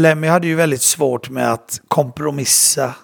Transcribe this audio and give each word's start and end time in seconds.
Lemmy 0.00 0.26
hade 0.26 0.46
ju 0.46 0.54
väldigt 0.54 0.82
svårt 0.82 1.30
med 1.30 1.52
att 1.52 1.80
kompromissa. 1.88 2.94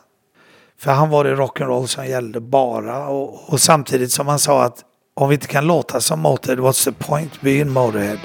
För 0.78 0.92
han 0.92 1.08
var 1.08 1.24
det 1.24 1.34
rock'n'roll 1.34 1.86
som 1.86 2.06
gällde 2.06 2.40
bara. 2.40 3.08
Och, 3.08 3.52
och 3.52 3.60
samtidigt 3.60 4.12
som 4.12 4.28
han 4.28 4.38
sa 4.38 4.64
att 4.64 4.84
om 5.14 5.28
vi 5.28 5.34
inte 5.34 5.46
kan 5.46 5.66
låta 5.66 6.00
som 6.00 6.20
Motörhead, 6.20 6.62
what's 6.62 6.84
the 6.84 6.92
point 6.92 7.40
being 7.40 7.70
Motörhead? 7.70 8.18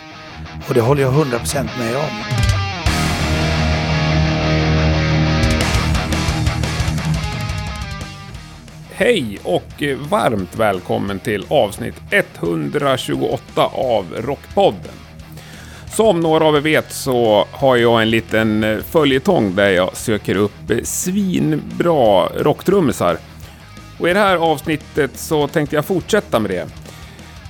Och 0.67 0.73
det 0.73 0.81
håller 0.81 1.01
jag 1.01 1.13
100% 1.13 1.69
med 1.79 1.95
om. 1.95 2.41
Hej 8.91 9.39
och 9.43 9.83
varmt 10.09 10.55
välkommen 10.55 11.19
till 11.19 11.45
avsnitt 11.49 11.95
128 12.11 13.65
av 13.65 14.05
Rockpodden. 14.17 15.00
Som 15.91 16.19
några 16.19 16.45
av 16.45 16.55
er 16.55 16.61
vet 16.61 16.91
så 16.91 17.47
har 17.51 17.75
jag 17.75 18.01
en 18.01 18.09
liten 18.09 18.63
eh, 18.63 18.77
följetong 18.77 19.55
där 19.55 19.69
jag 19.69 19.97
söker 19.97 20.35
upp 20.35 20.69
eh, 20.69 20.77
svinbra 20.83 22.25
rocktrummisar. 22.25 23.17
Och 23.99 24.09
i 24.09 24.13
det 24.13 24.19
här 24.19 24.37
avsnittet 24.37 25.11
så 25.17 25.47
tänkte 25.47 25.75
jag 25.75 25.85
fortsätta 25.85 26.39
med 26.39 26.51
det. 26.51 26.67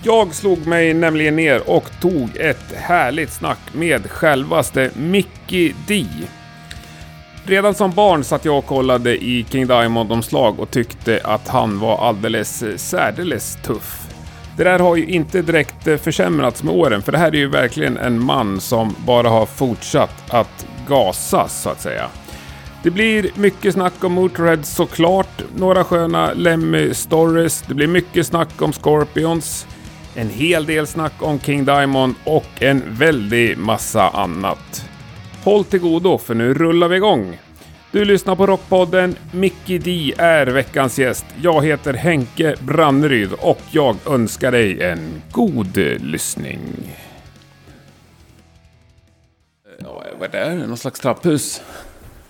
Jag 0.03 0.33
slog 0.33 0.67
mig 0.67 0.93
nämligen 0.93 1.35
ner 1.35 1.69
och 1.69 1.89
tog 2.01 2.37
ett 2.37 2.73
härligt 2.75 3.31
snack 3.31 3.59
med 3.73 4.11
självaste 4.11 4.91
Mickey 4.95 5.73
D. 5.87 6.05
Redan 7.45 7.73
som 7.73 7.91
barn 7.91 8.23
satt 8.23 8.45
jag 8.45 8.57
och 8.57 8.65
kollade 8.65 9.23
i 9.23 9.45
King 9.49 9.67
Diamond-omslag 9.67 10.59
och 10.59 10.71
tyckte 10.71 11.21
att 11.23 11.47
han 11.47 11.79
var 11.79 12.07
alldeles 12.07 12.63
eh, 12.63 12.75
särdeles 12.75 13.57
tuff. 13.63 14.00
Det 14.61 14.65
där 14.65 14.79
har 14.79 14.95
ju 14.95 15.05
inte 15.05 15.41
direkt 15.41 15.87
eh, 15.87 15.97
försämrats 15.97 16.63
med 16.63 16.73
åren, 16.73 17.01
för 17.01 17.11
det 17.11 17.17
här 17.17 17.27
är 17.27 17.37
ju 17.37 17.47
verkligen 17.47 17.97
en 17.97 18.25
man 18.25 18.61
som 18.61 18.95
bara 19.05 19.29
har 19.29 19.45
fortsatt 19.45 20.33
att 20.33 20.67
gasa, 20.87 21.47
så 21.47 21.69
att 21.69 21.81
säga. 21.81 22.07
Det 22.83 22.91
blir 22.91 23.31
mycket 23.35 23.73
snack 23.73 24.03
om 24.03 24.13
Motorhead 24.13 24.63
såklart, 24.63 25.43
några 25.55 25.83
sköna 25.83 26.33
Lemmy-stories, 26.33 27.63
det 27.67 27.73
blir 27.73 27.87
mycket 27.87 28.27
snack 28.27 28.61
om 28.61 28.73
Scorpions, 28.73 29.67
en 30.15 30.29
hel 30.29 30.65
del 30.65 30.87
snack 30.87 31.13
om 31.19 31.39
King 31.39 31.65
Diamond 31.65 32.15
och 32.23 32.47
en 32.59 32.83
väldig 32.87 33.57
massa 33.57 34.09
annat. 34.09 34.85
Håll 35.43 35.63
till 35.63 35.79
godo 35.79 36.17
för 36.17 36.35
nu 36.35 36.53
rullar 36.53 36.87
vi 36.87 36.95
igång. 36.95 37.37
Du 37.91 38.05
lyssnar 38.05 38.35
på 38.35 38.47
Rockpodden. 38.47 39.15
Mickey 39.31 39.77
D 39.77 40.13
är 40.17 40.47
veckans 40.47 40.99
gäst. 40.99 41.25
Jag 41.41 41.65
heter 41.65 41.93
Henke 41.93 42.55
Branneryd 42.59 43.33
och 43.39 43.61
jag 43.71 43.95
önskar 44.09 44.51
dig 44.51 44.81
en 44.83 45.21
god 45.31 45.77
lyssning. 46.01 46.59
Ja, 49.79 50.03
vad 50.19 50.35
är 50.35 50.49
det? 50.49 50.67
Någon 50.67 50.77
slags 50.77 50.99
trapphus? 50.99 51.61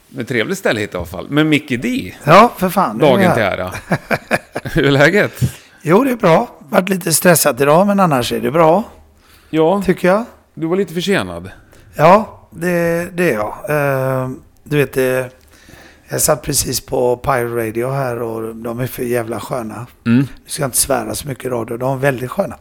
Med 0.09 0.27
trevligt 0.27 0.57
ställe 0.57 0.79
hit 0.79 0.93
i 0.93 0.97
alla 0.97 1.05
fall. 1.05 1.27
Men 1.29 1.49
Mickey 1.49 1.77
D, 1.77 2.13
Ja, 2.23 2.51
för 2.57 2.69
fan. 2.69 2.97
dagen 2.97 3.21
jag. 3.21 3.33
till 3.33 3.43
ära. 3.43 3.71
Hur 4.63 4.85
är 4.85 4.91
läget? 4.91 5.41
Jo, 5.81 6.03
det 6.03 6.11
är 6.11 6.15
bra. 6.15 6.55
Varit 6.59 6.89
lite 6.89 7.13
stressat 7.13 7.61
idag, 7.61 7.87
men 7.87 7.99
annars 7.99 8.33
är 8.33 8.39
det 8.39 8.51
bra, 8.51 8.83
Ja, 9.49 9.81
tycker 9.85 10.07
jag. 10.07 10.23
du 10.53 10.67
var 10.67 10.75
lite 10.75 10.93
försenad. 10.93 11.51
Ja, 11.95 12.47
det, 12.51 13.09
det 13.13 13.29
är 13.29 13.33
jag. 13.33 13.55
Eh, 14.23 14.29
du 14.63 14.77
vet, 14.77 14.93
det, 14.93 15.29
jag 16.11 16.21
satt 16.21 16.41
precis 16.41 16.81
på 16.81 17.17
Pyro 17.17 17.55
Radio 17.55 17.91
här 17.91 18.21
och 18.21 18.55
de 18.55 18.79
är 18.79 18.87
för 18.87 19.03
jävla 19.03 19.39
sköna. 19.39 19.87
Mm. 20.05 20.19
Nu 20.19 20.27
ska 20.45 20.63
jag 20.63 20.67
inte 20.67 20.77
svära 20.77 21.15
så 21.15 21.27
mycket 21.27 21.45
i 21.45 21.49
radio. 21.49 21.77
De 21.77 21.93
är 21.93 22.01
väldigt 22.01 22.31
sköna 22.31 22.57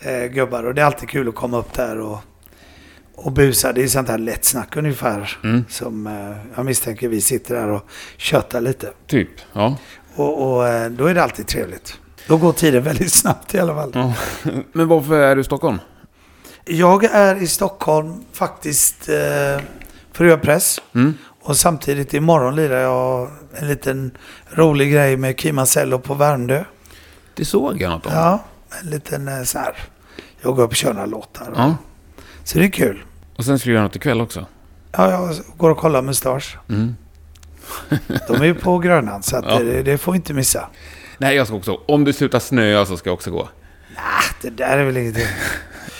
eh, 0.00 0.24
gubbar. 0.24 0.64
Och 0.64 0.74
det 0.74 0.80
är 0.80 0.86
alltid 0.86 1.08
kul 1.08 1.28
att 1.28 1.34
komma 1.34 1.58
upp 1.58 1.72
där 1.72 1.98
och, 2.00 2.18
och 3.14 3.32
busa. 3.32 3.72
Det 3.72 3.82
är 3.82 3.88
sånt 3.88 4.08
här 4.08 4.18
lätt 4.18 4.44
snack 4.44 4.76
ungefär. 4.76 5.38
Mm. 5.44 5.64
Som 5.68 6.06
eh, 6.06 6.36
jag 6.56 6.66
misstänker 6.66 7.08
vi 7.08 7.20
sitter 7.20 7.54
där 7.54 7.68
och 7.68 7.82
köttar 8.16 8.60
lite. 8.60 8.92
Typ, 9.06 9.30
ja. 9.52 9.76
Och, 10.14 10.52
och 10.52 10.68
eh, 10.68 10.90
då 10.90 11.06
är 11.06 11.14
det 11.14 11.22
alltid 11.22 11.46
trevligt. 11.46 11.98
Då 12.26 12.36
går 12.36 12.52
tiden 12.52 12.82
väldigt 12.92 13.12
snabbt 13.12 13.54
i 13.54 13.58
alla 13.58 13.74
fall. 13.74 13.90
ja. 13.94 14.14
Men 14.72 14.88
varför 14.88 15.20
är 15.20 15.34
du 15.34 15.40
i 15.40 15.44
Stockholm? 15.44 15.78
Jag 16.64 17.04
är 17.04 17.42
i 17.42 17.46
Stockholm 17.46 18.24
faktiskt 18.32 19.08
eh, 19.08 19.64
för 20.12 20.24
att 20.24 20.30
göra 20.30 20.38
press. 20.38 20.80
Mm. 20.94 21.14
Och 21.50 21.56
samtidigt 21.56 22.14
imorgon 22.14 22.56
lirar 22.56 22.80
jag 22.80 23.30
en 23.54 23.68
liten 23.68 24.10
rolig 24.50 24.92
grej 24.92 25.16
med 25.16 25.36
Kim 25.36 25.56
Marcello 25.56 25.98
på 25.98 26.14
Värmdö. 26.14 26.64
Det 27.34 27.44
såg 27.44 27.80
jag 27.82 27.90
något 27.90 28.06
om. 28.06 28.12
Ja, 28.14 28.44
en 28.80 28.90
liten 28.90 29.28
eh, 29.28 29.42
så 29.42 29.58
här. 29.58 29.74
Jag 30.40 30.56
går 30.56 30.62
upp 30.62 30.70
och 30.70 30.76
kör 30.76 30.92
några 30.92 31.06
låtar. 31.06 31.52
Ja. 31.56 31.76
Så 32.44 32.58
det 32.58 32.64
är 32.64 32.70
kul. 32.70 33.04
Och 33.36 33.44
sen 33.44 33.58
ska 33.58 33.68
du 33.68 33.74
göra 33.74 33.84
något 33.84 33.96
ikväll 33.96 34.20
också. 34.20 34.46
Ja, 34.92 35.10
jag 35.10 35.34
går 35.56 35.70
och 35.70 35.78
kollar 35.78 36.02
Mustasch. 36.02 36.58
Mm. 36.68 36.96
De 38.28 38.36
är 38.40 38.44
ju 38.44 38.54
på 38.54 38.78
Grönan 38.78 39.22
så 39.22 39.44
Ja. 39.48 39.58
det, 39.58 39.82
det 39.82 39.98
får 39.98 40.16
inte 40.16 40.34
missa. 40.34 40.68
Nej, 41.18 41.36
jag 41.36 41.46
ska 41.46 41.56
också. 41.56 41.80
Om 41.86 42.04
det 42.04 42.12
slutar 42.12 42.38
snöa 42.38 42.86
så 42.86 42.96
ska 42.96 43.08
jag 43.08 43.14
också 43.14 43.30
gå. 43.30 43.48
Ah, 43.96 44.22
det 44.42 44.50
där 44.50 44.78
är 44.78 44.84
väl 44.84 44.96
ingenting. 44.96 45.26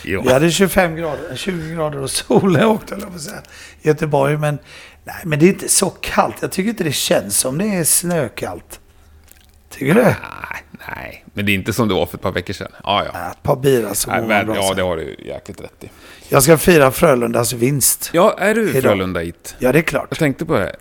Jo. 0.05 0.23
Vi 0.25 0.33
hade 0.33 0.51
25 0.51 0.97
grader, 0.97 1.37
20 1.37 1.75
grader 1.75 1.99
och 1.99 2.11
sol 2.11 2.53
när 2.53 2.61
jag 2.61 2.71
åkte, 2.71 2.95
i 3.83 3.89
Göteborg. 3.89 4.37
Men, 4.37 4.59
nej, 5.15 5.23
men 5.25 5.39
det 5.39 5.47
är 5.47 5.49
inte 5.49 5.69
så 5.69 5.91
kallt. 5.91 6.37
Jag 6.41 6.53
tycker 6.53 6.71
inte 6.71 6.85
det 6.85 6.93
känns 6.93 7.39
som 7.39 7.59
det 7.59 7.65
är 7.65 7.85
snökallt. 7.85 8.81
Tycker 9.71 9.95
du? 9.95 10.03
Nej, 10.03 10.15
nej, 10.97 11.25
men 11.35 11.47
det 11.47 11.53
är 11.53 11.55
inte 11.55 11.73
som 11.73 11.89
det 11.89 11.95
var 11.95 12.07
för 12.07 12.17
ett 12.17 12.23
par 12.23 12.33
veckor 12.33 12.53
sedan. 12.53 12.73
Ja, 12.85 13.05
ja. 13.05 13.31
Ett 13.31 13.43
par 13.43 13.57
bira 13.57 13.95
så 13.95 14.11
Nej, 14.11 14.21
går 14.21 14.29
men, 14.29 14.47
bra 14.47 14.57
ja, 14.57 14.63
sen. 14.69 14.77
det 14.77 14.83
har 14.83 14.97
du 14.97 15.17
jäkligt 15.25 15.61
rätt 15.61 15.85
i. 15.85 15.91
Jag 16.29 16.43
ska 16.43 16.59
fira 16.59 16.91
Frölundas 16.91 17.53
vinst. 17.53 18.11
Ja, 18.13 18.37
är 18.39 18.55
du 18.55 18.71
Idag. 18.71 18.83
Frölunda 18.83 19.21
hit? 19.21 19.57
Ja, 19.59 19.73
det 19.73 19.79
är 19.79 19.83
klart. 19.83 20.07
Jag 20.11 20.19
tänkte 20.19 20.45
på 20.45 20.55
det. 20.59 20.77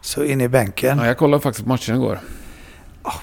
Så 0.00 0.24
in 0.24 0.40
i 0.40 0.48
bänken. 0.48 0.98
Ja, 0.98 1.06
jag 1.06 1.18
kollade 1.18 1.42
faktiskt 1.42 1.64
på 1.64 1.68
matchen 1.68 1.96
igår. 1.96 2.20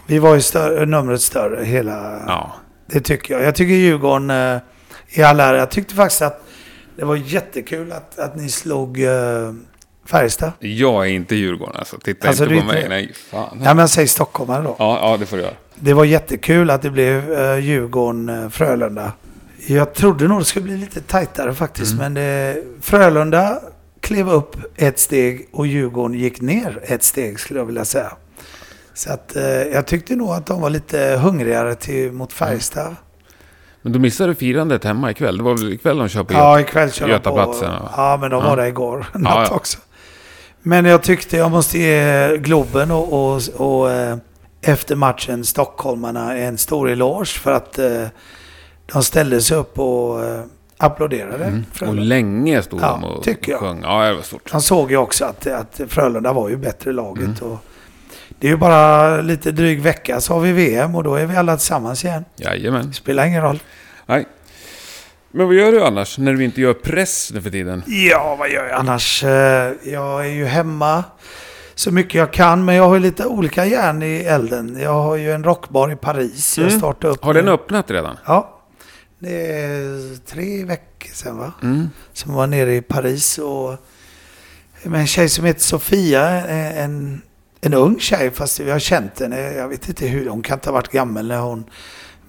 Vi 0.07 0.19
var 0.19 0.35
ju 0.35 0.41
större, 0.41 0.85
numret 0.85 1.21
större 1.21 1.65
hela... 1.65 2.23
Ja. 2.27 2.55
Det 2.87 3.01
tycker 3.01 3.33
jag. 3.33 3.43
Jag 3.43 3.55
tycker 3.55 3.73
Djurgården 3.73 4.29
eh, 4.29 4.61
i 5.09 5.23
all 5.23 5.39
ära. 5.39 5.57
Jag 5.57 5.71
tyckte 5.71 5.95
faktiskt 5.95 6.21
att 6.21 6.43
det 6.95 7.05
var 7.05 7.15
jättekul 7.15 7.91
att, 7.91 8.19
att 8.19 8.35
ni 8.35 8.49
slog 8.49 9.01
eh, 9.01 9.53
Färjestad. 10.09 10.51
Jag 10.59 11.05
är 11.05 11.09
inte 11.09 11.35
Djurgården 11.35 11.75
alltså. 11.79 11.97
Titta 12.03 12.27
Alltså, 12.27 12.43
inte 12.45 12.59
på 12.59 12.65
mig. 12.67 12.77
inte- 12.77 12.89
Nej, 12.89 13.13
fan. 13.31 13.49
Ja, 13.63 13.73
men 13.73 13.77
jag 13.77 13.89
säger 13.89 14.07
stockholmare 14.07 14.63
då. 14.63 14.75
Ja, 14.79 14.99
ja, 15.01 15.17
det 15.17 15.25
får 15.25 15.37
du 15.37 15.43
göra. 15.43 15.53
Det 15.75 15.93
var 15.93 16.05
jättekul 16.05 16.69
att 16.69 16.81
det 16.81 16.89
blev 16.89 17.31
uh, 17.31 17.59
Djurgården-Frölunda. 17.59 19.11
Jag 19.67 19.93
trodde 19.93 20.27
nog 20.27 20.41
det 20.41 20.45
skulle 20.45 20.63
bli 20.63 20.77
lite 20.77 21.01
tajtare 21.01 21.53
faktiskt. 21.53 21.91
Mm. 21.93 22.03
Men 22.03 22.13
det, 22.13 22.63
Frölunda 22.81 23.59
klev 24.01 24.29
upp 24.29 24.55
ett 24.75 24.99
steg 24.99 25.49
och 25.51 25.67
Djurgården 25.67 26.17
gick 26.19 26.41
ner 26.41 26.79
ett 26.83 27.03
steg 27.03 27.39
skulle 27.39 27.59
jag 27.59 27.65
vilja 27.65 27.85
säga. 27.85 28.11
Så 28.93 29.11
att 29.13 29.35
eh, 29.35 29.43
jag 29.43 29.87
tyckte 29.87 30.15
nog 30.15 30.29
att 30.29 30.45
de 30.45 30.61
var 30.61 30.69
lite 30.69 31.19
hungrigare 31.23 31.75
till, 31.75 32.11
mot 32.11 32.33
Färjestad. 32.33 32.95
Men 33.81 33.91
du 33.91 33.99
missade 33.99 34.35
firandet 34.35 34.83
hemma 34.83 35.11
ikväll. 35.11 35.37
Det 35.37 35.43
var 35.43 35.57
väl 35.57 35.73
ikväll 35.73 35.97
de 35.97 36.07
kör 36.09 36.23
på 36.23 36.33
Ja, 36.33 36.59
ikväll 36.59 36.91
kör 36.91 37.07
de 37.07 37.11
på. 37.11 37.15
Götaplatsen, 37.17 37.71
ja. 37.71 37.89
Ja, 37.97 38.17
men 38.21 38.29
de 38.29 38.43
Ja. 38.43 38.49
var 38.49 38.57
där 38.57 38.65
igår 38.65 39.05
natt 39.13 39.47
ja. 39.49 39.55
också. 39.55 39.77
Men 40.69 40.85
jag 40.85 41.03
tyckte 41.03 41.37
jag 41.37 41.51
måste 41.51 41.77
ge 41.79 42.37
Globen 42.37 42.91
och, 42.91 43.13
och, 43.13 43.41
och 43.55 43.91
eh, 43.91 44.17
efter 44.61 44.95
matchen 44.95 45.45
stockholmarna 45.45 46.37
en 46.37 46.57
stor 46.57 46.89
eloge 46.89 47.25
för 47.39 47.51
att 47.51 47.79
eh, 47.79 48.05
de 48.93 49.03
ställde 49.03 49.41
sig 49.41 49.57
upp 49.57 49.79
och 49.79 50.25
eh, 50.25 50.43
applåderade. 50.77 51.45
Mm. 51.45 51.65
Och 51.81 51.95
länge 51.95 52.61
stod 52.61 52.81
Ja, 52.81 52.99
de 53.01 53.03
och 53.03 53.23
tycker 53.23 53.51
jag. 53.51 53.59
sjöng. 53.59 53.81
Ja, 53.83 54.03
det 54.07 54.13
var 54.13 54.21
stort. 54.21 54.51
De 54.51 54.61
såg 54.61 54.91
ju 54.91 54.97
också 54.97 55.25
att, 55.25 55.47
att 55.47 55.81
Frölunda 55.87 56.33
var 56.33 56.49
ju 56.49 56.57
bättre 56.57 56.91
laget. 56.91 57.41
Mm. 57.41 57.51
Och 57.51 57.59
det 58.39 58.47
är 58.47 58.51
ju 58.51 58.57
bara 58.57 59.21
lite 59.21 59.51
dryg 59.51 59.81
vecka 59.81 60.21
så 60.21 60.33
har 60.33 60.41
vi 60.41 60.51
VM 60.51 60.95
och 60.95 61.03
då 61.03 61.15
är 61.15 61.25
vi 61.25 61.35
alla 61.35 61.57
tillsammans 61.57 62.05
igen. 62.05 62.25
Jajamän. 62.35 62.93
Spelar 62.93 63.25
ingen 63.25 63.41
roll. 63.41 63.59
Nej. 64.05 64.25
Men 65.31 65.45
vad 65.47 65.55
gör 65.55 65.71
du 65.71 65.83
annars 65.83 66.17
när 66.17 66.33
du 66.33 66.43
inte 66.43 66.61
gör 66.61 66.73
press 66.73 67.31
nu 67.33 67.41
för 67.41 67.49
tiden? 67.49 67.83
Ja, 67.87 68.35
vad 68.39 68.49
gör 68.49 68.65
jag 68.67 68.79
annars? 68.79 69.23
Eh, 69.23 69.73
Jag 69.83 70.25
är 70.25 70.29
ju 70.29 70.45
hemma 70.45 71.03
så 71.75 71.91
mycket 71.91 72.13
jag 72.13 72.33
kan, 72.33 72.65
men 72.65 72.75
jag 72.75 72.83
har 72.87 72.93
ju 72.95 72.99
lite 73.01 73.25
olika 73.25 73.65
järn 73.65 74.03
i 74.03 74.15
elden. 74.15 74.77
Jag 74.81 74.93
har 75.01 75.15
ju 75.15 75.31
en 75.31 75.43
rockbar 75.43 75.91
i 75.91 75.95
Paris. 75.95 76.57
Jag 76.57 76.67
Mm. 76.67 76.79
startade 76.79 77.13
upp 77.13 77.23
Har 77.23 77.33
den 77.33 77.45
nu. 77.45 77.51
öppnat 77.51 77.91
redan? 77.91 78.17
Ja. 78.25 78.55
Det 79.19 79.51
är 79.51 80.17
tre 80.25 80.63
veckor 80.65 81.09
sedan 81.13 81.37
va? 81.37 81.51
Mm. 81.61 81.89
Som 82.13 82.33
var 82.33 82.47
nere 82.47 82.75
i 82.75 82.81
Paris 82.81 83.37
och 83.37 83.75
med 84.83 84.99
en 85.01 85.07
tjej 85.07 85.29
som 85.29 85.45
heter 85.45 85.61
Sofia, 85.61 86.37
eh, 86.47 86.79
en, 86.83 87.21
en 87.61 87.73
ung 87.73 87.99
tjej 87.99 88.31
fast 88.31 88.59
vi 88.59 88.71
har 88.71 88.79
känt 88.79 89.19
henne. 89.19 89.39
Jag 89.53 89.67
vet 89.67 89.89
inte 89.89 90.07
hur, 90.07 90.29
hon 90.29 90.41
kan 90.41 90.53
inte 90.57 90.69
ha 90.69 90.73
varit 90.73 90.91
gammal 90.91 91.27
när 91.27 91.39
hon 91.39 91.63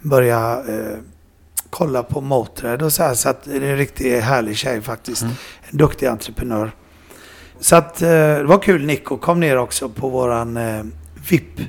började 0.01 0.73
eh, 0.75 0.99
kolla 1.71 2.03
på 2.03 2.21
Motörhead 2.21 2.85
och 2.85 2.93
så 2.93 3.03
här. 3.03 3.15
Så 3.15 3.29
att 3.29 3.45
det 3.45 3.57
är 3.57 3.63
en 3.63 3.77
riktigt 3.77 4.23
härlig 4.23 4.57
tjej 4.57 4.81
faktiskt. 4.81 5.23
Mm. 5.23 5.35
En 5.71 5.79
duktig 5.79 6.07
entreprenör. 6.07 6.73
Så 7.61 7.77
att 7.77 8.03
eh, 8.03 8.09
det 8.09 8.45
var 8.45 8.63
kul. 8.63 8.87
Nico 8.87 9.17
kom 9.17 9.41
ner 9.41 9.57
också 9.57 9.89
på 9.89 10.09
våran 10.09 10.57
eh, 10.57 10.83
VIP 11.31 11.61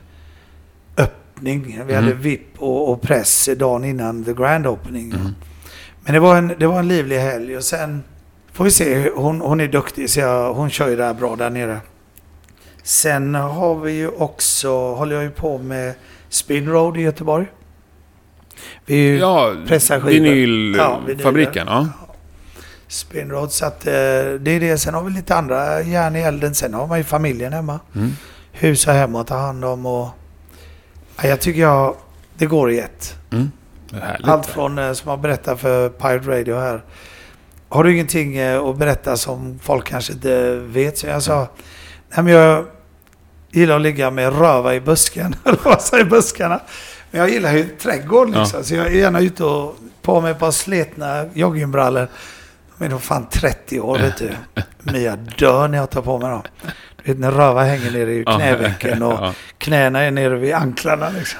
öppning. 0.98 1.84
Vi 1.88 1.94
hade 1.94 2.08
Mm. 2.08 2.22
VIP 2.22 2.58
och, 2.58 2.92
och 2.92 3.02
press 3.02 3.50
dagen 3.58 3.86
innan 3.86 4.24
the 4.24 4.34
grand 4.34 4.68
opening. 4.68 5.12
Mm. 5.12 5.36
Men 6.04 6.14
det 6.14 6.20
var, 6.20 6.38
en, 6.38 6.54
det 6.60 6.68
var 6.68 6.80
en 6.80 6.88
livlig 6.88 7.20
helg 7.20 7.58
och 7.58 7.64
sen 7.64 8.04
Får 8.54 8.64
vi 8.64 8.72
se, 8.72 9.10
hon, 9.10 9.42
hon 9.42 9.60
är 9.60 9.68
duktig 9.68 10.10
så 10.10 10.20
jag, 10.20 10.54
hon 10.54 10.70
kör 10.70 10.90
ju 10.90 10.96
det 10.96 11.04
här 11.04 11.14
bra 11.14 11.36
där 11.36 11.50
nere. 11.50 11.80
Sen 12.84 13.36
har 13.36 13.76
vi 13.76 13.92
ju 13.92 14.08
också, 14.08 14.94
håller 14.94 15.16
jag 15.16 15.24
ju 15.24 15.30
på 15.30 15.58
med 15.58 15.94
Spin 16.30 16.70
Road 16.70 16.98
i 16.98 17.02
Göteborg. 17.02 17.46
Vi 18.92 19.08
är 19.08 19.12
ju 19.12 19.18
Ja, 19.18 19.54
vinylfabriken. 20.06 21.68
Ja, 21.68 21.88
Spin 22.88 23.30
Road 23.30 23.52
så 23.52 23.66
att 23.66 23.88
eh, 23.88 23.94
det 23.94 24.52
är 24.52 24.60
det. 24.60 24.78
Sen 24.78 24.94
har 24.94 25.04
vi 25.04 25.12
lite 25.12 25.36
andra 25.36 25.82
järn 25.82 26.16
i 26.16 26.20
elden. 26.20 26.56
Sen 26.56 26.74
har 26.74 26.88
man 26.88 26.98
ju 26.98 27.04
familjen 27.04 27.54
hemma. 27.54 27.80
Mm. 27.96 28.12
Hus 28.52 28.88
och 28.88 28.94
hem 28.94 29.16
att 29.16 29.28
ta 29.28 29.38
hand 29.38 29.66
om 29.66 29.86
och... 29.86 30.10
Ja, 31.22 31.28
jag 31.28 31.42
tycker 31.42 31.62
jag, 31.62 31.96
det 32.38 32.46
går 32.46 32.72
i 32.72 32.80
ett. 32.80 33.16
Mm. 33.32 33.52
Det. 33.90 34.20
Allt 34.24 34.46
från, 34.46 34.80
eh, 34.80 34.94
som 34.94 35.10
jag 35.10 35.20
berättar 35.20 35.56
för 35.56 35.90
Pirate 35.90 36.40
Radio 36.40 36.60
här. 36.60 36.84
Har 37.70 37.84
du 37.84 37.94
ingenting 37.94 38.38
eh, 38.38 38.64
att 38.64 38.78
berätta 38.78 39.18
som 39.18 39.60
folk 39.64 39.88
kanske 39.88 40.14
inte 40.14 40.56
vet? 40.56 40.98
Så 40.98 41.08
jag 41.08 41.24
sa, 41.24 41.48
nej 42.16 42.24
men 42.24 42.34
jag 42.34 42.66
gillar 43.52 43.76
att 43.76 43.82
ligga 43.82 44.12
med 44.12 44.40
röva 44.40 44.76
i 44.76 44.80
busken. 44.80 45.36
Eller 45.46 45.60
vad 45.64 45.82
säger 45.82 46.06
buskarna? 46.06 46.60
Men 47.12 47.22
jag 47.22 47.30
gillar 47.30 47.54
ju 47.54 47.64
trädgård 47.66 48.30
liksom. 48.30 48.64
Så 48.64 48.76
jag 48.76 48.86
är 48.88 48.92
gärna 48.92 49.20
ute 49.20 49.44
och 49.44 49.76
på 50.02 50.22
mig 50.22 50.32
ett 50.32 50.40
par 50.40 50.52
sletna 50.52 51.26
joggingbrallor. 51.34 52.08
De 52.78 52.86
är 52.86 52.90
nog 52.90 53.02
fan 53.02 53.28
30 53.32 53.80
år 53.80 53.98
vet 54.00 54.18
du. 54.18 54.32
Men 54.80 55.04
jag 55.04 55.18
dör 55.38 55.68
när 55.68 55.78
jag 55.78 55.90
tar 55.90 56.02
på 56.02 56.20
mig 56.20 56.30
dem. 56.30 56.42
Du 57.04 57.12
vet 57.12 57.20
när 57.20 57.32
röva 57.32 57.64
hänger 57.64 57.92
nere 57.92 58.12
i 58.14 58.24
Ja. 58.26 58.36
knävecken 58.38 59.04
och 59.04 59.14
Ja. 59.14 59.34
knäna 59.58 60.00
är 60.02 60.12
nere 60.12 60.36
vid 60.38 60.54
anklarna 60.54 61.10
liksom. 61.10 61.40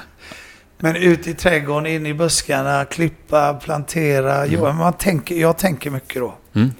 Men 0.78 0.96
ut 0.96 1.26
i 1.26 1.34
trädgården, 1.34 1.86
in 1.86 2.06
i 2.06 2.14
buskarna, 2.14 2.84
klippa, 2.84 3.54
plantera. 3.54 4.46
Jo, 4.46 4.62
men 4.64 4.76
man 4.76 4.92
tänker, 4.92 5.34
jag 5.34 5.58
tänker 5.58 5.90
mycket 5.90 6.22
då. 6.22 6.34
Mm. 6.54 6.70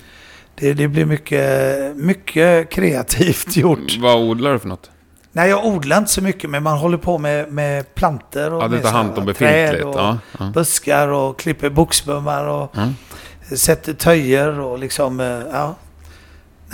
Det, 0.54 0.72
det 0.72 0.88
blir 0.88 1.04
mycket, 1.04 1.96
mycket 1.96 2.70
kreativt 2.70 3.56
gjort. 3.56 3.96
Vad 4.00 4.16
odlar 4.16 4.52
du 4.52 4.58
för 4.58 4.68
något? 4.68 4.90
Nej, 5.34 5.50
jag 5.50 5.66
odlar 5.66 5.98
inte 5.98 6.10
så 6.10 6.22
mycket, 6.22 6.50
men 6.50 6.62
man 6.62 6.78
håller 6.78 6.98
på 6.98 7.18
med, 7.18 7.52
med 7.52 7.94
planter 7.94 8.52
och 8.52 8.62
Ja, 8.62 8.68
med 8.68 8.82
tar 8.82 8.90
hand 8.92 9.18
om 9.18 9.34
träd 9.34 9.82
och 9.82 9.94
Ja, 9.98 10.18
ja. 10.38 10.50
buskar 10.54 11.08
och 11.08 11.38
klipper 11.38 11.70
boxbummar 11.70 12.44
och 12.46 12.76
Mm. 12.76 12.92
sätter 13.56 13.92
töjer 13.92 14.60
och 14.60 14.78
liksom, 14.78 15.20
eh, 15.20 15.26
ja. 15.52 15.74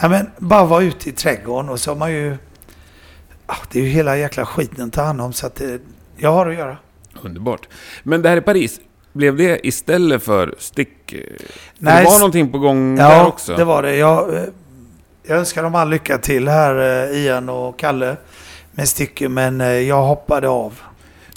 Nej, 0.03 0.11
men 0.11 0.31
bara 0.39 0.65
vara 0.65 0.83
ute 0.83 1.09
i 1.09 1.13
trädgården 1.13 1.71
och 1.71 1.81
så 1.81 1.91
har 1.91 1.97
man 1.97 2.13
ju, 2.13 2.37
ja, 3.47 3.55
det 3.73 3.79
är 3.79 3.83
ju 3.83 3.89
hela 3.89 4.17
jäkla 4.17 4.47
skiten 4.47 4.87
att 4.87 4.93
ta 4.93 5.03
hand 5.03 5.21
om 5.21 5.33
så 5.33 5.47
att 5.47 5.55
det, 5.57 5.81
jag 6.17 6.33
har 6.33 6.47
att 6.47 6.55
göra. 6.55 6.77
Underbart. 7.23 7.69
Men 8.03 8.23
det 8.23 8.29
här 8.29 8.37
i 8.37 8.41
Paris, 8.41 8.81
blev 9.13 9.37
det 9.37 9.67
istället 9.67 10.23
för 10.23 10.55
stick? 10.59 10.91
För 11.09 11.17
Nej, 11.79 12.05
det 12.05 12.11
var 12.11 12.19
någonting 12.19 12.53
på 12.53 12.59
gång 12.59 12.97
där 12.97 13.13
Ja, 13.13 13.27
också? 13.27 13.57
det 13.57 13.65
var 13.65 13.83
det. 13.83 13.97
Jag, 13.97 14.35
eh, 14.35 14.43
jag 15.27 15.39
önskar 15.39 15.63
dem 15.63 15.75
all 15.75 15.89
lycka 15.91 16.19
till 16.19 16.49
här, 16.49 17.05
eh, 17.11 17.19
Ian 17.19 17.49
och 17.49 17.79
Kalle, 17.79 18.17
med 18.79 18.89
stycken, 18.89 19.35
men 19.35 19.61
eh, 19.61 19.67
jag 19.69 20.03
hoppade 20.03 20.49
av. 20.49 20.81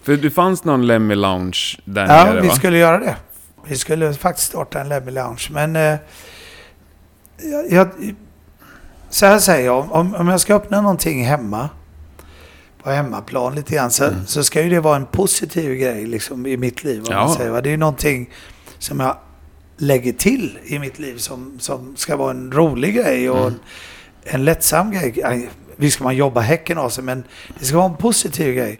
För 0.03 0.17
det 0.17 0.31
fanns 0.31 0.63
någon 0.63 0.87
Lemmy 0.87 1.15
Lounge 1.15 1.59
där 1.85 2.01
Ja, 2.07 2.23
nere 2.25 2.41
vi 2.41 2.47
va? 2.47 2.53
skulle 2.55 2.77
göra 2.77 2.99
det. 2.99 3.15
Vi 3.67 3.77
skulle 3.77 4.13
faktiskt 4.13 4.47
starta 4.47 4.79
en 4.81 4.89
Lemmy 4.89 5.11
Lounge, 5.11 5.47
men 5.51 5.75
eh, 5.75 5.95
jag, 7.69 7.89
så 9.09 9.25
här 9.25 9.39
säger 9.39 9.65
jag, 9.65 9.91
om, 9.91 10.15
om 10.15 10.27
jag 10.27 10.39
ska 10.39 10.55
öppna 10.55 10.81
någonting 10.81 11.25
hemma, 11.25 11.69
på 12.83 12.89
hemmaplan 12.89 13.55
lite 13.55 13.75
grann, 13.75 13.91
så, 13.91 14.03
Mm. 14.03 14.25
så 14.25 14.43
ska 14.43 14.61
ju 14.63 14.69
det 14.69 14.79
vara 14.79 14.95
en 14.95 15.05
positiv 15.05 15.75
grej 15.75 16.05
liksom, 16.05 16.45
i 16.45 16.57
mitt 16.57 16.83
liv. 16.83 17.01
Om 17.01 17.07
Ja. 17.11 17.25
man 17.25 17.35
säger, 17.35 17.49
va? 17.51 17.61
Det 17.61 17.69
är 17.69 17.71
ju 17.71 17.77
någonting 17.77 18.29
som 18.79 18.99
jag 18.99 19.17
lägger 19.77 20.13
till 20.13 20.57
i 20.65 20.79
mitt 20.79 20.99
liv 20.99 21.17
som, 21.17 21.59
som 21.59 21.95
ska 21.95 22.15
vara 22.15 22.31
en 22.31 22.51
rolig 22.51 22.95
grej 22.95 23.29
och 23.29 23.37
Mm. 23.47 23.53
en, 24.23 24.35
en 24.35 24.45
lättsam 24.45 24.91
grej. 24.91 25.49
Visst 25.81 25.95
ska 25.95 26.03
man 26.03 26.15
jobba 26.15 26.41
häcken 26.41 26.77
av 26.77 26.89
sig, 26.89 27.03
men 27.03 27.23
det 27.59 27.65
ska 27.65 27.77
vara 27.77 27.89
en 27.89 27.97
positiv 27.97 28.55
grej. 28.55 28.79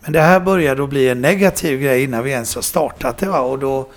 Men 0.00 0.12
det 0.12 0.20
här 0.20 0.40
börjar 0.40 0.76
då 0.76 0.86
bli 0.86 1.08
en 1.08 1.20
negativ 1.20 1.80
grej 1.80 2.04
innan 2.04 2.24
vi 2.24 2.30
ens 2.30 2.54
har 2.54 2.62
startat 2.62 3.18
det. 3.18 3.28
Va? 3.28 3.40
Och 3.40 3.58
då, 3.58 3.88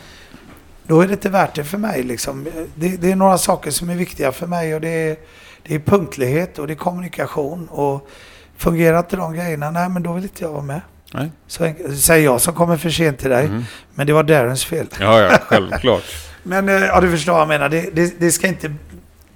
då 0.83 1.01
är 1.01 1.07
det 1.07 1.13
inte 1.13 1.29
värt 1.29 1.55
det 1.55 1.63
för 1.63 1.77
mig. 1.77 2.03
Liksom. 2.03 2.47
Det, 2.75 2.97
det 2.97 3.11
är 3.11 3.15
några 3.15 3.37
saker 3.37 3.71
som 3.71 3.89
är 3.89 3.95
viktiga 3.95 4.31
för 4.31 4.47
mig 4.47 4.75
och 4.75 4.81
det 4.81 5.09
är, 5.09 5.17
det 5.63 5.75
är 5.75 5.79
punktlighet 5.79 6.59
och 6.59 6.67
det 6.67 6.73
är 6.73 6.75
kommunikation. 6.75 7.67
Och 7.67 8.09
fungerar 8.57 8.99
inte 8.99 9.15
de 9.15 9.33
grejerna, 9.33 9.71
nej 9.71 9.89
men 9.89 10.03
då 10.03 10.13
vill 10.13 10.23
inte 10.23 10.43
jag 10.43 10.51
vara 10.51 10.63
med. 10.63 10.81
Nej. 11.13 11.31
Så 11.47 11.73
säger 11.97 12.25
jag 12.25 12.41
som 12.41 12.53
kommer 12.53 12.77
för 12.77 12.89
sent 12.89 13.19
till 13.19 13.29
dig. 13.29 13.45
Mm. 13.45 13.63
Men 13.93 14.07
det 14.07 14.13
var 14.13 14.23
Darrens 14.23 14.65
fel. 14.65 14.87
Ja, 14.99 15.21
ja, 15.21 15.37
självklart. 15.41 16.03
Men 16.43 16.69
eh, 16.69 16.75
ja, 16.75 17.01
du 17.01 17.11
förstår 17.11 17.33
vad 17.33 17.41
jag 17.41 17.47
menar. 17.47 17.69
Det, 17.69 17.89
det, 17.95 18.19
det, 18.19 18.31
ska 18.31 18.47
inte, 18.47 18.73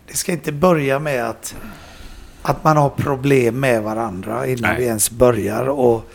det 0.08 0.18
ska 0.18 0.32
inte 0.32 0.52
börja 0.52 1.00
med 1.00 1.30
att, 1.30 1.56
att 2.50 2.64
man 2.64 2.78
har 2.78 2.90
problem 2.90 3.60
med 3.60 3.84
varandra 3.84 4.48
innan 4.48 4.72
Nej. 4.72 4.80
vi 4.80 4.86
ens 4.86 5.12
börjar. 5.12 5.70
Och 5.70 6.10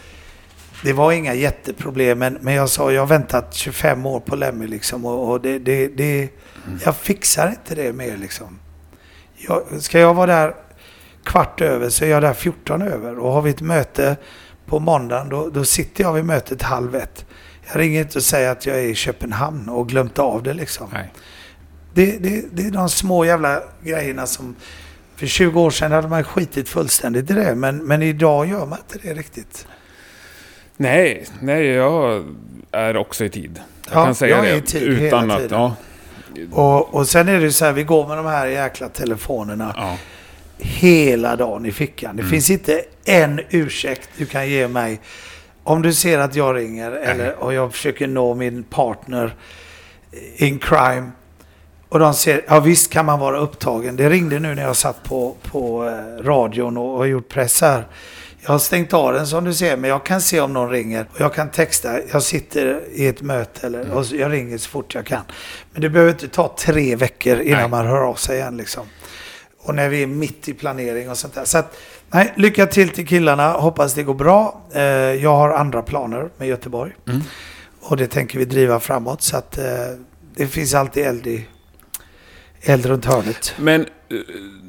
det 0.83 0.93
var 0.93 1.13
inga 1.13 1.35
jätteproblem, 1.35 2.19
men, 2.19 2.39
men 2.41 2.55
jag 2.55 2.69
sa 2.69 2.93
jag 2.93 3.03
har 3.03 3.07
väntat 3.07 3.55
25 3.55 4.07
år 4.07 4.21
på 4.21 4.37
Lemmy 4.37 4.67
liksom. 4.67 5.05
Och, 5.05 5.31
och 5.31 5.41
det, 5.41 5.59
det, 5.59 5.89
det, 5.89 6.29
jag 6.85 6.97
fixar 6.97 7.49
inte 7.49 7.75
det 7.75 7.93
mer 7.93 8.17
liksom. 8.17 8.59
Jag, 9.37 9.63
ska 9.79 9.99
jag 10.01 10.15
vara 10.15 10.27
där 10.27 10.55
kvart 11.25 11.61
över 11.61 11.89
så 11.89 12.05
är 12.05 12.09
jag 12.09 12.23
där 12.23 12.33
14 12.33 12.83
över. 12.83 13.19
Och 13.19 13.33
har 13.33 13.43
vi 13.43 13.51
ett 13.51 13.61
möte 13.61 14.17
på 14.67 14.79
måndagen 14.79 15.29
då, 15.29 15.49
då 15.49 15.65
sitter 15.65 16.05
jag 16.05 16.13
vid 16.13 16.25
mötet 16.25 16.63
halv 16.63 16.95
ett. 16.95 17.27
Jag 17.67 17.81
ringer 17.81 18.01
inte 18.01 18.19
och 18.19 18.25
säger 18.25 18.51
att 18.51 18.67
jag 18.67 18.77
är 18.77 18.83
i 18.83 18.95
Köpenhamn 18.95 19.69
och 19.69 19.89
glömt 19.89 20.19
av 20.19 20.43
det 20.43 20.55
liksom. 20.55 20.89
Det, 21.95 22.19
det, 22.19 22.45
det 22.53 22.63
är 22.63 22.71
de 22.71 22.89
små 22.89 23.25
jävla 23.25 23.63
grejerna 23.83 24.27
som... 24.27 24.57
För 25.17 25.27
20 25.27 25.61
år 25.61 25.71
sedan 25.71 25.93
hade 25.93 26.09
man 26.09 26.25
skitit 26.25 26.69
fullständigt 26.69 27.31
i 27.31 27.35
det, 27.35 27.55
men, 27.55 27.85
men 27.85 28.03
idag 28.03 28.47
gör 28.47 28.67
man 28.67 28.79
inte 28.79 29.09
det 29.09 29.15
riktigt. 29.15 29.67
nej, 30.77 31.27
nej, 31.41 31.67
jag 31.67 32.25
är 32.73 32.97
också 32.97 33.25
i 33.25 33.29
tid. 33.29 33.61
Jag 33.91 34.01
Ja, 34.01 34.05
kan 34.05 34.15
säga 34.15 34.37
jag 34.37 34.47
är 34.47 34.53
det 34.53 34.59
i 34.59 34.61
tid 34.63 34.83
utan 34.83 35.21
hela 35.21 35.35
att... 35.35 35.41
tiden. 35.41 35.59
Ja, 35.61 35.75
Och, 36.53 36.95
och 36.95 37.09
sen 37.09 37.29
är 37.29 37.33
det 37.39 37.43
ju 37.45 37.53
så 37.53 37.65
här, 37.65 37.73
vi 37.73 37.83
går 37.85 38.09
med 38.09 38.17
de 38.17 38.27
här 38.27 38.47
jäkla 38.47 38.89
telefonerna 38.89 39.73
ja. 39.77 39.97
hela 40.59 41.37
dagen 41.37 41.67
i 41.67 41.73
fickan. 41.73 42.17
Det 42.17 42.23
Mm. 42.23 42.31
finns 42.31 42.51
inte 42.51 42.83
en 43.05 43.41
ursäkt 43.51 44.09
du 44.17 44.27
kan 44.27 44.49
ge 44.51 44.69
mig. 44.69 45.01
Om 45.65 45.83
du 45.83 45.93
ser 45.93 46.19
att 46.19 46.35
jag 46.35 46.57
ringer 46.57 46.93
eller, 46.93 47.35
och 47.43 47.55
jag 47.55 47.73
försöker 47.73 48.07
nå 48.07 48.35
min 48.35 48.63
partner 48.63 49.35
in 50.37 50.59
crime 50.59 51.11
och 51.95 52.01
de 52.01 52.15
ser, 52.15 52.45
ja 52.49 52.61
visst 52.61 52.91
kan 52.93 53.07
man 53.07 53.19
vara 53.21 53.39
upptagen. 53.39 53.97
Det 53.97 54.11
ringde 54.11 54.39
nu 54.39 54.55
när 54.55 54.63
jag 54.63 54.77
satt 54.77 55.03
på, 55.05 55.35
på 55.51 55.85
eh, 55.89 56.23
radion 56.25 56.77
och 56.77 56.99
har 56.99 57.05
gjort 57.05 57.29
press 57.29 57.61
här. 57.61 57.87
Jag 58.41 58.51
har 58.51 58.59
stängt 58.59 58.93
av 58.93 59.13
den 59.13 59.27
som 59.27 59.45
du 59.45 59.55
ser, 59.55 59.77
men 59.77 59.91
jag 59.91 60.05
kan 60.05 60.21
se 60.21 60.41
om 60.41 60.53
någon 60.53 60.71
ringer 60.71 61.07
och 61.13 61.21
jag 61.21 61.35
kan 61.35 61.51
texta. 61.51 61.99
Jag 62.13 62.23
sitter 62.23 62.81
i 62.93 63.07
ett 63.07 63.23
möte 63.23 63.67
eller, 63.67 63.91
och 63.91 64.07
så- 64.07 64.17
jag 64.17 64.33
ringer 64.33 64.59
så 64.59 64.71
fort 64.71 64.95
jag 64.95 65.07
kan. 65.07 65.21
Men 65.73 65.83
det 65.83 65.91
behöver 65.91 66.13
inte 66.13 66.29
ta 66.29 66.55
tre 66.59 66.97
veckor 66.97 67.39
innan 67.41 67.61
Nej. 67.61 67.69
man 67.69 67.87
hör 67.87 68.01
av 68.01 68.15
sig 68.15 68.37
igen 68.39 68.57
liksom. 68.57 68.83
Och 69.63 69.75
när 69.75 69.89
vi 69.89 70.03
är 70.03 70.07
mitt 70.07 70.49
i 70.49 70.55
planering 70.55 71.11
och 71.11 71.19
sånt 71.19 71.35
där. 71.35 71.45
Så 71.45 71.59
att, 71.59 71.77
nej, 72.11 72.33
lycka 72.37 72.67
till 72.67 72.89
till 72.89 73.07
killarna. 73.07 73.53
Hoppas 73.53 73.95
det 73.95 74.03
går 74.03 74.15
bra. 74.15 74.61
Eh, 74.73 74.83
jag 74.83 75.35
har 75.37 75.51
andra 75.51 75.83
planer 75.83 76.29
med 76.39 76.49
Göteborg. 76.49 76.93
Mm. 77.09 77.23
Och 77.83 77.97
det 77.97 78.07
tänker 78.07 78.39
vi 78.39 78.45
driva 78.45 78.81
framåt. 78.81 79.23
Så 79.23 79.37
att 79.37 79.59
eh, 79.59 79.65
det 80.37 80.47
finns 80.47 80.75
alltid 80.75 81.07
eld, 81.07 81.27
i, 81.27 81.47
eld 82.65 82.87
runt 82.87 83.05
hörnet. 83.05 83.55
Men 83.59 83.81
eh, 83.81 83.87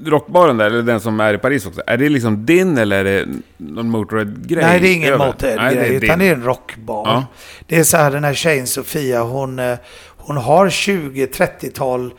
rockbaren 0.06 0.58
där, 0.58 0.66
eller 0.66 0.82
den 0.82 1.00
som 1.00 1.20
är 1.20 1.34
i 1.34 1.38
Paris 1.38 1.66
också, 1.66 1.82
är 1.88 1.98
det 1.98 2.10
liksom 2.10 2.46
din 2.46 2.78
eller 2.78 3.06
är 3.06 3.26
det 3.26 3.26
någon 3.58 3.90
Motörhead-grej? 3.90 4.64
Nej, 4.64 4.80
det 4.80 4.88
är 4.88 4.94
ingen 4.94 5.14
över? 5.14 5.28
Motörhead 5.28 5.62
Nej, 5.62 5.76
grej, 5.76 5.90
din. 5.90 6.04
utan 6.04 6.20
det 6.20 6.28
är 6.28 6.34
en 6.34 6.44
rockbar. 6.44 7.08
Ja. 7.08 7.26
Det 7.68 7.78
är 7.78 7.84
så 7.84 7.98
här, 7.98 8.12
den 8.12 8.24
här 8.24 8.34
tjejen 8.34 8.68
Sofia, 8.68 9.24
hon, 9.24 9.60
eh, 9.60 9.78
hon 10.18 10.38
har 10.38 10.70
20-30-tal 10.70 12.14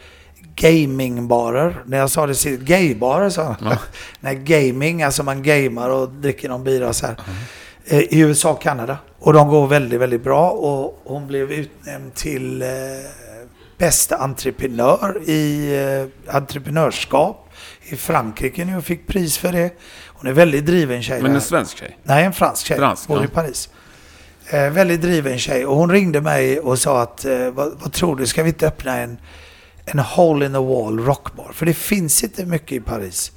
gamingbarer. 0.56 1.82
När 1.86 1.98
jag 1.98 2.10
sa 2.10 2.26
det 2.26 2.34
sist, 2.34 2.60
gaybarer 2.60 3.30
sa 3.30 3.44
hon. 3.44 3.56
Ja. 3.70 3.78
Nej, 4.20 4.34
gaming, 4.34 5.02
alltså 5.02 5.22
man 5.22 5.42
gamar 5.42 5.90
och 5.90 6.08
dricker 6.08 6.48
någon 6.48 6.64
bira 6.64 6.88
och 6.88 6.96
så 6.96 7.06
här. 7.06 7.16
Eh, 7.84 8.00
I 8.00 8.20
USA 8.20 8.50
och 8.50 8.62
Kanada. 8.62 8.98
Och 9.18 9.32
de 9.32 9.48
går 9.48 9.66
väldigt, 9.66 10.00
väldigt 10.00 10.24
bra. 10.24 10.50
Och 10.50 11.00
hon 11.04 11.26
blev 11.26 11.52
utnämnd 11.52 12.14
till 12.14 12.62
bästa 13.78 14.16
entreprenör 14.16 15.22
i 15.26 15.74
eh, 16.26 16.34
entreprenörskap 16.36 17.50
i 17.82 17.96
Frankrike 17.96 18.64
nu 18.64 18.76
och 18.76 18.84
fick 18.84 19.06
pris 19.06 19.38
för 19.38 19.52
det. 19.52 19.70
Hon 20.06 20.30
är 20.30 20.32
väldigt 20.32 20.66
driven 20.66 21.02
tjej. 21.02 21.22
Men 21.22 21.34
en 21.34 21.40
svensk 21.40 21.78
tjej? 21.78 21.98
Nej, 22.02 22.24
en 22.24 22.32
fransk 22.32 22.66
tjej. 22.66 22.78
Fransk, 22.78 23.08
bor 23.08 23.18
ja. 23.18 23.24
i 23.24 23.28
Paris. 23.28 23.68
Eh, 24.50 24.70
väldigt 24.70 25.02
driven 25.02 25.38
tjej. 25.38 25.66
Och 25.66 25.76
hon 25.76 25.90
ringde 25.90 26.20
mig 26.20 26.60
och 26.60 26.78
sa 26.78 27.02
att, 27.02 27.24
eh, 27.24 27.50
vad, 27.50 27.72
vad 27.80 27.92
tror 27.92 28.16
du, 28.16 28.26
ska 28.26 28.42
vi 28.42 28.48
inte 28.48 28.66
öppna 28.66 28.96
en, 28.96 29.18
en 29.84 29.98
hole 29.98 30.46
in 30.46 30.52
the 30.52 30.58
wall 30.58 30.98
rockbar? 30.98 31.50
För 31.52 31.66
det 31.66 31.74
finns 31.74 32.24
inte 32.24 32.46
mycket 32.46 32.72
i 32.72 32.80
Paris. 32.80 33.32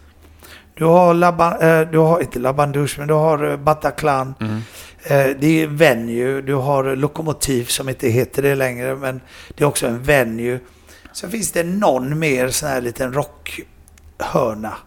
Du 0.79 0.85
har, 0.85 1.13
Laban, 1.13 1.61
eh, 1.61 1.81
du 1.81 1.97
har 1.97 2.21
inte 2.21 2.39
Labandouche, 2.39 2.95
men 2.97 3.07
du 3.07 3.13
har 3.13 3.51
eh, 3.51 3.57
Bataclan. 3.57 4.33
Mm. 4.39 4.61
Eh, 5.03 5.37
det 5.39 5.63
är 5.63 5.67
venue. 5.67 6.41
Du 6.41 6.53
har 6.53 6.95
Lokomotiv 6.95 7.65
som 7.65 7.89
inte 7.89 8.09
heter 8.09 8.41
det 8.41 8.55
längre, 8.55 8.95
men 8.95 9.21
det 9.55 9.63
är 9.63 9.67
också 9.67 9.87
en 9.87 10.03
venue. 10.03 10.59
Så 11.11 11.29
finns 11.29 11.51
det 11.51 11.63
någon 11.63 12.19
mer 12.19 12.49
sån 12.49 12.69
här 12.69 12.81
liten 12.81 13.13
rockhörna. 13.13 14.77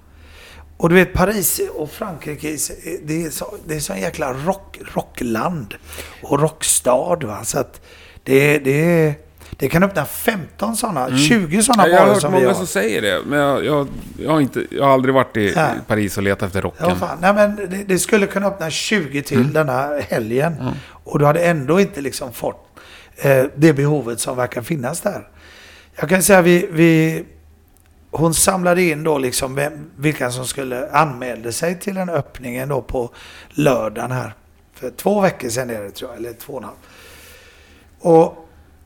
Och 0.77 0.89
du 0.89 0.95
vet 0.95 1.13
Paris 1.13 1.61
och 1.75 1.91
Frankrike, 1.91 2.57
det 3.03 3.25
är 3.25 3.31
så, 3.31 3.55
det 3.67 3.75
är 3.75 3.81
så 3.81 3.93
en 3.93 4.01
jäkla 4.01 4.33
rock, 4.33 4.79
rockland 4.95 5.75
och 6.23 6.41
rockstad. 6.41 7.25
Va? 7.25 7.45
Så 7.45 7.59
att 7.59 7.81
det, 8.25 8.59
det, 8.59 9.15
det 9.59 9.69
kan 9.69 9.83
öppna 9.83 10.05
15 10.05 10.77
sådana, 10.77 11.07
Mm. 11.07 11.19
20 11.19 11.63
sådana 11.63 11.89
jag 11.89 11.95
har 11.95 12.01
barer 12.01 12.13
hört 12.13 12.21
som 12.21 12.33
vi 12.33 12.39
många 12.39 12.49
har. 12.49 12.55
som 12.55 12.67
säger 12.67 13.03
det, 13.03 13.21
men 13.27 13.39
jag, 13.39 13.65
jag, 13.65 13.89
jag, 14.19 14.31
har, 14.31 14.41
inte, 14.41 14.67
jag 14.71 14.85
har 14.85 14.93
aldrig 14.93 15.15
varit 15.15 15.37
i 15.37 15.53
Nej. 15.57 15.71
Paris 15.87 16.17
och 16.17 16.23
letat 16.23 16.47
efter 16.47 16.63
rocken. 16.63 16.87
Ja, 16.89 16.95
fan. 16.97 17.19
Nej, 17.21 17.35
men 17.35 17.57
det, 17.57 17.85
det 17.87 17.99
skulle 17.99 18.27
kunna 18.27 18.47
öppna 18.47 18.71
20 18.71 19.23
till 19.23 19.39
Mm. 19.41 19.53
denna 19.53 19.99
helgen. 20.09 20.55
Och 21.05 21.19
du 21.19 21.25
hade 21.27 21.41
ändå 21.45 21.81
inte 21.81 22.01
liksom 22.01 22.33
fått 22.33 22.67
eh, 23.17 23.45
det 23.57 23.73
behovet 23.73 24.21
som 24.21 24.37
verkar 24.37 24.63
finnas 24.63 25.01
där. 25.01 25.29
Jag 25.97 26.09
kan 26.09 26.23
säga 26.23 26.43
vi, 26.43 26.69
vi 26.73 27.25
hon 28.11 28.35
samlade 28.35 28.83
in 28.83 29.05
då 29.05 29.19
liksom 29.19 29.55
vem, 29.55 29.91
vilka 29.97 30.31
som 30.31 30.47
skulle 30.47 30.91
anmälde 30.91 31.53
sig 31.53 31.79
till 31.81 31.95
den 31.95 32.09
öppningen 32.09 32.69
då 32.69 32.83
på 32.83 33.11
lördagen 33.51 34.11
här. 34.11 34.35
För 34.75 34.91
två 34.91 35.21
veckor 35.21 35.49
sedan 35.49 35.71
är 35.71 35.83
det 35.83 35.91
tror 35.91 36.11
jag, 36.11 36.19
eller 36.19 36.33
två 36.33 36.53
och 36.53 36.59
en 36.59 36.65
halv. 36.65 36.77
Och 38.01 38.42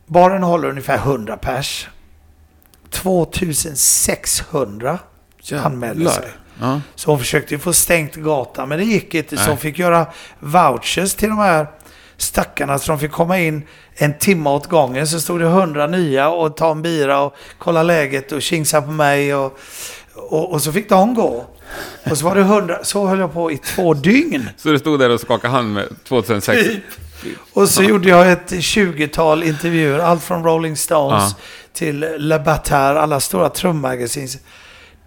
baren 0.06 0.42
håller 0.42 0.68
ungefär 0.68 0.96
100 0.96 1.36
pers. 1.36 1.88
2600 2.90 4.98
anmälde 5.52 6.10
sig. 6.10 6.28
Ja. 6.60 6.80
Så 6.94 7.10
hon 7.10 7.18
försökte 7.18 7.54
ju 7.54 7.58
få 7.58 7.72
stängt 7.72 8.14
gatan, 8.14 8.68
men 8.68 8.78
det 8.78 8.84
gick 8.84 9.14
inte. 9.14 9.36
Så 9.36 9.42
Nej. 9.42 9.48
hon 9.48 9.58
fick 9.58 9.78
göra 9.78 10.06
vouchers 10.40 11.14
till 11.14 11.28
de 11.28 11.38
här 11.38 11.66
stackarna 12.16 12.78
så 12.78 12.92
de 12.92 12.98
fick 12.98 13.12
komma 13.12 13.38
in 13.38 13.62
en 13.94 14.18
timme 14.18 14.50
åt 14.50 14.66
gången. 14.66 15.06
Så 15.06 15.20
stod 15.20 15.40
det 15.40 15.46
hundra 15.46 15.86
nya 15.86 16.28
och 16.28 16.56
ta 16.56 16.70
en 16.70 16.82
bira 16.82 17.20
och 17.20 17.34
kolla 17.58 17.82
läget 17.82 18.32
och 18.32 18.42
tjingsa 18.42 18.82
på 18.82 18.90
mig. 18.90 19.34
Och, 19.34 19.58
och, 20.14 20.52
och 20.52 20.62
så 20.62 20.72
fick 20.72 20.88
de 20.88 21.14
gå. 21.14 21.46
Och 22.10 22.18
så 22.18 22.24
var 22.24 22.34
det 22.34 22.42
hundra, 22.42 22.84
så 22.84 23.06
höll 23.06 23.18
jag 23.18 23.32
på 23.32 23.52
i 23.52 23.58
två 23.58 23.94
dygn. 23.94 24.48
Så 24.56 24.68
du 24.68 24.78
stod 24.78 24.98
där 24.98 25.10
och 25.10 25.20
skakade 25.20 25.52
hand 25.52 25.72
med 25.72 25.88
2006? 26.04 26.62
Typ. 26.62 26.84
Och 27.52 27.68
så 27.68 27.82
gjorde 27.82 28.08
jag 28.08 28.32
ett 28.32 28.50
20-tal 28.52 29.42
intervjuer, 29.42 29.98
allt 29.98 30.22
från 30.22 30.44
Rolling 30.44 30.76
Stones 30.76 31.22
Ja. 31.30 31.36
till 31.72 32.06
Le 32.18 32.38
Batard, 32.38 32.96
alla 32.96 33.20
stora 33.20 33.48
trummagasin. 33.48 34.28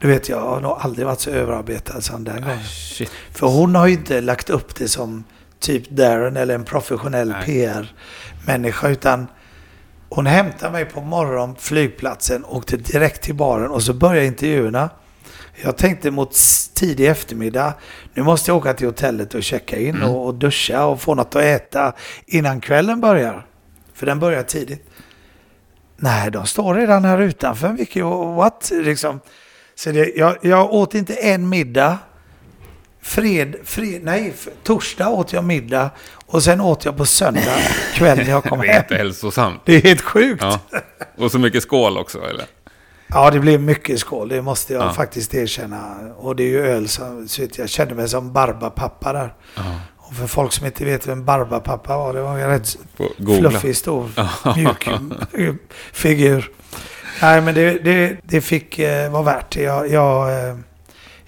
Du 0.01 0.07
vet, 0.07 0.29
jag 0.29 0.41
har 0.41 0.61
nog 0.61 0.77
aldrig 0.79 1.05
varit 1.07 1.19
så 1.19 1.29
överarbetad 1.29 2.01
som 2.01 2.23
den 2.23 2.41
gången. 2.41 2.63
Shit. 2.63 3.11
För 3.31 3.47
hon 3.47 3.75
har 3.75 3.87
ju 3.87 3.93
inte 3.93 4.21
lagt 4.21 4.49
upp 4.49 4.75
det 4.75 4.87
som 4.87 5.23
typ 5.59 5.89
Darren 5.89 6.37
eller 6.37 6.55
en 6.55 6.63
professionell. 6.65 7.35
PR-människa. 7.45 8.87
Utan 8.89 9.27
hon 10.09 10.25
hämtade 10.25 10.71
mig 10.71 10.85
på 10.85 11.01
morgon 11.01 11.55
flygplatsen, 11.59 12.45
åkte 12.45 12.77
direkt 12.77 13.21
till 13.23 13.35
baren 13.35 13.71
och 13.71 13.83
så 13.83 13.93
började 13.93 14.25
intervjuerna. 14.27 14.89
Jag 15.63 15.77
tänkte 15.77 16.11
mot 16.11 16.35
tidig 16.73 17.07
eftermiddag, 17.07 17.73
nu 18.13 18.23
måste 18.23 18.51
jag 18.51 18.57
åka 18.57 18.73
till 18.73 18.87
hotellet 18.87 19.33
och 19.35 19.43
checka 19.43 19.77
in 19.79 19.95
Mm. 19.95 20.09
och, 20.09 20.25
och 20.25 20.35
duscha 20.35 20.85
och 20.85 21.01
få 21.01 21.15
något 21.15 21.35
att 21.35 21.41
äta 21.41 21.93
innan 22.25 22.61
kvällen 22.61 23.01
börjar. 23.01 23.45
För 23.93 24.05
den 24.05 24.19
börjar 24.19 24.43
tidigt. 24.43 24.85
Nej, 25.97 26.31
de 26.31 26.45
står 26.45 26.75
redan 26.75 27.05
här 27.05 27.21
utanför. 27.21 27.69
Vilket, 27.69 28.03
what? 28.35 28.71
Liksom. 28.73 29.19
Så 29.75 29.91
det, 29.91 30.13
jag, 30.15 30.37
jag 30.41 30.73
åt 30.73 30.95
inte 30.95 31.13
en 31.13 31.49
middag. 31.49 31.97
Fred, 33.01 33.55
fred, 33.63 34.01
nej, 34.03 34.33
torsdag 34.63 35.09
åt 35.09 35.33
jag 35.33 35.43
middag 35.43 35.89
och 36.25 36.43
sen 36.43 36.61
åt 36.61 36.85
jag 36.85 36.97
på 36.97 37.05
söndag 37.05 37.41
kväll 37.93 38.17
när 38.17 38.29
jag 38.29 38.43
kom 38.43 38.59
Det 38.61 38.67
är 38.67 38.73
hem. 38.73 38.81
inte 38.83 38.95
hälsosamt. 38.95 39.61
Det 39.65 39.75
är 39.75 39.81
helt 39.81 40.01
sjukt. 40.01 40.43
Ja. 40.43 40.59
Och 41.17 41.31
så 41.31 41.39
mycket 41.39 41.63
skål 41.63 41.97
också, 41.97 42.17
eller? 42.29 42.45
Det 43.33 43.39
blev 43.39 43.61
mycket 43.61 43.99
skål, 43.99 44.29
det 44.29 44.41
måste 44.41 44.73
jag 44.73 44.83
Ja. 44.83 44.93
faktiskt 44.93 45.33
erkänna. 45.35 45.95
Och 46.17 46.35
det 46.35 46.43
är 46.43 46.47
ju 46.47 46.65
öl 46.65 46.87
som, 46.87 47.27
så 47.27 47.41
jag 47.55 47.69
kände 47.69 47.95
mig 47.95 48.09
som 48.09 48.33
Barbapappa 48.33 49.13
där. 49.13 49.33
Ja. 49.55 49.63
Och 49.97 50.13
för 50.15 50.27
folk 50.27 50.51
som 50.53 50.65
inte 50.65 50.85
vet 50.85 51.07
vem 51.07 51.25
Barbapappa 51.25 51.97
var, 51.97 52.13
det 52.13 52.21
var 52.21 52.37
en 52.39 52.49
rätt 52.49 52.77
googla. 53.17 53.49
fluffig, 53.49 53.75
stor, 53.77 54.09
mjuk 54.55 54.89
figur. 55.93 56.51
Nej, 57.21 57.41
men 57.41 57.55
det, 57.55 57.79
det, 57.83 58.17
det 58.23 58.41
fick 58.41 58.79
eh, 58.79 59.11
vara 59.11 59.23
värt 59.23 59.51
det. 59.53 59.61
Jag, 59.61 59.87
jag, 59.91 60.29
eh, 60.49 60.55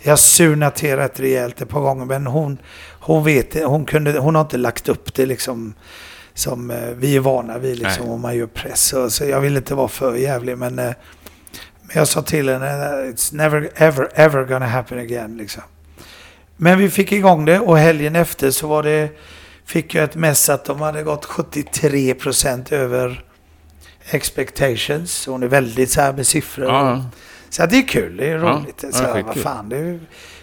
jag 0.04 0.20
surnade 0.20 0.76
till 0.76 0.96
rätt 0.96 1.20
rejält 1.20 1.62
ett 1.62 1.70
par 1.70 1.82
gånger, 1.82 2.06
men 2.06 2.28
hon, 2.28 2.58
hon 3.00 3.24
vet. 3.24 3.64
Hon, 3.64 3.86
kunde, 3.86 4.20
hon 4.20 4.36
har 4.36 4.42
inte 4.42 4.58
lagt 4.58 4.90
upp 4.90 5.14
det 5.14 5.26
liksom 5.26 5.74
som 6.34 6.72
eh, 6.72 6.78
vi 6.96 7.16
är 7.16 7.20
vana 7.20 7.58
vid 7.58 7.80
liksom, 7.80 8.06
Nej. 8.06 8.14
om 8.14 8.22
man 8.22 8.38
gör 8.38 8.48
press. 8.48 8.82
Så, 8.82 9.10
så 9.10 9.26
jag 9.26 9.42
vill 9.42 9.58
inte 9.58 9.76
vara 9.76 9.88
för 9.88 10.16
jävlig, 10.16 10.58
men, 10.58 10.80
eh, 10.80 10.92
men 11.94 12.00
jag 12.00 12.08
sa 12.08 12.22
till 12.22 12.50
henne, 12.50 12.66
it's 13.12 13.36
never 13.36 13.70
ever 13.76 14.10
ever 14.14 14.46
gonna 14.46 14.68
happen 14.68 15.00
again. 15.00 15.38
Liksom. 15.38 15.64
Men 16.58 16.78
vi 16.78 16.90
fick 16.90 17.12
igång 17.12 17.46
det 17.46 17.60
och 17.60 17.78
helgen 17.78 18.16
efter 18.16 18.52
så 18.52 18.68
var 18.68 18.84
det, 18.84 19.10
fick 19.66 19.96
jag 19.96 20.04
ett 20.04 20.16
mess 20.16 20.50
att 20.50 20.66
de 20.66 20.82
hade 20.82 21.04
gått 21.04 21.26
73% 21.26 22.74
över 22.74 23.24
expectations. 24.10 25.12
Så 25.12 25.32
Hon 25.32 25.44
är 25.44 25.48
väldigt 25.48 25.92
så 25.92 26.02
här 26.02 26.14
med 26.14 26.28
siffror. 26.28 26.66
Ja. 26.66 27.06
Så 27.50 27.66
det 27.66 27.78
är 27.78 27.88
kul, 27.88 28.18
det 28.18 28.30
är 28.30 28.38
roligt. 28.38 28.84
ja, 28.84 28.92
så 28.92 29.04
här, 29.04 29.24
vad 29.24 29.38
fan, 29.38 29.70
det 29.70 29.78
är, 29.78 30.00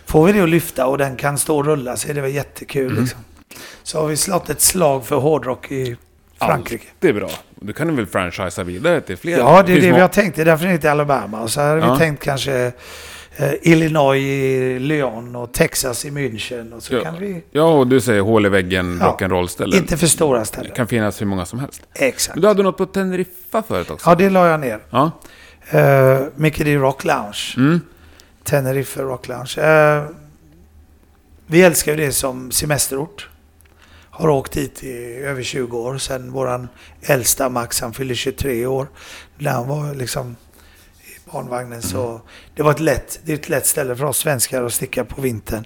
får 0.07 0.27
vi 0.27 0.33
det 0.33 0.41
att 0.41 0.49
lyfta 0.49 0.87
och 0.87 0.99
den 0.99 1.17
kan 1.17 1.39
stå 1.39 1.57
och 1.57 1.65
rulla 1.65 1.97
så 1.97 2.09
är 2.09 2.15
det 2.15 2.21
väl 2.21 2.35
jättekul. 2.35 2.91
Mm. 2.91 3.03
Liksom. 3.03 3.21
Så 3.83 4.01
har 4.01 4.09
vi 4.09 4.17
slått 4.17 4.51
ett 4.51 4.61
slag 4.61 5.07
för 5.07 5.17
hårdrock 5.17 5.73
i 5.73 5.97
Frankrike. 6.39 6.85
Det 6.99 7.09
är 7.09 7.13
bra. 7.13 7.31
Du 7.61 7.73
kan 7.73 7.89
du 7.89 7.95
väl 7.95 8.07
franchisea 8.07 8.65
vidare 8.65 9.01
till 9.01 9.17
fler? 9.17 9.39
Ja, 9.39 9.63
det 9.67 9.73
är 9.73 9.81
det 9.81 9.89
må- 9.89 9.95
vi 9.95 10.01
har 10.01 10.09
tänkt. 10.09 10.37
Det 10.37 10.43
är 10.43 10.47
därför 10.47 10.65
det 10.67 10.73
heter 10.73 10.91
Alabama. 10.91 11.49
Så 11.49 11.61
har 11.61 11.77
Ja. 11.77 11.93
vi 11.93 11.99
tänkt 11.99 12.23
kanske 12.25 12.73
eh, 13.37 13.51
Illinois 13.63 14.19
i 14.19 14.79
Lyon 14.79 15.37
och 15.37 15.53
Texas 15.53 16.05
i 16.05 16.11
München. 16.11 16.73
Och 16.73 16.83
så 16.83 16.95
Ja. 16.95 17.01
kan 17.01 17.19
vi... 17.21 17.43
Ja, 17.51 17.63
och 17.63 17.87
du 17.87 18.01
säger 18.01 18.21
hål 18.21 18.47
i 18.47 18.49
väggen, 18.49 18.99
Ja. 19.01 19.17
rock'n'roll-ställen. 19.21 19.79
Inte 19.79 19.97
för 19.97 20.07
stora 20.07 20.39
Det 20.39 20.45
ställen. 20.45 20.73
kan 20.77 20.87
finnas 20.87 21.21
hur 21.21 21.27
många 21.27 21.47
som 21.47 21.59
helst. 21.59 21.83
Exakt. 21.95 22.35
Men 22.37 22.43
du 22.43 22.49
hade 22.49 22.63
något 22.63 22.77
på 22.77 22.87
Teneriffa 22.87 23.63
förut 23.63 23.91
också? 23.91 24.11
Ja, 24.11 24.15
det 24.15 24.31
la 24.31 24.49
jag 24.49 24.61
ner. 24.61 24.79
Ja. 24.91 25.11
Uh, 25.75 26.27
Mickey 26.37 26.65
D 26.65 26.77
Rock 26.77 27.05
Lounge. 27.05 27.55
Mm. 27.57 27.81
Tenerife 28.45 29.01
Rock 29.03 29.29
Lounge. 29.29 29.55
Eh, 29.61 30.05
vi 31.47 31.63
älskar 31.63 31.93
ju 31.93 31.99
det 32.07 32.13
som 32.13 32.51
semesterort. 32.51 33.29
Har 34.19 34.29
åkt 34.29 34.53
dit 34.53 34.85
i 34.85 35.15
över 35.15 35.43
20 35.43 35.79
år. 35.79 35.99
Sen 35.99 36.33
våran 36.33 36.69
äldsta 37.03 37.49
Max, 37.49 37.81
han 37.81 37.93
fyllde 37.93 38.15
23 38.15 38.67
år. 38.67 38.89
När 39.39 39.51
han 39.51 39.69
var 39.69 39.95
liksom 39.95 40.37
i 41.01 41.31
barnvagnen 41.31 41.83
så 41.83 42.21
det 42.55 42.63
var 42.63 42.71
ett 42.71 42.81
lätt, 42.81 43.21
det 43.25 43.33
är 43.33 43.37
ett 43.37 43.49
lätt 43.49 43.67
ställe 43.67 43.97
för 43.97 44.05
oss 44.05 44.19
svenskar 44.19 44.63
att 44.63 44.73
sticka 44.73 45.05
på 45.05 45.21
vintern. 45.21 45.65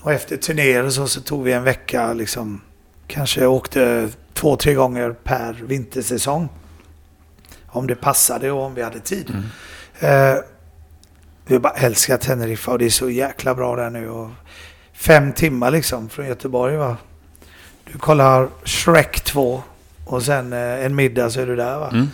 Och 0.00 0.12
efter 0.12 0.36
turnéer 0.36 0.84
och 0.84 0.92
så, 0.92 1.08
så 1.08 1.20
tog 1.20 1.44
vi 1.44 1.52
en 1.52 1.64
vecka 1.64 2.12
liksom. 2.12 2.60
Kanske 3.06 3.46
åkte 3.46 4.08
två, 4.32 4.56
tre 4.56 4.74
gånger 4.74 5.10
per 5.10 5.52
vintersäsong. 5.52 6.48
Om 7.66 7.86
det 7.86 7.94
passade 7.94 8.50
och 8.50 8.62
om 8.62 8.74
vi 8.74 8.82
hade 8.82 9.00
tid. 9.00 9.36
Eh, 10.00 10.34
vi 11.46 11.58
bara 11.58 11.72
älskar 11.72 12.16
Teneriffa 12.16 12.72
och 12.72 12.78
det 12.78 12.86
är 12.86 12.90
så 12.90 13.10
jäkla 13.10 13.54
bra 13.54 13.76
där 13.76 13.90
nu. 13.90 14.08
Och 14.10 14.30
fem 14.92 15.32
timmar 15.32 15.70
liksom 15.70 16.08
från 16.08 16.26
Göteborg 16.26 16.76
va. 16.76 16.96
Du 17.92 17.98
kollar 17.98 18.48
Shrek 18.64 19.20
2 19.20 19.62
och 20.04 20.22
sen 20.22 20.52
eh, 20.52 20.84
en 20.84 20.94
middag 20.94 21.30
så 21.30 21.40
är 21.40 21.46
du 21.46 21.56
där 21.56 21.78
va. 21.78 21.90
Mm. 21.92 22.08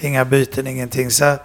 Inga 0.00 0.24
byten, 0.24 0.66
ingenting. 0.66 1.10
Så 1.10 1.36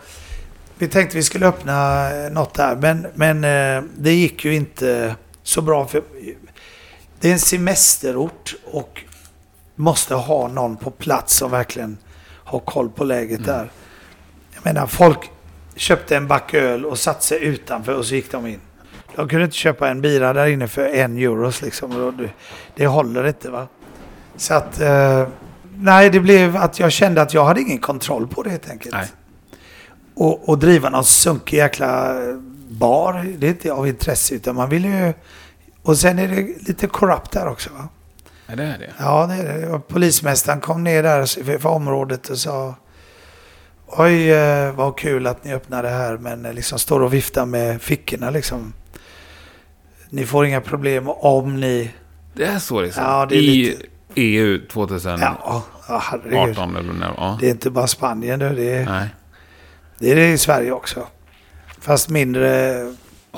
vi 0.78 0.88
tänkte 0.88 1.18
vi 1.18 1.24
skulle 1.24 1.48
öppna 1.48 2.10
eh, 2.12 2.32
något 2.32 2.54
där 2.54 2.76
men, 2.76 3.08
men 3.14 3.44
eh, 3.44 3.84
det 3.98 4.14
gick 4.14 4.46
ju 4.46 4.56
inte 4.56 5.16
så 5.44 5.62
bra. 5.62 5.88
för 5.88 6.04
Det 7.20 7.30
är 7.30 7.34
en 7.34 7.40
semesterort 7.40 8.56
och 8.66 9.04
måste 9.76 10.16
ha 10.16 10.48
någon 10.48 10.78
på 10.78 10.92
plats 10.92 11.36
som 11.36 11.52
verkligen 11.52 11.98
har 12.44 12.60
koll 12.60 12.90
på 12.90 13.04
läget 13.04 13.46
där. 13.46 13.72
Jag 14.54 14.66
menar, 14.66 14.88
folk 14.88 15.32
köpte 15.76 16.18
en 16.18 16.28
back 16.28 16.54
öl 16.54 16.86
och 16.86 17.00
satte 17.00 17.26
sig 17.26 17.44
utanför 17.44 17.94
och 17.94 18.06
så 18.06 18.16
gick 18.16 18.32
de 18.32 18.48
in. 18.48 18.60
De 19.16 19.28
kunde 19.28 19.46
inte 19.46 19.58
köpa 19.58 19.90
en 19.90 20.02
bira 20.02 20.34
där 20.34 20.48
inne 20.48 20.68
för 20.68 20.86
en 20.86 21.18
euros 21.18 21.62
liksom. 21.62 22.30
Det, 22.76 22.88
håller 22.88 23.28
inte 23.28 23.50
va. 23.50 23.68
Så 24.36 24.54
att, 24.54 24.80
eh, 24.80 25.28
nej 25.76 26.10
det 26.10 26.20
blev 26.20 26.58
att 26.58 26.80
jag 26.80 26.92
kände 26.92 27.22
att 27.22 27.34
jag 27.34 27.46
hade 27.46 27.62
ingen 27.62 27.80
kontroll 27.80 28.28
på 28.28 28.44
det 28.44 28.50
helt 28.50 28.70
enkelt. 28.70 28.96
Nej. 28.96 29.08
Och, 30.16 30.50
och 30.50 30.60
driva 30.60 30.90
någon 30.90 31.06
sunkig 31.06 31.58
jäkla 31.58 32.16
bar, 32.68 33.26
det 33.38 33.48
är 33.48 33.52
inte 33.52 33.74
av 33.74 33.88
intresse 33.88 34.36
utan 34.36 34.56
man 34.56 34.70
vill 34.70 34.86
ju... 34.86 35.14
Och 35.84 35.98
sen 35.98 36.20
är 36.20 36.28
det 36.28 36.68
lite 36.68 36.88
korrupt 36.88 37.32
där 37.32 37.48
också 37.48 37.70
va. 37.74 37.88
Ja, 38.48 38.56
det 38.56 38.64
är 38.64 38.78
det. 38.78 38.94
Ja, 39.00 39.28
det 39.28 39.34
är 39.34 39.72
det. 39.72 39.80
Polismästaren 39.80 40.60
kom 40.60 40.84
ner 40.84 41.04
där 41.04 41.44
för, 41.44 41.58
för 41.58 41.70
området 41.70 42.30
och 42.30 42.38
sa 42.38 42.76
Oj, 43.98 44.32
eh, 44.32 44.72
vad 44.72 44.98
kul 44.98 45.28
att 45.28 45.44
ni 45.44 45.54
öppnade 45.54 45.90
här 45.90 46.18
men 46.18 46.46
eh, 46.46 46.54
liksom 46.54 46.80
står 46.80 47.00
och 47.02 47.14
viftar 47.14 47.46
med 47.46 47.82
fickorna 47.82 48.30
liksom. 48.30 48.74
Ni 50.14 50.26
får 50.26 50.46
inga 50.46 50.62
problem 50.62 51.08
om 51.10 51.60
ni... 51.60 51.92
Det 52.34 52.46
är 52.46 52.60
så 52.60 52.82
liksom. 52.82 53.04
Ja, 53.04 53.26
det 53.30 53.36
är 53.36 53.40
I 53.40 53.48
lite- 53.48 53.86
EU 54.16 54.60
2018 54.72 55.20
Ja, 55.44 55.64
herregud. 56.04 56.58
eller 56.58 56.94
när, 56.94 57.14
ja. 57.18 57.38
Det 57.40 57.46
är 57.48 57.52
inte 57.52 57.70
bara 57.70 57.88
Spanien 57.88 58.40
nu, 58.40 58.56
det 58.56 58.74
är, 58.74 58.86
Nej. 58.86 59.08
Det 60.00 60.12
är 60.12 60.16
det 60.16 60.32
i 60.32 60.38
Sverige 60.38 60.72
också. 60.72 61.08
Fast 61.80 62.10
mindre... 62.10 62.74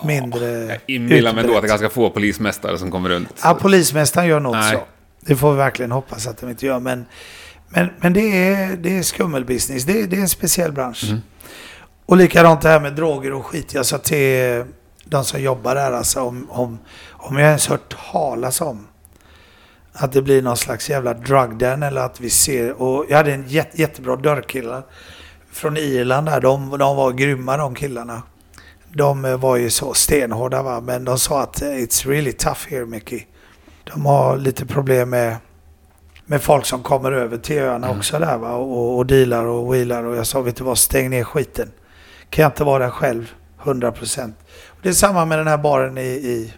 mindre 0.05 0.45
Jag 0.65 0.77
inbillar 0.87 1.33
mig 1.33 1.43
då 1.43 1.55
att 1.55 1.61
det 1.61 1.65
är 1.65 1.69
ganska 1.69 1.89
få 1.89 2.09
polismästare 2.09 2.77
som 2.77 2.91
kommer 2.91 3.09
runt. 3.09 3.29
Ja, 3.43 3.57
polismästaren 3.61 4.27
gör 4.27 4.39
något 4.39 4.53
Nej. 4.55 4.73
så. 4.73 4.79
Det 5.21 5.35
får 5.35 5.51
vi 5.51 5.57
verkligen 5.57 5.91
hoppas 5.91 6.27
att 6.27 6.37
de 6.37 6.49
inte 6.49 6.65
gör. 6.65 6.79
Men, 6.79 7.05
men, 7.69 7.89
men 7.99 8.13
det, 8.13 8.21
är, 8.47 8.77
det 8.77 8.97
är 8.97 9.01
skummelbusiness. 9.03 9.83
Det, 9.83 10.01
är- 10.01 10.07
det 10.07 10.15
är 10.17 10.21
en 10.21 10.29
speciell 10.29 10.71
bransch. 10.71 11.03
Mm. 11.09 11.21
Och 12.05 12.17
likadant 12.17 12.61
det 12.61 12.69
här 12.69 12.79
med 12.79 12.93
droger 12.95 13.33
och 13.33 13.45
skit. 13.45 13.73
Jag 13.73 13.85
sa 13.85 13.97
till 13.97 14.63
de 15.05 15.23
som 15.25 15.41
jobbar 15.41 15.75
där 15.75 15.91
alltså 15.91 16.21
om, 16.21 16.51
om, 16.51 16.79
om 17.11 17.37
jag 17.37 17.47
ens 17.47 17.67
hört 17.67 17.95
talas 18.11 18.61
om 18.61 18.87
att 19.93 20.11
det 20.11 20.21
blir 20.21 20.41
någon 20.41 20.57
slags 20.57 20.89
jävla 20.89 21.13
drug 21.13 21.57
den 21.57 21.83
eller 21.83 22.01
att 22.01 22.19
vi 22.21 22.29
ser. 22.29 22.81
Och 22.81 23.05
jag 23.09 23.17
hade 23.17 23.33
en 23.33 23.47
jätte, 23.47 23.81
jättebra 23.81 24.15
dörrkillar 24.15 24.83
från 25.51 25.77
Irland 25.77 26.27
där. 26.27 26.41
De, 26.41 26.77
de 26.77 26.95
var 26.95 27.11
grymma 27.11 27.57
de 27.57 27.75
killarna. 27.75 28.21
De 28.93 29.25
eh, 29.25 29.37
var 29.37 29.57
ju 29.57 29.69
så 29.69 29.93
stenhårda 29.93 30.63
va. 30.63 30.81
Men 30.81 31.05
de 31.05 31.19
sa 31.19 31.41
att 31.41 31.61
eh, 31.61 31.67
it's 31.67 32.07
really 32.07 32.31
tough 32.31 32.69
here 32.69 32.85
Mickey. 32.85 33.25
De 33.83 34.05
har 34.05 34.37
lite 34.37 34.65
problem 34.65 35.09
med, 35.09 35.35
med 36.25 36.41
folk 36.41 36.65
som 36.65 36.83
kommer 36.83 37.11
över 37.11 37.37
till 37.37 37.57
öarna 37.59 37.87
Mm. 37.87 37.97
också 37.97 38.19
där 38.19 38.37
va. 38.37 38.51
Och, 38.51 38.97
och 38.97 39.05
dealar 39.05 39.45
och 39.45 39.73
wheelar. 39.73 40.03
Och 40.03 40.15
jag 40.15 40.27
sa 40.27 40.41
vet 40.41 40.55
du 40.55 40.63
vad, 40.63 40.77
stäng 40.77 41.09
ner 41.09 41.23
skiten. 41.23 41.71
Kan 42.29 42.43
jag 42.43 42.49
inte 42.49 42.63
vara 42.63 42.83
där 42.83 42.91
själv 42.91 43.31
100%. 43.63 44.33
Det 44.85 44.89
är 44.89 44.93
samma 44.93 45.25
med 45.25 45.37
den 45.39 45.47
här 45.47 45.57
baren 45.57 45.97
i, 45.97 46.01
i 46.01 46.53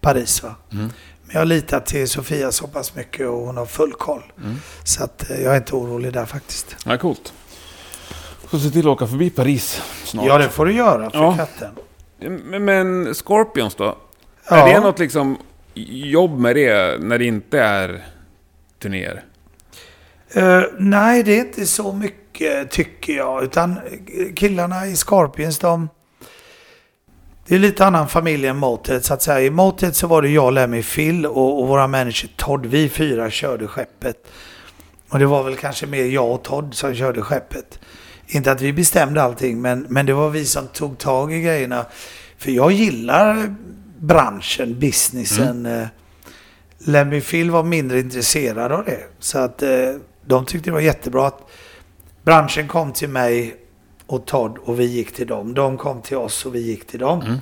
Paris 0.00 0.42
va. 0.42 0.54
Mm. 0.72 0.88
Men 1.26 1.36
jag 1.36 1.48
litar 1.48 1.80
till 1.80 2.08
Sofia 2.08 2.52
så 2.52 2.66
pass 2.66 2.94
mycket 2.94 3.28
och 3.28 3.38
hon 3.38 3.56
har 3.56 3.66
full 3.66 3.92
koll. 3.92 4.22
Mm. 4.42 4.56
Så 4.84 5.04
att 5.04 5.30
eh, 5.30 5.42
jag 5.42 5.52
är 5.52 5.56
inte 5.56 5.74
orolig 5.76 6.12
där 6.12 6.24
faktiskt. 6.24 6.76
Ja, 6.86 6.98
coolt. 6.98 7.32
Får 8.46 8.58
se 8.58 8.70
till 8.70 8.80
att 8.80 8.86
åka 8.86 9.06
förbi 9.06 9.30
Paris 9.30 9.82
snart. 10.04 10.26
Ja 10.26 10.38
det 10.38 10.48
får 10.48 10.66
du 10.66 10.72
göra 10.72 11.10
för 11.10 11.18
Ja. 11.18 11.36
katten. 11.36 11.70
Men- 12.64 13.14
Scorpions 13.14 13.74
då? 13.74 13.96
Ja. 14.50 14.68
Är 14.68 14.74
det 14.74 14.80
något 14.80 14.98
liksom 14.98 15.36
jobb 15.74 16.38
med 16.38 16.56
det 16.56 17.00
när 17.00 17.18
det 17.18 17.24
inte 17.24 17.60
är 17.60 18.06
turnéer? 18.82 19.24
Eh, 20.34 20.62
nej, 20.78 21.22
det 21.22 21.36
är 21.36 21.40
inte 21.40 21.66
så 21.66 21.92
mycket 21.92 22.70
tycker 22.70 23.12
jag. 23.12 23.44
Utan 23.44 23.70
eh, 23.72 24.34
killarna 24.36 24.86
i 24.86 24.96
Scorpions, 24.96 25.58
de... 25.58 25.88
Det 27.46 27.54
är 27.54 27.58
lite 27.58 27.86
annan 27.86 28.08
familj 28.08 28.46
än 28.46 28.56
Motet 28.56 29.04
så 29.04 29.14
att 29.14 29.22
säga. 29.22 29.40
I 29.40 29.50
Motet 29.50 29.96
så 29.96 30.06
var 30.06 30.22
det 30.22 30.28
jag, 30.28 30.52
Lemmy, 30.52 30.82
Phil 30.82 31.26
och, 31.26 31.60
och 31.62 31.68
våra 31.68 31.86
manager 31.86 32.30
Todd. 32.36 32.66
Vi 32.66 32.88
fyra 32.88 33.30
körde 33.30 33.66
skeppet. 33.68 34.16
Och 35.08 35.18
det 35.18 35.26
var 35.26 35.42
väl 35.42 35.56
kanske 35.56 35.86
mer 35.86 36.04
jag 36.04 36.30
och 36.30 36.42
Todd 36.42 36.74
som 36.74 36.94
körde 36.94 37.22
skeppet. 37.22 37.78
Inte 38.26 38.52
att 38.52 38.60
vi 38.60 38.72
bestämde 38.72 39.22
allting, 39.22 39.60
men, 39.60 39.86
men 39.88 40.06
det 40.06 40.12
var 40.14 40.30
vi 40.30 40.44
som 40.44 40.66
tog 40.66 40.98
tag 40.98 41.32
i 41.34 41.40
grejerna. 41.40 41.86
För 42.38 42.50
jag 42.50 42.72
gillar 42.72 43.54
branschen, 43.98 44.78
businessen. 44.78 45.66
eh, 45.66 45.86
Lemmy 46.78 47.20
Phil 47.20 47.50
var 47.50 47.62
mindre 47.62 48.00
intresserad 48.00 48.72
av 48.72 48.84
det. 48.84 49.00
Så 49.18 49.38
att 49.38 49.62
eh, 49.62 49.70
de 50.26 50.46
tyckte 50.46 50.70
det 50.70 50.74
var 50.74 50.80
jättebra 50.80 51.26
att 51.26 51.40
branschen 52.24 52.68
kom 52.68 52.92
till 52.92 53.08
mig 53.08 53.56
och 54.12 54.26
Todd 54.26 54.58
och 54.64 54.80
vi 54.80 54.84
gick 54.84 55.14
till 55.14 55.26
dem. 55.26 55.54
De 55.54 55.78
kom 55.78 56.02
till 56.02 56.16
oss 56.16 56.46
och 56.46 56.54
vi 56.54 56.60
gick 56.60 56.86
till 56.86 57.00
dem. 57.00 57.20
Mm. 57.20 57.38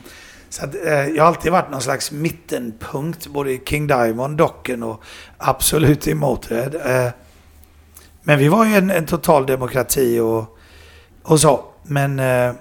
Så 0.48 0.64
att, 0.64 0.74
eh, 0.74 0.92
jag 0.92 1.22
har 1.22 1.28
alltid 1.28 1.52
varit 1.52 1.70
någon 1.70 1.80
slags 1.80 2.12
mittenpunkt 2.12 3.26
både 3.26 3.52
i 3.52 3.60
King 3.66 3.86
Diamond, 3.86 4.36
Docken 4.36 4.82
och 4.82 5.02
absolut 5.38 6.08
i 6.08 6.14
Motörhead. 6.14 7.04
Eh, 7.06 7.12
men 8.22 8.38
vi 8.38 8.48
var 8.48 8.66
ju 8.66 8.74
en, 8.74 8.90
en 8.90 9.06
total 9.06 9.46
demokrati 9.46 10.18
och, 10.18 10.58
och 11.22 11.40
så. 11.40 11.64
Men 11.82 12.18
eh, 12.18 12.52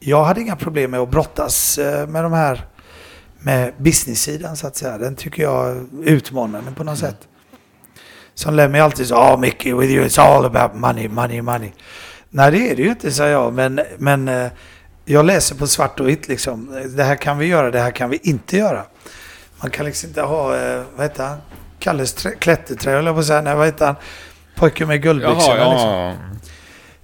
jag 0.00 0.24
hade 0.24 0.40
inga 0.40 0.56
problem 0.56 0.90
med 0.90 1.00
att 1.00 1.10
brottas 1.10 1.78
eh, 1.78 2.08
med 2.08 2.24
de 2.24 2.32
här 2.32 2.66
med 3.38 3.72
business-sidan 3.78 4.56
så 4.56 4.66
att 4.66 4.76
säga. 4.76 4.98
Den 4.98 5.16
tycker 5.16 5.42
jag 5.42 5.68
är 5.68 5.84
utmanande 6.04 6.72
på 6.72 6.84
något 6.84 6.98
sätt. 6.98 7.28
Som 8.34 8.54
Lemmy 8.54 8.78
alltid 8.78 9.06
sa, 9.06 9.34
oh, 9.34 9.40
Mickey 9.40 9.72
with 9.72 9.92
you 9.92 10.04
it's 10.04 10.20
all 10.20 10.44
about 10.44 10.80
money, 10.80 11.08
money, 11.08 11.42
money. 11.42 11.72
Nej 12.34 12.50
det 12.50 12.70
är 12.70 12.76
det 12.76 12.82
ju 12.82 12.88
inte, 12.88 13.12
sa 13.12 13.26
jag. 13.26 13.52
Men, 13.52 13.80
men 13.98 14.28
eh, 14.28 14.50
jag 15.04 15.24
läser 15.24 15.54
på 15.54 15.66
svart 15.66 16.00
och 16.00 16.08
vitt 16.08 16.28
liksom. 16.28 16.82
Det 16.96 17.04
här 17.04 17.16
kan 17.16 17.38
vi 17.38 17.46
göra, 17.46 17.70
det 17.70 17.80
här 17.80 17.90
kan 17.90 18.10
vi 18.10 18.20
inte 18.22 18.56
göra. 18.56 18.84
Man 19.60 19.70
kan 19.70 19.86
liksom 19.86 20.08
inte 20.08 20.22
ha, 20.22 20.56
eh, 20.56 20.82
vad 20.96 21.06
heter 21.06 21.24
han? 21.26 21.38
Kalles 21.78 22.14
trä- 22.14 22.38
klätterträ, 22.38 22.98
eller 22.98 23.12
på 23.12 23.18
att 23.18 23.26
säga. 23.26 23.40
Nej, 23.42 23.54
vad 23.54 23.66
heter 23.66 23.86
han? 23.86 23.94
Pojken 24.56 24.88
med 24.88 25.02
guldbyxorna 25.02 25.56
Jaha, 25.56 25.72
liksom. 25.72 25.88
ja. 25.90 26.14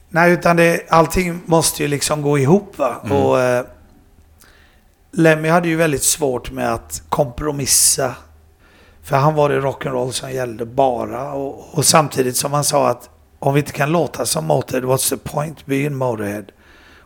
Nej, 0.09 0.33
utan 0.33 0.57
det, 0.57 0.81
allting 0.89 1.41
måste 1.47 1.83
ju 1.83 1.89
liksom 1.89 2.23
gå 2.23 2.39
ihop 2.39 2.79
va. 2.79 3.01
Mm. 3.05 3.17
Och 3.17 3.41
eh, 3.41 3.65
Lemmy 5.13 5.49
hade 5.49 5.69
ju 5.69 5.77
väldigt 5.77 6.03
svårt 6.03 6.51
med 6.51 6.73
att 6.75 7.03
kompromissa. 7.09 8.15
För 9.03 9.17
han 9.17 9.35
var 9.35 9.49
det 9.49 9.61
rock'n'roll 9.61 10.11
som 10.11 10.31
gällde 10.33 10.67
bara. 10.67 11.33
Och, 11.33 11.79
och 11.79 11.85
samtidigt 11.85 12.37
som 12.37 12.53
han 12.53 12.65
sa 12.65 12.89
att 12.89 13.11
om 13.39 13.55
vi 13.55 13.61
inte 13.61 13.73
kan 13.73 13.93
låta 13.93 14.27
som 14.27 14.47
Motorhead, 14.47 14.87
what's 14.87 15.11
the 15.11 15.17
point 15.17 15.67
being 15.67 15.97
Motorhead? 15.97 16.45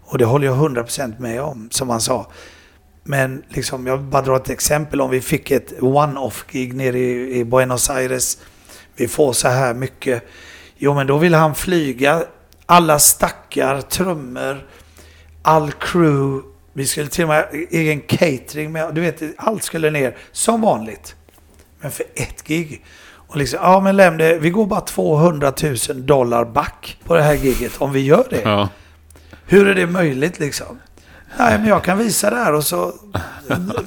Och 0.04 0.18
det 0.18 0.24
håller 0.24 0.46
jag 0.46 0.56
100% 0.56 1.20
med 1.20 1.42
om, 1.42 1.68
som 1.70 1.90
han 1.90 2.00
sa. 2.00 2.30
Men 3.02 3.42
liksom, 3.48 3.86
jag 3.86 4.00
bara 4.02 4.22
drar 4.22 4.36
ett 4.36 4.50
exempel. 4.50 5.00
Om 5.00 5.10
vi 5.10 5.20
fick 5.20 5.50
ett 5.50 5.72
one-off-gig 5.82 6.74
nere 6.74 6.98
i, 6.98 7.38
i 7.38 7.44
Buenos 7.44 7.90
Aires. 7.90 8.38
Vi 8.96 9.08
får 9.08 9.32
så 9.32 9.48
här 9.48 9.74
mycket. 9.74 10.22
Jo, 10.76 10.94
men 10.94 11.06
då 11.06 11.18
vill 11.18 11.34
han 11.34 11.54
flyga 11.54 12.24
alla 12.66 12.98
stackar, 12.98 13.80
trummor, 13.80 14.66
all 15.42 15.72
crew. 15.72 16.48
Vi 16.72 16.86
skulle 16.86 17.08
till 17.08 17.24
och 17.24 17.28
med 17.28 17.44
ha 17.44 17.58
egen 17.70 18.00
catering 18.00 18.72
med. 18.72 18.94
Du 18.94 19.00
vet, 19.00 19.22
allt 19.36 19.62
skulle 19.62 19.90
ner 19.90 20.16
som 20.32 20.60
vanligt. 20.60 21.16
Men 21.80 21.90
för 21.90 22.06
ett 22.14 22.44
gig. 22.44 22.84
Och 23.32 23.38
liksom, 23.38 23.58
ja 23.62 23.80
men 23.80 23.96
Lem, 23.96 24.16
det, 24.16 24.38
vi 24.38 24.50
går 24.50 24.66
bara 24.66 24.80
200 24.80 25.52
000 25.62 25.76
dollar 26.06 26.44
back 26.44 26.96
på 27.04 27.14
det 27.14 27.22
här 27.22 27.34
giget 27.34 27.72
om 27.78 27.92
vi 27.92 28.00
gör 28.00 28.26
det. 28.30 28.40
ja. 28.44 28.68
Hur 29.46 29.68
är 29.68 29.74
det 29.74 29.86
möjligt 29.86 30.38
liksom? 30.38 30.78
Nej, 31.38 31.58
men 31.58 31.68
jag 31.68 31.84
kan 31.84 31.98
visa 31.98 32.30
det 32.30 32.36
här 32.36 32.54
och 32.54 32.64
så 32.64 32.92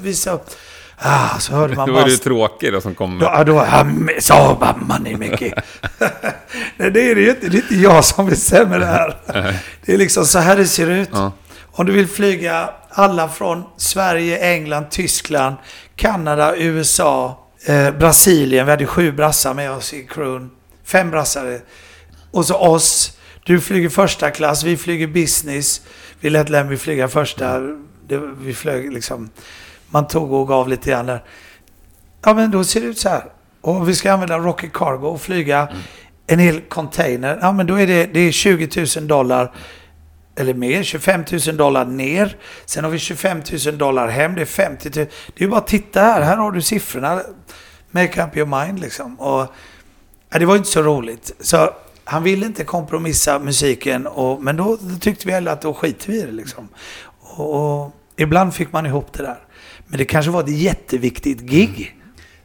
visa 0.01 0.31
upp. 0.31 0.49
Ah, 0.97 1.39
så 1.39 1.53
hörde 1.53 1.75
man 1.75 1.87
Då 1.87 1.93
bara... 1.93 2.03
är 2.03 2.09
det 2.09 2.17
tråkigt 2.17 2.73
då 2.73 2.81
som 2.81 2.95
kommer. 2.95 3.37
Då, 3.37 3.53
då 3.53 3.59
han 3.59 4.09
sa 4.19 4.57
bara 4.59 4.75
money 4.77 5.17
Mickey. 5.17 5.51
Nej, 6.77 6.91
det 6.91 7.11
är 7.11 7.15
det 7.15 7.21
ju 7.21 7.29
inte. 7.29 7.49
Det 7.49 7.57
är 7.57 7.61
inte 7.61 7.75
jag 7.75 8.05
som 8.05 8.25
bestämmer 8.25 8.79
det 8.79 8.85
här. 8.85 9.15
Det 9.85 9.93
är 9.93 9.97
liksom 9.97 10.25
så 10.25 10.39
här 10.39 10.55
det 10.57 10.65
ser 10.65 10.89
ut. 10.89 11.09
Ja. 11.13 11.31
Om 11.71 11.85
du 11.85 11.91
vill 11.91 12.07
flyga 12.07 12.69
alla 12.89 13.29
från 13.29 13.63
Sverige, 13.77 14.37
England, 14.37 14.85
Tyskland, 14.89 15.55
Kanada, 15.95 16.55
USA, 16.55 17.44
eh, 17.65 17.91
Brasilien. 17.91 18.65
Vi 18.65 18.71
hade 18.71 18.85
sju 18.85 19.11
brassar 19.11 19.53
med 19.53 19.71
oss 19.71 19.93
i 19.93 20.03
crewen. 20.03 20.49
Fem 20.83 21.11
brassare. 21.11 21.61
Och 22.31 22.45
så 22.45 22.55
oss. 22.55 23.17
Du 23.45 23.61
flyger 23.61 23.89
första 23.89 24.31
klass, 24.31 24.63
vi 24.63 24.77
flyger 24.77 25.07
business. 25.07 25.81
Vi 26.19 26.29
lät 26.29 26.49
Lemmy 26.49 26.77
flyga 26.77 27.07
första. 27.07 27.59
Det, 28.07 28.17
vi 28.41 28.53
flög 28.53 28.93
liksom... 28.93 29.29
Man 29.89 30.07
tog 30.07 30.33
och 30.33 30.47
gav 30.47 30.69
lite 30.69 30.89
grann 30.89 31.05
där. 31.05 31.23
Ja, 32.25 32.33
men 32.33 32.51
då 32.51 32.63
ser 32.63 32.81
det 32.81 32.87
ut 32.87 32.99
så 32.99 33.09
här. 33.09 33.23
Och 33.61 33.89
vi 33.89 33.95
ska 33.95 34.11
använda 34.11 34.37
Rocket 34.37 34.73
Cargo 34.73 35.07
och 35.07 35.21
flyga 35.21 35.69
en 36.27 36.39
hel 36.39 36.61
container. 36.61 37.39
Ja, 37.41 37.51
men 37.51 37.67
då 37.67 37.79
är 37.79 37.87
det, 37.87 38.05
det 38.05 38.19
är 38.19 38.31
20 38.31 38.85
000 38.97 39.07
dollar 39.07 39.51
eller 40.35 40.53
mer, 40.53 40.83
25 40.83 41.23
000 41.47 41.57
dollar 41.57 41.85
ner. 41.85 42.37
Sen 42.65 42.83
har 42.83 42.91
vi 42.91 42.99
25 42.99 43.41
000 43.65 43.77
dollar 43.77 44.07
hem, 44.07 44.35
det 44.35 44.41
är 44.41 44.45
50 44.45 44.89
000. 44.89 44.93
Det 44.93 45.01
är 45.01 45.45
ju 45.45 45.47
bara 45.47 45.57
att 45.57 45.67
titta 45.67 46.01
här, 46.01 46.21
här 46.21 46.37
har 46.37 46.51
du 46.51 46.61
siffrorna. 46.61 47.21
Make 47.91 48.23
up 48.23 48.37
your 48.37 48.65
mind 48.65 48.79
liksom. 48.79 49.19
Och, 49.19 49.47
ja, 50.29 50.39
det 50.39 50.45
var 50.45 50.55
inte 50.55 50.69
så 50.69 50.81
roligt. 50.81 51.31
Så 51.39 51.69
han 52.03 52.23
ville 52.23 52.45
inte 52.45 52.63
kompromissa 52.63 53.39
musiken, 53.39 54.07
och, 54.07 54.43
men 54.43 54.57
då, 54.57 54.77
tyckte 54.99 55.27
vi 55.27 55.33
heller 55.33 55.51
att 55.51 55.61
då 55.61 55.73
skiter 55.73 56.07
vi 56.11 56.17
i 56.17 56.21
det 56.21 56.31
liksom. 56.31 56.69
Och, 57.19 57.83
och 57.83 57.91
ibland 58.17 58.53
fick 58.53 58.71
man 58.71 58.85
ihop 58.85 59.13
det 59.13 59.23
där. 59.23 59.39
Men 59.87 59.97
det 59.97 60.05
kanske 60.05 60.31
var 60.31 60.43
ett 60.43 60.57
jätteviktigt 60.57 61.41
gig 61.41 61.95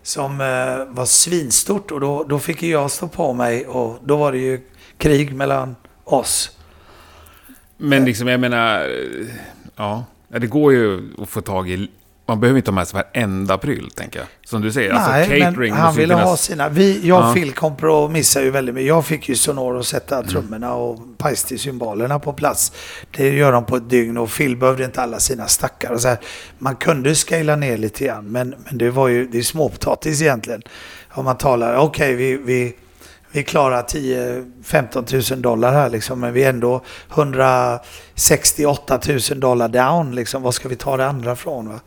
som 0.03 0.41
eh, 0.41 0.95
var 0.95 1.05
svinstort 1.05 1.91
och 1.91 2.01
då, 2.01 2.25
då 2.25 2.39
fick 2.39 2.63
jag 2.63 2.91
stå 2.91 3.09
på 3.09 3.33
mig 3.33 3.67
och 3.67 3.99
då 4.05 4.17
var 4.17 4.33
det 4.33 4.39
ju 4.39 4.61
krig 4.99 5.35
mellan 5.35 5.77
oss. 6.05 6.57
Men 7.81 8.05
liksom, 8.05 8.29
jag 8.29 8.41
menar... 8.41 8.87
Ja, 9.77 10.05
det 10.29 10.47
går 10.47 10.73
ju 10.73 11.01
att 11.23 11.29
få 11.29 11.41
tag 11.41 11.71
i... 11.71 11.91
Man 12.27 12.41
behöver 12.41 12.59
inte 12.59 12.71
ha 12.71 12.75
med 12.75 12.89
sig 12.89 13.03
varenda 13.15 13.59
pryl, 13.59 13.91
tänker 13.91 14.19
jag. 14.19 14.29
Som 14.47 14.63
du 14.63 14.73
säger, 14.73 14.91
alltså 14.93 15.11
Nej, 15.11 15.29
catering 15.41 15.71
men 15.73 15.81
han 15.81 15.95
ville 15.95 16.15
ha 16.15 16.21
finnas- 16.21 16.37
sina. 16.43 16.69
Vi, 16.69 17.01
jag 17.09 17.29
och. 17.29 17.35
Phil 17.35 17.53
kompromissade 17.53 18.45
ju 18.45 18.51
väldigt 18.51 18.75
mycket. 18.75 18.89
Jag 18.89 19.07
fick 19.07 19.29
ju 19.29 19.35
Sonor 19.35 19.79
att 19.79 19.87
sätta 19.87 20.17
Mm. 20.19 20.29
trummorna 20.29 20.75
och 20.75 20.99
pajsty-symbolerna 21.19 22.19
på 22.19 22.33
plats. 22.33 22.73
Det 23.17 23.29
gör 23.31 23.53
de 23.53 23.65
på 23.67 23.77
ett 23.77 23.91
dygn 23.91 24.17
och 24.19 24.31
Phil 24.31 24.57
behövde 24.57 24.85
inte 24.85 25.01
alla 25.03 25.19
sina 25.21 25.47
stackar. 25.47 25.91
Och 25.93 26.01
så 26.01 26.09
här. 26.09 26.19
Man 26.59 26.77
kunde 26.77 27.15
scala 27.15 27.57
ner 27.57 27.77
lite 27.77 28.05
grann, 28.05 28.25
men, 28.27 28.55
men 28.65 28.79
det 28.79 28.91
var 28.91 29.09
ju 29.09 29.27
det 29.27 29.39
är 29.39 29.43
småpotatis 29.43 30.23
egentligen. 30.23 30.63
Om 31.11 31.25
man 31.25 31.37
talar, 31.39 31.77
okej 31.77 32.15
vi, 32.15 32.37
vi, 32.37 32.75
vi 33.33 33.45
klarar 33.45 33.83
10-15 33.83 35.33
000 35.33 35.43
dollar 35.43 35.73
här 35.73 35.91
liksom, 35.91 36.21
men 36.21 36.33
vi 36.33 36.45
är 36.45 36.49
ändå 36.49 36.83
168 37.13 39.01
000 39.09 39.41
dollar 39.41 39.69
down. 39.69 40.15
Liksom. 40.15 40.43
Vad 40.43 40.55
ska 40.55 40.69
vi 40.69 40.77
ta 40.77 40.97
det 40.97 41.07
andra 41.07 41.37
från? 41.37 41.69
Va? 41.69 41.81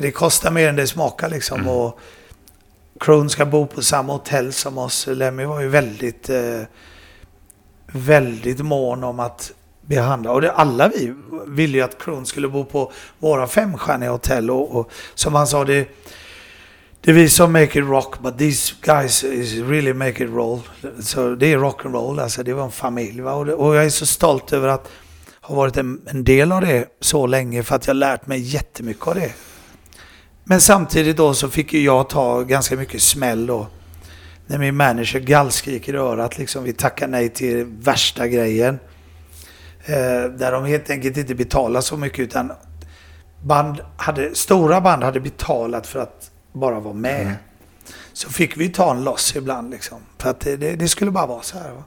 Det 0.00 0.10
kostar 0.10 0.50
mer 0.50 0.68
än 0.68 0.76
det 0.76 0.86
smakar 0.86 1.28
liksom. 1.28 1.60
Mm. 1.60 1.72
Och 1.72 2.00
Kroon 3.00 3.30
ska 3.30 3.46
bo 3.46 3.66
på 3.66 3.82
samma 3.82 4.12
hotell 4.12 4.52
som 4.52 4.78
oss. 4.78 5.06
Lemmy 5.06 5.44
var 5.44 5.60
ju 5.60 5.68
väldigt, 5.68 6.30
eh, 6.30 6.60
väldigt 7.86 8.60
mån 8.60 9.04
om 9.04 9.20
att 9.20 9.52
behandla. 9.80 10.32
Och 10.32 10.40
det, 10.40 10.52
alla 10.52 10.88
vi 10.88 11.14
ville 11.46 11.78
ju 11.78 11.84
att 11.84 12.02
Kroon 12.02 12.26
skulle 12.26 12.48
bo 12.48 12.64
på 12.64 12.92
våra 13.18 13.46
femstjärniga 13.46 14.10
hotell. 14.10 14.50
Och, 14.50 14.76
och 14.76 14.90
som 15.14 15.34
han 15.34 15.46
sa, 15.46 15.64
det 15.64 15.88
det 17.04 17.10
är 17.10 17.14
vi 17.14 17.28
som 17.28 17.52
make 17.52 17.78
it 17.78 17.84
rock, 17.84 18.18
but 18.22 18.38
these 18.38 18.74
guys 18.80 19.24
is 19.24 19.54
really 19.54 19.92
make 19.92 20.24
it 20.24 20.30
roll. 20.30 20.60
Så 21.00 21.34
det 21.34 21.52
är 21.52 21.58
rock 21.58 21.84
and 21.84 21.94
roll, 21.94 22.18
alltså 22.18 22.42
det 22.42 22.52
var 22.52 22.64
en 22.64 22.70
familj. 22.70 23.20
Va? 23.20 23.32
Och, 23.32 23.46
det, 23.46 23.54
och 23.54 23.76
jag 23.76 23.84
är 23.84 23.90
så 23.90 24.06
stolt 24.06 24.52
över 24.52 24.68
att 24.68 24.88
ha 25.40 25.54
varit 25.54 25.76
en, 25.76 26.00
en, 26.06 26.24
del 26.24 26.52
av 26.52 26.60
det 26.60 26.88
så 27.00 27.26
länge 27.26 27.62
för 27.62 27.76
att 27.76 27.86
jag 27.86 27.96
lärt 27.96 28.26
mig 28.26 28.40
jättemycket 28.40 29.08
av 29.08 29.14
det. 29.14 29.32
Men 30.44 30.60
samtidigt 30.60 31.16
då 31.16 31.34
så 31.34 31.48
fick 31.50 31.72
ju 31.72 31.84
jag 31.84 32.08
ta 32.08 32.42
ganska 32.42 32.76
mycket 32.76 33.02
smäll 33.02 33.46
då. 33.46 33.66
När 34.46 34.58
min 34.58 34.76
manager 34.76 35.20
gallskriker 35.20 35.94
i 35.94 35.96
örat 35.96 36.38
liksom, 36.38 36.64
vi 36.64 36.72
tackar 36.72 37.08
nej 37.08 37.28
till 37.28 37.64
värsta 37.64 38.28
grejen. 38.28 38.78
Eh, 39.84 40.24
där 40.38 40.52
de 40.52 40.64
helt 40.64 40.90
enkelt 40.90 41.16
inte 41.16 41.34
betalar 41.34 41.80
så 41.80 41.96
mycket 41.96 42.18
utan 42.18 42.52
band 43.44 43.80
hade, 43.96 44.34
stora 44.34 44.80
band 44.80 45.02
hade 45.02 45.20
betalat 45.20 45.86
för 45.86 45.98
att 45.98 46.31
bara 46.52 46.80
vara 46.80 46.94
med. 46.94 47.20
Mm. 47.20 47.34
Så 48.12 48.30
fick 48.30 48.56
vi 48.56 48.68
ta 48.68 48.90
en 48.90 49.04
loss 49.04 49.36
ibland 49.36 49.70
liksom. 49.70 49.98
För 50.18 50.30
att 50.30 50.40
det, 50.40 50.56
det, 50.56 50.76
det 50.76 50.88
skulle 50.88 51.10
bara 51.10 51.26
vara 51.26 51.42
så 51.42 51.58
här. 51.58 51.70
Va? 51.72 51.82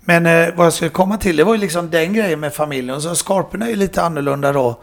Men 0.00 0.26
eh, 0.26 0.54
vad 0.54 0.66
jag 0.66 0.72
skulle 0.72 0.90
komma 0.90 1.18
till, 1.18 1.36
det 1.36 1.44
var 1.44 1.54
ju 1.54 1.60
liksom 1.60 1.90
den 1.90 2.12
grejen 2.12 2.40
med 2.40 2.54
familjen. 2.54 3.02
Så 3.02 3.14
Skorporna 3.14 3.66
är 3.66 3.70
ju 3.70 3.76
lite 3.76 4.02
annorlunda 4.02 4.52
då. 4.52 4.80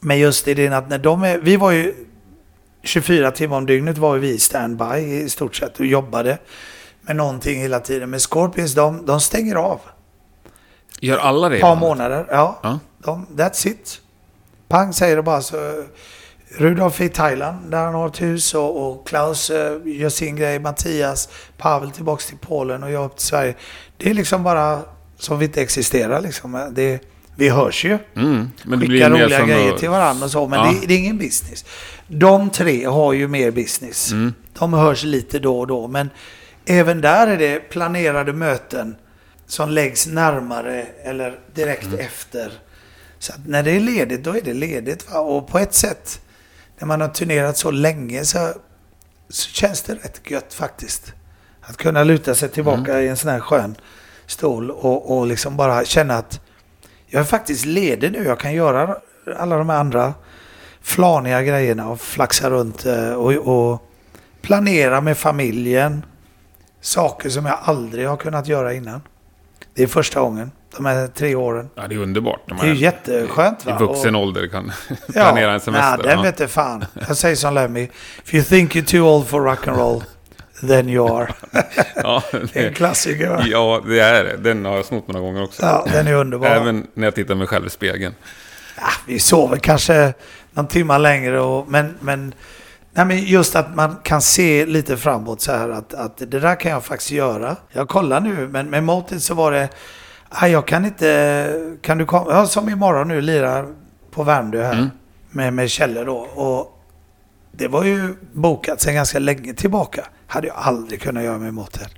Men 0.00 0.18
just 0.18 0.44
det 0.44 0.68
att 0.68 0.88
när 0.88 0.98
de 0.98 1.22
är, 1.22 1.38
vi 1.38 1.56
var 1.56 1.70
ju 1.70 1.94
24 2.82 3.30
timmar 3.30 3.56
om 3.56 3.66
dygnet 3.66 3.98
var 3.98 4.16
vi 4.16 4.38
standby 4.38 4.96
i 4.96 5.28
stort 5.28 5.56
sett 5.56 5.80
och 5.80 5.86
jobbade 5.86 6.38
med 7.00 7.16
någonting 7.16 7.60
hela 7.60 7.80
tiden. 7.80 8.10
Men 8.10 8.20
Scorpions, 8.20 8.74
de, 8.74 9.06
de 9.06 9.20
stänger 9.20 9.54
av. 9.54 9.80
Gör 11.00 11.18
alla 11.18 11.48
det? 11.48 11.56
Ett 11.56 11.62
par 11.62 11.76
månader, 11.76 12.26
ja. 12.30 12.58
ja. 12.62 12.78
De, 12.98 13.26
that's 13.26 13.68
it. 13.68 14.00
Pang 14.68 14.92
säger 14.92 15.16
det 15.16 15.22
bara 15.22 15.42
så 15.42 15.84
Rudolf 16.56 17.00
i 17.00 17.08
Thailand 17.08 17.70
där 17.70 17.84
han 17.84 17.94
har 17.94 18.06
ett 18.06 18.22
hus 18.22 18.54
och, 18.54 18.86
och 18.86 19.06
Klaus 19.08 19.50
uh, 19.50 19.56
gör 19.84 20.08
sin 20.08 20.36
grej. 20.36 20.58
Mattias, 20.58 21.28
Pavel 21.58 21.90
tillbaks 21.90 22.26
till 22.26 22.38
Polen 22.40 22.82
och 22.82 22.90
jag 22.90 23.04
upp 23.04 23.16
till 23.16 23.26
Sverige. 23.26 23.54
Det 23.96 24.10
är 24.10 24.14
liksom 24.14 24.42
bara 24.42 24.82
som 25.18 25.38
vi 25.38 25.44
inte 25.44 25.62
existerar 25.62 26.20
liksom. 26.20 26.72
Det, 26.72 27.00
vi 27.36 27.48
hörs 27.48 27.84
ju. 27.84 27.98
Mm, 28.16 28.50
men 28.64 28.78
det 28.78 28.86
Skickar 28.86 29.10
roliga 29.10 29.46
grejer 29.46 29.70
då... 29.70 29.78
till 29.78 29.88
varandra 29.88 30.24
och 30.24 30.30
så. 30.30 30.48
Men 30.48 30.58
ja. 30.58 30.74
det, 30.80 30.86
det, 30.86 30.94
är 30.94 30.98
ingen 30.98 31.18
business. 31.18 31.64
De 32.08 32.50
tre 32.50 32.84
har 32.84 33.12
ju 33.12 33.28
mer 33.28 33.50
business. 33.50 34.12
Mm. 34.12 34.34
De 34.58 34.72
hörs 34.72 35.04
lite 35.04 35.38
då 35.38 35.58
och 35.58 35.66
då. 35.66 35.88
Men 35.88 36.10
även 36.66 37.00
där 37.00 37.26
är 37.26 37.38
det 37.38 37.60
planerade 37.60 38.32
möten 38.32 38.96
som 39.46 39.70
läggs 39.70 40.06
närmare 40.06 40.86
eller 41.04 41.38
direkt 41.54 41.86
mm. 41.86 42.00
efter. 42.00 42.52
Så 43.18 43.32
när 43.46 43.62
det 43.62 43.70
är 43.70 43.80
ledigt, 43.80 44.24
då 44.24 44.36
är 44.36 44.40
det 44.40 44.54
ledigt. 44.54 45.10
Va? 45.10 45.20
Och 45.20 45.48
på 45.48 45.58
ett 45.58 45.74
sätt 45.74 46.20
när 46.78 46.86
man 46.86 47.00
har 47.00 47.08
turnerat 47.08 47.56
så 47.56 47.70
länge 47.70 48.24
så, 48.24 48.52
så 49.28 49.48
känns 49.48 49.82
det 49.82 49.94
rätt 49.94 50.30
gött 50.30 50.54
faktiskt. 50.54 51.12
Att 51.60 51.76
kunna 51.76 52.04
luta 52.04 52.34
sig 52.34 52.48
tillbaka 52.48 52.92
mm. 52.92 53.04
i 53.04 53.08
en 53.08 53.16
sån 53.16 53.30
här 53.30 53.40
skön 53.40 53.76
stol 54.26 54.70
och, 54.70 55.18
och 55.18 55.26
liksom 55.26 55.56
bara 55.56 55.84
känna 55.84 56.14
att 56.14 56.40
jag 57.06 57.20
är 57.20 57.24
faktiskt 57.24 57.64
ledig 57.64 58.12
nu. 58.12 58.24
Jag 58.24 58.40
kan 58.40 58.54
göra 58.54 58.96
alla 59.36 59.56
de 59.56 59.70
andra 59.70 60.14
flaniga 60.80 61.42
grejerna 61.42 61.88
och 61.88 62.00
flaxa 62.00 62.50
runt 62.50 62.86
eh, 62.86 63.12
och, 63.12 63.32
och 63.32 63.90
planera 64.42 65.00
med 65.00 65.18
familjen. 65.18 66.04
Saker 66.80 67.30
som 67.30 67.46
jag 67.46 67.58
aldrig 67.62 68.08
har 68.08 68.16
kunnat 68.16 68.48
göra 68.48 68.74
innan. 68.74 69.00
Det 69.74 69.82
är 69.82 69.86
första 69.86 70.20
gången 70.20 70.50
de 70.76 70.86
här 70.86 71.06
tre 71.06 71.34
åren. 71.34 71.70
Ja, 71.74 71.88
det 71.88 71.94
är 71.94 71.98
underbart. 71.98 72.40
De 72.46 72.58
det 72.58 72.64
är 72.64 72.74
ju 72.74 72.74
jätteskönt. 72.74 73.66
Va? 73.66 73.76
I 73.76 73.78
vuxen 73.78 74.14
och, 74.14 74.22
ålder 74.22 74.46
kan 74.46 74.72
planera 75.12 75.52
en 75.52 75.60
semester. 75.60 75.96
Nej, 75.96 76.06
den 76.06 76.16
ja. 76.18 76.22
vete 76.22 76.48
fan. 76.48 76.84
Jag 77.08 77.16
säger 77.16 77.36
som 77.36 77.54
Lemmy. 77.54 77.88
If 78.24 78.34
you 78.34 78.44
think 78.44 78.74
you're 78.76 78.84
too 78.84 79.02
old 79.02 79.26
for 79.26 79.40
rock 79.40 79.68
and 79.68 79.76
roll, 79.76 80.02
then 80.60 80.88
you 80.88 81.16
are. 81.16 81.34
ja, 81.94 82.22
det 82.52 82.56
är 82.56 82.68
en 82.68 82.74
klassiker 82.74 83.28
va? 83.28 83.44
Ja, 83.46 83.82
det 83.86 84.00
är 84.00 84.24
det. 84.24 84.36
Den 84.36 84.64
har 84.64 84.76
jag 84.76 84.84
snott 84.84 85.08
några 85.08 85.20
gånger 85.20 85.42
också. 85.42 85.62
Ja, 85.62 85.86
den 85.92 86.06
är 86.06 86.14
underbar. 86.14 86.46
Även 86.46 86.86
när 86.94 87.06
jag 87.06 87.14
tittar 87.14 87.34
mig 87.34 87.46
själv 87.46 87.66
i 87.66 87.70
spegeln. 87.70 88.14
Ja, 88.76 88.88
vi 89.06 89.18
sover 89.18 89.56
kanske 89.56 90.14
någon 90.52 90.66
timme 90.66 90.98
längre, 90.98 91.40
och, 91.40 91.68
men, 91.68 91.94
men, 92.00 92.34
nej, 92.92 93.06
men 93.06 93.24
just 93.24 93.56
att 93.56 93.74
man 93.74 93.96
kan 94.02 94.22
se 94.22 94.66
lite 94.66 94.96
framåt 94.96 95.40
så 95.40 95.52
här 95.52 95.68
att, 95.68 95.94
att 95.94 96.16
det 96.16 96.40
där 96.40 96.60
kan 96.60 96.72
jag 96.72 96.84
faktiskt 96.84 97.10
göra. 97.10 97.56
Jag 97.72 97.88
kollar 97.88 98.20
nu, 98.20 98.48
men 98.48 98.70
med 98.70 98.84
Motet 98.84 99.22
så 99.22 99.34
var 99.34 99.52
det 99.52 99.68
Nej, 100.40 100.52
jag 100.52 100.66
kan 100.66 100.84
inte... 100.84 101.76
Kan 101.82 101.98
du 101.98 102.06
komma? 102.06 102.26
Ja, 102.28 102.46
som 102.46 102.68
imorgon 102.68 103.08
nu 103.08 103.20
lirar 103.20 103.66
på 104.10 104.22
Värmdö 104.22 104.64
här. 104.64 104.72
Mm. 104.72 104.90
Med, 105.30 105.52
med 105.52 105.70
Kjelle 105.70 106.04
då. 106.04 106.16
Och 106.16 106.82
det 107.52 107.68
var 107.68 107.84
ju 107.84 108.14
bokat 108.32 108.80
sedan 108.80 108.94
ganska 108.94 109.18
länge 109.18 109.54
tillbaka. 109.54 110.04
Hade 110.26 110.46
jag 110.46 110.56
aldrig 110.56 111.02
kunnat 111.02 111.24
göra 111.24 111.38
mig 111.38 111.48
emot 111.48 111.72
det. 111.72 111.88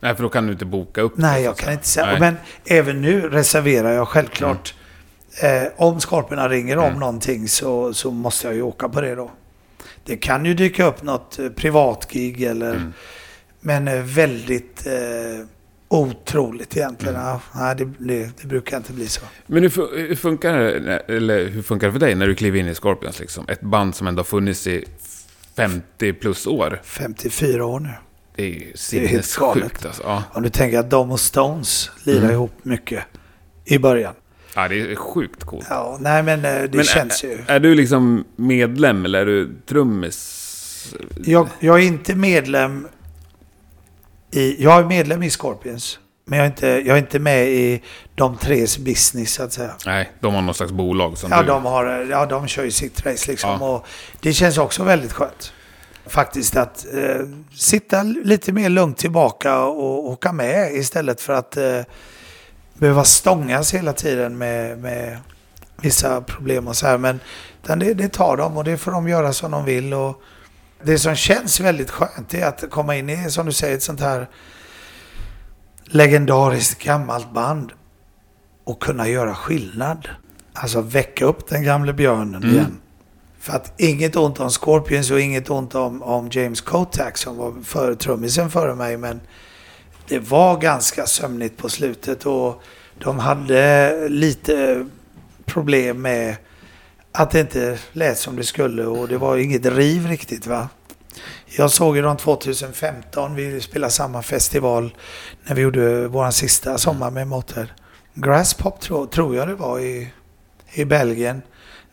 Nej, 0.00 0.16
för 0.16 0.22
då 0.22 0.28
kan 0.28 0.46
du 0.46 0.52
inte 0.52 0.64
boka 0.64 1.00
upp 1.00 1.12
Nej, 1.16 1.42
jag 1.42 1.56
kan 1.56 1.72
inte 1.72 1.88
säga. 1.88 2.06
Nej. 2.06 2.20
Men 2.20 2.36
även 2.64 3.02
nu 3.02 3.28
reserverar 3.28 3.92
jag 3.92 4.08
självklart. 4.08 4.74
Mm. 5.40 5.62
Eh, 5.62 5.68
om 5.76 6.00
Skorporna 6.00 6.48
ringer 6.48 6.78
om 6.78 6.84
mm. 6.84 7.00
någonting 7.00 7.48
så, 7.48 7.94
så 7.94 8.10
måste 8.10 8.46
jag 8.46 8.54
ju 8.54 8.62
åka 8.62 8.88
på 8.88 9.00
det 9.00 9.14
då. 9.14 9.30
Det 10.04 10.16
kan 10.16 10.44
ju 10.44 10.54
dyka 10.54 10.84
upp 10.84 11.02
något 11.02 11.38
eh, 11.38 11.48
privatgig 11.48 12.42
eller... 12.42 12.70
Mm. 12.70 12.92
Men 13.60 13.88
eh, 13.88 14.02
väldigt... 14.02 14.86
Eh, 14.86 15.46
otroligt 16.00 16.76
egentligen. 16.76 17.16
Mm. 17.16 17.38
Ja, 17.54 17.74
det, 17.74 17.84
det, 17.98 18.30
det, 18.40 18.46
brukar 18.46 18.76
inte 18.76 18.92
bli 18.92 19.06
så. 19.06 19.20
Men 19.46 19.62
hur, 19.62 20.08
hur, 20.08 20.14
funkar 20.14 20.58
det, 20.58 20.98
eller 20.98 21.48
hur 21.48 21.62
funkar 21.62 21.86
det 21.86 21.92
för 21.92 22.00
dig 22.00 22.14
när 22.14 22.26
du 22.26 22.34
kliver 22.34 22.58
in 22.58 22.68
i 22.68 22.74
Scorpions? 22.74 23.20
Liksom? 23.20 23.44
Ett 23.48 23.60
band 23.60 23.94
som 23.94 24.06
ändå 24.06 24.20
har 24.20 24.24
funnits 24.24 24.66
i 24.66 24.84
50 25.56 26.12
plus 26.12 26.46
år. 26.46 26.80
54 26.84 27.64
år 27.66 27.80
nu. 27.80 27.90
Det 28.34 28.42
är 28.42 28.48
ju 28.48 28.72
sinnessjukt 28.74 29.86
alltså. 29.86 30.02
Ja. 30.02 30.22
Om 30.32 30.42
du 30.42 30.48
tänker 30.48 30.78
att 30.78 30.90
de 30.90 31.10
och 31.10 31.20
Stones 31.20 31.90
lirar 32.04 32.18
mm. 32.18 32.30
ihop 32.30 32.52
mycket 32.62 33.04
i 33.64 33.78
början. 33.78 34.14
Ja, 34.54 34.68
det 34.68 34.80
är 34.80 34.94
sjukt 34.94 35.44
coolt. 35.44 35.66
Ja, 35.70 35.98
nej 36.00 36.22
men 36.22 36.44
eh, 36.44 36.62
det 36.62 36.70
men 36.72 36.84
känns 36.84 37.24
är, 37.24 37.28
ju. 37.28 37.38
Är 37.46 37.60
du 37.60 37.74
liksom 37.74 38.24
medlem 38.36 39.04
eller 39.04 39.20
är 39.20 39.26
du 39.26 39.50
trummis? 39.66 40.42
Jag, 41.24 41.48
jag 41.60 41.78
är 41.78 41.86
inte 41.86 42.14
medlem 42.14 42.88
i, 44.30 44.62
jag 44.62 44.78
är 44.78 44.84
medlem 44.84 45.22
i 45.22 45.30
Scorpions. 45.30 45.98
Men 46.28 46.38
jag 46.38 46.46
är, 46.46 46.50
inte, 46.50 46.66
jag 46.66 46.88
är 46.88 46.96
inte 46.96 47.18
med 47.18 47.48
i 47.48 47.82
de 48.14 48.36
tres 48.36 48.78
business 48.78 49.34
så 49.34 49.42
att 49.42 49.52
säga. 49.52 49.70
Nej, 49.86 50.12
de 50.20 50.34
har 50.34 50.42
någon 50.42 50.54
slags 50.54 50.72
bolag 50.72 51.18
som 51.18 51.30
ja, 51.30 51.42
du... 51.42 51.48
De 51.48 51.64
har, 51.64 52.06
ja, 52.10 52.26
de 52.26 52.46
kör 52.46 52.64
ju 52.64 52.70
sitt 52.70 53.06
race 53.06 53.30
liksom. 53.30 53.50
Ja. 53.60 53.68
Och 53.68 53.86
det 54.20 54.32
känns 54.32 54.58
också 54.58 54.84
väldigt 54.84 55.12
skönt. 55.12 55.52
Faktiskt 56.06 56.56
att 56.56 56.86
eh, 56.94 57.26
sitta 57.54 58.02
lite 58.02 58.52
mer 58.52 58.68
lugnt 58.68 58.98
tillbaka 58.98 59.64
och 59.64 60.10
åka 60.10 60.32
med 60.32 60.74
istället 60.74 61.20
för 61.20 61.32
att 61.32 61.56
eh, 61.56 61.80
behöva 62.74 63.04
stångas 63.04 63.74
hela 63.74 63.92
tiden 63.92 64.38
med, 64.38 64.78
med 64.78 65.18
vissa 65.82 66.20
problem 66.20 66.68
och 66.68 66.76
så 66.76 66.86
här. 66.86 66.98
Men 66.98 67.20
det, 67.62 67.94
det 67.94 68.08
tar 68.08 68.36
de 68.36 68.56
och 68.56 68.64
det 68.64 68.76
får 68.76 68.92
de 68.92 69.08
göra 69.08 69.32
som 69.32 69.50
de 69.50 69.64
vill. 69.64 69.94
Och, 69.94 70.22
det 70.82 70.98
som 70.98 71.14
känns 71.14 71.60
väldigt 71.60 71.90
skönt 71.90 72.34
är 72.34 72.46
att 72.46 72.70
komma 72.70 72.96
in 72.96 73.10
i, 73.10 73.30
som 73.30 73.46
du 73.46 73.52
säger, 73.52 73.76
ett 73.76 73.82
sånt 73.82 74.00
här 74.00 74.28
legendariskt 75.84 76.82
gammalt 76.82 77.32
band 77.32 77.72
och 78.64 78.82
kunna 78.82 79.08
göra 79.08 79.34
skillnad. 79.34 80.08
Alltså 80.52 80.80
väcka 80.80 81.24
upp 81.24 81.48
den 81.48 81.62
gamle 81.62 81.92
björnen 81.92 82.42
mm. 82.42 82.54
igen. 82.54 82.78
För 83.40 83.52
att 83.52 83.80
inget 83.80 84.16
ont 84.16 84.40
om 84.40 84.50
Scorpions 84.50 85.10
och 85.10 85.20
inget 85.20 85.50
ont 85.50 85.74
om, 85.74 86.02
om 86.02 86.28
James 86.32 86.60
Kotak 86.60 87.16
som 87.16 87.36
var 87.36 87.54
för, 87.64 87.94
trummisen 87.94 88.50
före 88.50 88.74
mig. 88.74 88.96
Men 88.96 89.20
det 90.08 90.18
var 90.18 90.58
ganska 90.58 91.06
sömnigt 91.06 91.56
på 91.56 91.68
slutet 91.68 92.26
och 92.26 92.62
de 92.98 93.18
hade 93.18 94.08
lite 94.08 94.86
problem 95.44 96.02
med 96.02 96.36
att 97.16 97.30
det 97.30 97.40
inte 97.40 97.78
lät 97.92 98.18
som 98.18 98.36
det 98.36 98.44
skulle 98.44 98.86
och 98.86 99.08
det 99.08 99.18
var 99.18 99.36
inget 99.36 99.66
riv 99.66 100.06
riktigt 100.06 100.46
va. 100.46 100.68
Jag 101.46 101.70
såg 101.70 101.96
ju 101.96 102.02
dem 102.02 102.16
2015, 102.16 103.34
vi 103.34 103.60
spelade 103.60 103.92
samma 103.92 104.22
festival 104.22 104.94
när 105.44 105.54
vi 105.54 105.62
gjorde 105.62 106.08
vår 106.08 106.30
sista 106.30 106.78
sommar 106.78 107.10
med 107.10 107.28
Motter. 107.28 107.74
Grasspop 108.14 108.80
tro, 108.80 109.06
tror 109.06 109.36
jag 109.36 109.48
det 109.48 109.54
var 109.54 109.80
i, 109.80 110.12
i 110.72 110.84
Belgien. 110.84 111.42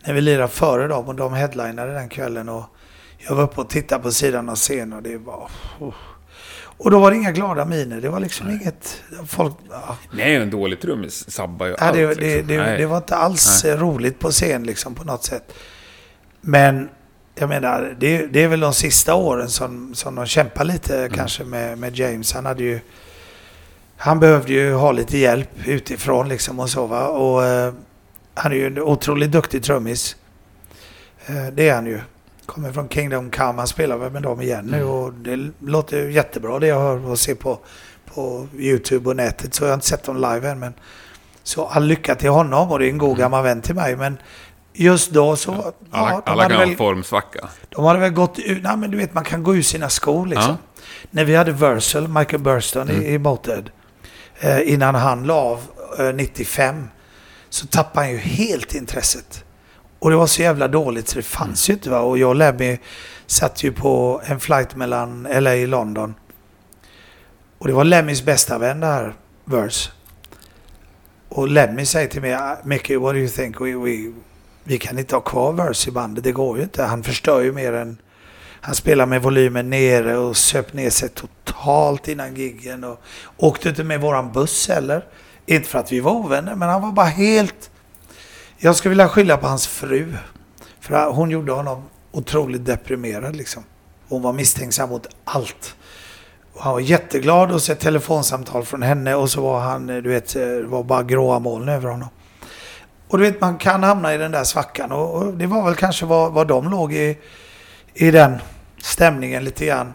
När 0.06 0.14
vi 0.14 0.20
lirade 0.20 0.48
före 0.48 0.88
dem 0.88 1.08
och 1.08 1.14
de 1.14 1.32
headlinade 1.32 1.92
den 1.92 2.08
kvällen. 2.08 2.48
Och 2.48 2.64
jag 3.18 3.34
var 3.34 3.42
uppe 3.42 3.60
och 3.60 3.68
tittade 3.68 4.02
på 4.02 4.12
sidan 4.12 4.48
av 4.48 4.56
scenen 4.56 4.92
och 4.92 5.02
det 5.02 5.16
var... 5.16 5.50
Oh. 5.80 5.94
Och 6.76 6.90
då 6.90 7.00
var 7.00 7.10
det 7.10 7.16
inga 7.16 7.32
glada 7.32 7.64
miner. 7.64 8.00
Det 8.00 8.08
var 8.08 8.20
liksom 8.20 8.50
inget... 8.50 9.02
Folk... 9.26 9.54
Ja. 9.70 9.96
Nej, 10.12 10.34
en 10.34 10.50
dålig 10.50 10.80
trummis 10.80 11.30
sabbar 11.30 11.66
ju 11.66 11.72
Ja, 11.72 11.78
allt. 11.78 11.96
det, 11.96 12.06
liksom. 12.08 12.24
det, 12.28 12.42
det, 12.42 12.56
Nej. 12.62 12.78
det 12.78 12.86
var 12.86 12.96
inte 12.96 13.16
alls 13.16 13.64
roligt 13.64 14.18
på 14.18 14.30
scen 14.30 14.64
liksom 14.64 14.94
på 14.94 15.04
något 15.04 15.24
sätt. 15.24 15.52
Men 16.40 16.88
jag 17.34 17.48
menar, 17.48 17.96
det, 18.00 18.26
det 18.26 18.42
är 18.42 18.48
väl 18.48 18.60
de 18.60 18.74
sista 18.74 19.14
åren 19.14 19.48
som, 19.48 19.94
som 19.94 20.14
de 20.14 20.26
kämpar 20.26 20.64
lite 20.64 20.98
Mm. 20.98 21.10
kanske 21.10 21.44
med, 21.44 21.78
med 21.78 21.96
James. 21.98 22.32
Han 22.32 22.46
hade 22.46 22.62
ju... 22.62 22.80
Han 23.96 24.20
behövde 24.20 24.52
ju 24.52 24.72
ha 24.72 24.92
lite 24.92 25.18
hjälp 25.18 25.50
utifrån 25.66 26.28
liksom 26.28 26.60
och 26.60 26.70
så 26.70 26.86
va. 26.86 27.06
Och 27.08 27.44
eh, 27.44 27.72
han 28.34 28.52
är 28.52 28.56
ju 28.56 28.66
en 28.66 28.78
otroligt 28.78 29.32
duktig 29.32 29.62
trummis. 29.62 30.16
Eh, 31.26 31.46
det 31.52 31.68
är 31.68 31.74
han 31.74 31.86
ju. 31.86 32.00
Kommer 32.46 32.72
från 32.72 32.88
Kingdom 32.88 33.30
Come. 33.30 33.58
Han 33.58 33.66
spelar 33.66 33.96
väl 33.96 34.12
med 34.12 34.22
dem 34.22 34.40
igen 34.40 34.64
nu 34.66 34.76
Mm. 34.76 34.88
och 34.88 35.12
det 35.12 35.50
låter 35.60 35.96
ju 36.02 36.12
jättebra 36.12 36.58
det 36.58 36.66
jag 36.66 36.78
hör 36.80 37.06
och 37.10 37.18
ser 37.18 37.34
på, 37.34 37.58
på 38.14 38.46
YouTube 38.58 39.08
och 39.10 39.16
nätet. 39.16 39.54
Så 39.54 39.64
jag 39.64 39.68
har 39.68 39.74
inte 39.74 39.86
sett 39.86 40.04
dem 40.04 40.16
live 40.16 40.48
än 40.48 40.58
men 40.58 40.74
så 41.42 41.66
all 41.66 41.84
lycka 41.84 42.14
till 42.14 42.30
honom 42.30 42.70
och 42.72 42.78
det 42.78 42.86
är 42.86 42.90
en 42.90 42.98
god 42.98 43.18
gammal 43.18 43.42
vän 43.44 43.60
till 43.62 43.74
mig. 43.74 43.96
Men 43.96 44.18
just 44.72 45.10
då 45.10 45.36
så... 45.36 45.52
Mm. 45.52 45.64
Alla, 45.90 46.10
ja, 46.10 46.22
alla 46.26 46.42
hade 46.42 46.56
väl, 46.56 46.76
formsvacka. 46.76 47.48
de 47.68 47.84
hade 47.84 47.98
väl 48.00 48.10
gått 48.12 48.38
ut... 48.38 48.62
Nej 48.62 48.76
men 48.76 48.90
du 48.90 48.96
vet 48.98 49.14
man 49.14 49.24
kan 49.24 49.42
gå 49.42 49.56
ur 49.56 49.62
sina 49.62 49.88
skor 49.88 50.26
liksom. 50.26 50.56
När 51.10 51.24
vi 51.24 51.36
hade 51.36 51.52
Versal, 51.52 52.08
Michael 52.08 52.42
Burston 52.42 52.88
Mm. 52.88 53.02
i, 53.02 53.06
i 53.14 53.18
Motörhead. 53.18 53.64
Eh, 54.40 54.72
innan 54.72 54.94
han 54.94 55.24
la 55.26 55.34
av 55.34 55.60
eh, 55.98 56.12
95. 56.14 56.88
Så 57.50 57.66
tappade 57.66 58.06
han 58.06 58.12
ju 58.12 58.18
helt 58.18 58.74
intresset. 58.74 59.43
Och 60.04 60.10
det 60.10 60.16
var 60.16 60.26
så 60.26 60.42
jävla 60.42 60.68
dåligt 60.68 61.08
så 61.08 61.16
det 61.16 61.22
fanns 61.22 61.70
ju 61.70 61.72
inte. 61.72 61.90
Va? 61.90 62.00
Och 62.00 62.18
jag 62.18 62.28
och 62.28 62.36
Lemmy 62.36 62.78
satt 63.26 63.62
ju 63.62 63.72
på 63.72 64.20
en 64.24 64.40
flight 64.40 64.76
mellan 64.76 65.22
LA 65.22 65.52
och 65.52 65.68
London. 65.68 66.14
Och 67.58 67.68
det 67.68 67.72
var 67.72 67.84
Lemmys 67.84 68.22
bästa 68.22 68.58
vän 68.58 68.80
det 68.80 68.86
här, 68.86 69.14
Verse. 69.44 69.90
Och 71.28 71.48
Lemmy 71.48 71.86
säger 71.86 72.08
till 72.08 72.20
mig, 72.20 72.34
ah, 72.34 72.56
Mickey, 72.64 72.96
what 72.96 73.14
do 73.14 73.18
you 73.18 73.28
think? 73.28 73.60
We, 73.60 73.74
we, 73.74 74.12
vi 74.64 74.78
kan 74.78 74.98
inte 74.98 75.16
ha 75.16 75.20
kvar 75.20 75.52
Verse 75.52 75.90
i 75.90 75.92
bandet, 75.92 76.24
det 76.24 76.32
går 76.32 76.56
ju 76.56 76.62
inte. 76.62 76.82
Han 76.82 77.02
förstör 77.02 77.40
ju 77.40 77.52
mer 77.52 77.72
än... 77.72 77.98
Han 78.60 78.74
spelar 78.74 79.06
med 79.06 79.22
volymen 79.22 79.70
nere 79.70 80.16
och 80.16 80.36
söp 80.36 80.72
ner 80.72 80.90
sig 80.90 81.08
totalt 81.08 82.08
innan 82.08 82.34
giggen 82.34 82.84
och 82.84 83.00
åkte 83.36 83.68
inte 83.68 83.84
med 83.84 84.00
våran 84.00 84.32
buss 84.32 84.68
heller. 84.68 85.04
Inte 85.46 85.68
för 85.68 85.78
att 85.78 85.92
vi 85.92 86.00
var 86.00 86.12
ovänner, 86.12 86.54
men 86.54 86.68
han 86.68 86.82
var 86.82 86.92
bara 86.92 87.06
helt... 87.06 87.70
Jag 88.64 88.76
skulle 88.76 88.90
vilja 88.90 89.08
skylla 89.08 89.36
på 89.36 89.46
hans 89.46 89.66
fru. 89.66 90.14
För 90.80 91.10
hon 91.10 91.30
gjorde 91.30 91.52
honom 91.52 91.82
otroligt 92.12 92.64
deprimerad 92.64 93.36
liksom. 93.36 93.64
Hon 94.08 94.22
var 94.22 94.32
misstänksam 94.32 94.88
mot 94.88 95.06
allt. 95.24 95.76
Och 96.54 96.62
han 96.62 96.72
var 96.72 96.80
jätteglad 96.80 97.52
och 97.52 97.62
så 97.62 97.72
ett 97.72 97.80
telefonsamtal 97.80 98.64
från 98.64 98.82
henne 98.82 99.14
och 99.14 99.30
så 99.30 99.42
var 99.42 99.60
han, 99.60 99.86
du 99.86 100.08
vet, 100.08 100.34
det 100.34 100.62
var 100.62 100.82
bara 100.82 101.02
gråa 101.02 101.38
moln 101.38 101.68
över 101.68 101.90
honom. 101.90 102.08
Och 103.08 103.18
du 103.18 103.24
vet, 103.24 103.40
man 103.40 103.58
kan 103.58 103.82
hamna 103.82 104.14
i 104.14 104.18
den 104.18 104.32
där 104.32 104.44
svackan 104.44 104.92
och, 104.92 105.14
och 105.14 105.34
det 105.34 105.46
var 105.46 105.64
väl 105.64 105.74
kanske 105.74 106.06
vad, 106.06 106.32
vad 106.32 106.46
de 106.48 106.70
låg 106.70 106.92
i, 106.92 107.18
i 107.94 108.10
den 108.10 108.38
stämningen 108.82 109.44
lite 109.44 109.66
grann. 109.66 109.92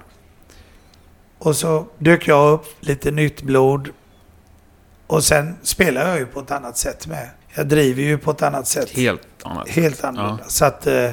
Och 1.40 1.56
så 1.56 1.86
dök 1.98 2.28
jag 2.28 2.54
upp, 2.54 2.66
lite 2.80 3.12
nytt 3.12 3.42
blod. 3.42 3.90
Och 5.08 5.24
sen 5.24 5.56
spelar 5.64 6.10
jag 6.10 6.18
ju 6.18 6.26
på 6.26 6.40
ett 6.40 6.52
annat 6.52 6.78
sätt 6.78 7.08
med. 7.08 7.30
Jag 7.60 7.68
driver 7.68 8.04
ju 8.04 8.18
på 8.18 8.32
ett 8.32 8.42
annat 8.42 8.68
sätt. 8.68 8.90
Helt 8.90 9.22
annat. 9.44 9.70
Helt 9.70 10.04
annorlunda. 10.04 10.44
Så 10.48 10.66
att 10.66 10.88
eh, 10.88 11.10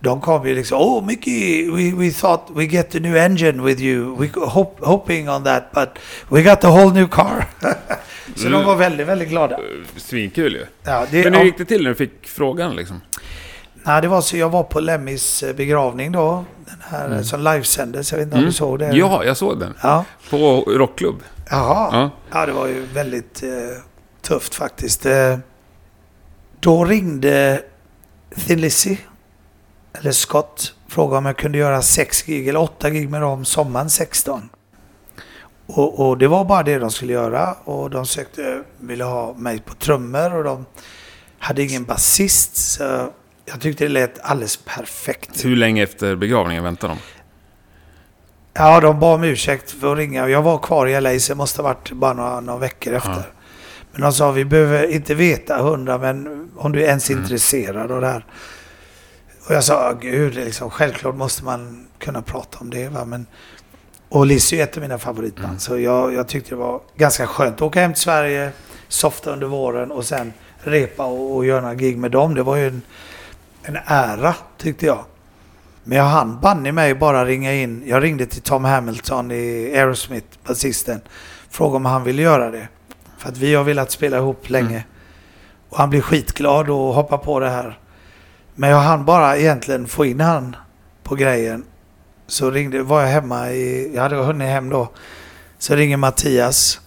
de 0.00 0.20
kom 0.20 0.48
ju 0.48 0.54
liksom, 0.54 0.78
oh 0.78 1.04
Mickey, 1.06 1.70
we, 1.70 1.96
we 2.04 2.10
thought 2.12 2.42
we 2.54 2.64
get 2.64 2.90
the 2.90 3.00
new 3.00 3.16
engine 3.16 3.62
with 3.62 3.82
you. 3.82 4.16
We 4.16 4.30
hope, 4.40 4.86
hoping 4.86 5.28
on 5.30 5.44
that, 5.44 5.64
but 5.72 5.88
we 6.28 6.42
got 6.42 6.60
the 6.60 6.66
whole 6.66 6.92
new 6.92 7.08
car. 7.08 7.46
så 8.36 8.46
Mm. 8.46 8.52
de 8.60 8.66
var 8.66 8.76
väldigt, 8.76 9.06
väldigt 9.06 9.28
glada. 9.28 9.58
Svinkul 9.96 10.52
ju. 10.52 10.66
Ja, 10.84 11.06
det, 11.10 11.24
Men 11.24 11.32
hur 11.32 11.40
ja, 11.40 11.44
gick 11.46 11.58
det 11.58 11.64
till 11.64 11.82
när 11.82 11.90
du 11.90 11.96
fick 11.96 12.26
frågan 12.28 12.76
liksom? 12.76 13.00
nej, 13.74 14.02
det 14.02 14.08
var 14.08 14.20
så 14.20 14.36
jag 14.36 14.50
var 14.50 14.62
på 14.62 14.80
Lemmys 14.80 15.42
eh, 15.42 15.54
begravning 15.56 16.12
då. 16.12 16.44
Den 16.66 16.82
här 16.90 17.06
mm. 17.06 17.24
som 17.24 17.40
livesändes, 17.44 18.12
jag 18.12 18.18
vet 18.18 18.24
inte 18.24 18.34
om 18.34 18.38
Mm. 18.38 18.50
du 18.50 18.56
såg 18.56 18.78
det? 18.78 18.92
Ja, 18.92 19.24
jag 19.24 19.36
såg 19.36 19.60
den. 19.60 19.74
Ja. 19.82 20.04
På 20.30 20.64
rockklubb. 20.68 21.22
Jaha. 21.50 21.88
Ja. 21.92 22.10
Ja, 22.40 22.46
det 22.46 22.52
var 22.52 22.66
ju 22.66 22.86
väldigt 22.94 23.42
eh, 23.42 23.48
tufft 24.28 24.54
faktiskt. 24.54 25.06
Eh, 25.06 25.38
då 26.60 26.84
ringde 26.84 27.62
Thin 28.46 28.60
Lizzy, 28.60 28.96
eller 29.92 30.12
Scott, 30.12 30.74
frågade 30.88 31.18
om 31.18 31.26
jag 31.26 31.36
kunde 31.36 31.58
göra 31.58 31.82
sex 31.82 32.22
gig 32.22 32.48
eller 32.48 32.60
åtta 32.60 32.90
gig 32.90 33.10
med 33.10 33.20
dem 33.20 33.44
sommaren 33.44 33.90
16. 33.90 34.48
Och, 35.66 36.08
och 36.08 36.18
det 36.18 36.28
var 36.28 36.44
bara 36.44 36.62
det 36.62 36.78
de 36.78 36.90
skulle 36.90 37.12
göra 37.12 37.52
och 37.64 37.90
de 37.90 38.06
sökte, 38.06 38.62
ville 38.80 39.04
ha 39.04 39.34
mig 39.34 39.60
på 39.60 39.74
trummor 39.74 40.34
och 40.34 40.44
de 40.44 40.66
hade 41.38 41.62
ingen 41.62 41.84
basist. 41.84 42.56
Så 42.56 43.12
jag 43.44 43.60
tyckte 43.60 43.84
det 43.84 43.88
lät 43.88 44.20
alldeles 44.20 44.56
perfekt. 44.56 45.44
Hur 45.44 45.56
länge 45.56 45.82
efter 45.82 46.16
begravningen 46.16 46.64
väntade 46.64 46.92
de? 46.92 46.98
Ja, 48.54 48.80
de 48.80 49.00
bad 49.00 49.14
om 49.14 49.24
ursäkt 49.24 49.70
för 49.70 49.92
att 49.92 49.98
ringa. 49.98 50.28
Jag 50.28 50.42
var 50.42 50.58
kvar 50.58 50.86
i 50.86 51.00
LA 51.00 51.18
så 51.18 51.32
det 51.32 51.36
måste 51.36 51.62
ha 51.62 51.68
varit 51.68 51.92
bara 51.92 52.12
några, 52.12 52.40
några 52.40 52.58
veckor 52.58 52.92
efter. 52.94 53.37
Men 53.92 54.00
de 54.00 54.12
sa 54.12 54.32
vi 54.32 54.44
behöver 54.44 54.86
inte 54.86 55.14
veta 55.14 55.62
hundra 55.62 55.98
men 55.98 56.50
om 56.56 56.72
du 56.72 56.82
är 56.82 56.86
ens 56.88 57.10
Mm. 57.10 57.22
intresserad 57.22 57.92
av 57.92 58.00
det 58.00 58.06
här. 58.06 58.24
Och 59.48 59.54
jag 59.54 59.64
sa, 59.64 59.92
gud, 60.00 60.34
liksom, 60.34 60.70
självklart 60.70 61.14
måste 61.14 61.44
man 61.44 61.86
kunna 61.98 62.22
prata 62.22 62.58
om 62.60 62.70
det. 62.70 62.88
Va? 62.88 63.04
Men, 63.04 63.26
och 64.08 64.26
Lizzy 64.26 64.56
är 64.56 64.62
ett 64.62 64.76
av 64.76 64.82
mina 64.82 64.98
favoritband. 64.98 65.46
Mm. 65.48 65.58
Så 65.58 65.78
jag, 65.78 66.14
jag 66.14 66.28
tyckte 66.28 66.50
det 66.50 66.56
var 66.56 66.80
ganska 66.96 67.26
skönt 67.26 67.54
att 67.56 67.62
åka 67.62 67.80
hem 67.80 67.92
till 67.92 68.02
Sverige, 68.02 68.50
softa 68.88 69.30
under 69.32 69.46
våren 69.46 69.90
och 69.90 70.04
sen 70.04 70.32
repa 70.58 71.04
och, 71.04 71.36
och 71.36 71.46
göra 71.46 71.60
några 71.60 71.74
gig 71.74 71.98
med 71.98 72.10
dem. 72.10 72.34
Det 72.34 72.42
var 72.42 72.56
ju 72.56 72.66
en, 72.68 72.82
en 73.62 73.78
ära 73.86 74.34
tyckte 74.58 74.86
jag. 74.86 75.04
Men 75.84 75.98
jag 75.98 76.04
hann 76.04 76.40
banne 76.40 76.72
mig 76.72 76.94
bara 76.94 77.24
ringa 77.24 77.52
in. 77.54 77.82
Jag 77.86 78.02
ringde 78.02 78.26
till 78.26 78.42
Tom 78.42 78.64
Hamilton 78.64 79.30
i 79.30 79.72
Aerosmith, 79.76 80.26
basisten. 80.46 81.00
Frågade 81.50 81.76
om 81.76 81.84
han 81.84 82.04
ville 82.04 82.22
göra 82.22 82.50
det. 82.50 82.68
För 83.18 83.28
att 83.28 83.36
vi 83.36 83.54
har 83.54 83.64
velat 83.64 83.90
spela 83.90 84.16
ihop 84.16 84.50
länge. 84.50 84.68
Mm. 84.68 84.82
Och 85.68 85.78
han 85.78 85.90
blev 85.90 86.00
skitglad 86.00 86.70
och 86.70 86.94
hoppade 86.94 87.24
på 87.24 87.40
det 87.40 87.50
här. 87.50 87.78
Men 88.54 88.70
jag 88.70 88.78
hann 88.78 89.04
bara 89.04 89.36
egentligen 89.36 89.86
få 89.86 90.04
in 90.04 90.20
han 90.20 90.56
på 91.02 91.14
grejen. 91.14 91.64
Så 92.26 92.50
ringde, 92.50 92.82
var 92.82 93.00
jag 93.00 93.08
hemma 93.08 93.50
i, 93.50 93.94
jag 93.94 94.02
hade 94.02 94.16
hunnit 94.16 94.48
hem 94.48 94.68
då. 94.70 94.88
Så 95.58 95.74
ringer 95.74 95.96
Mattias. 95.96 96.80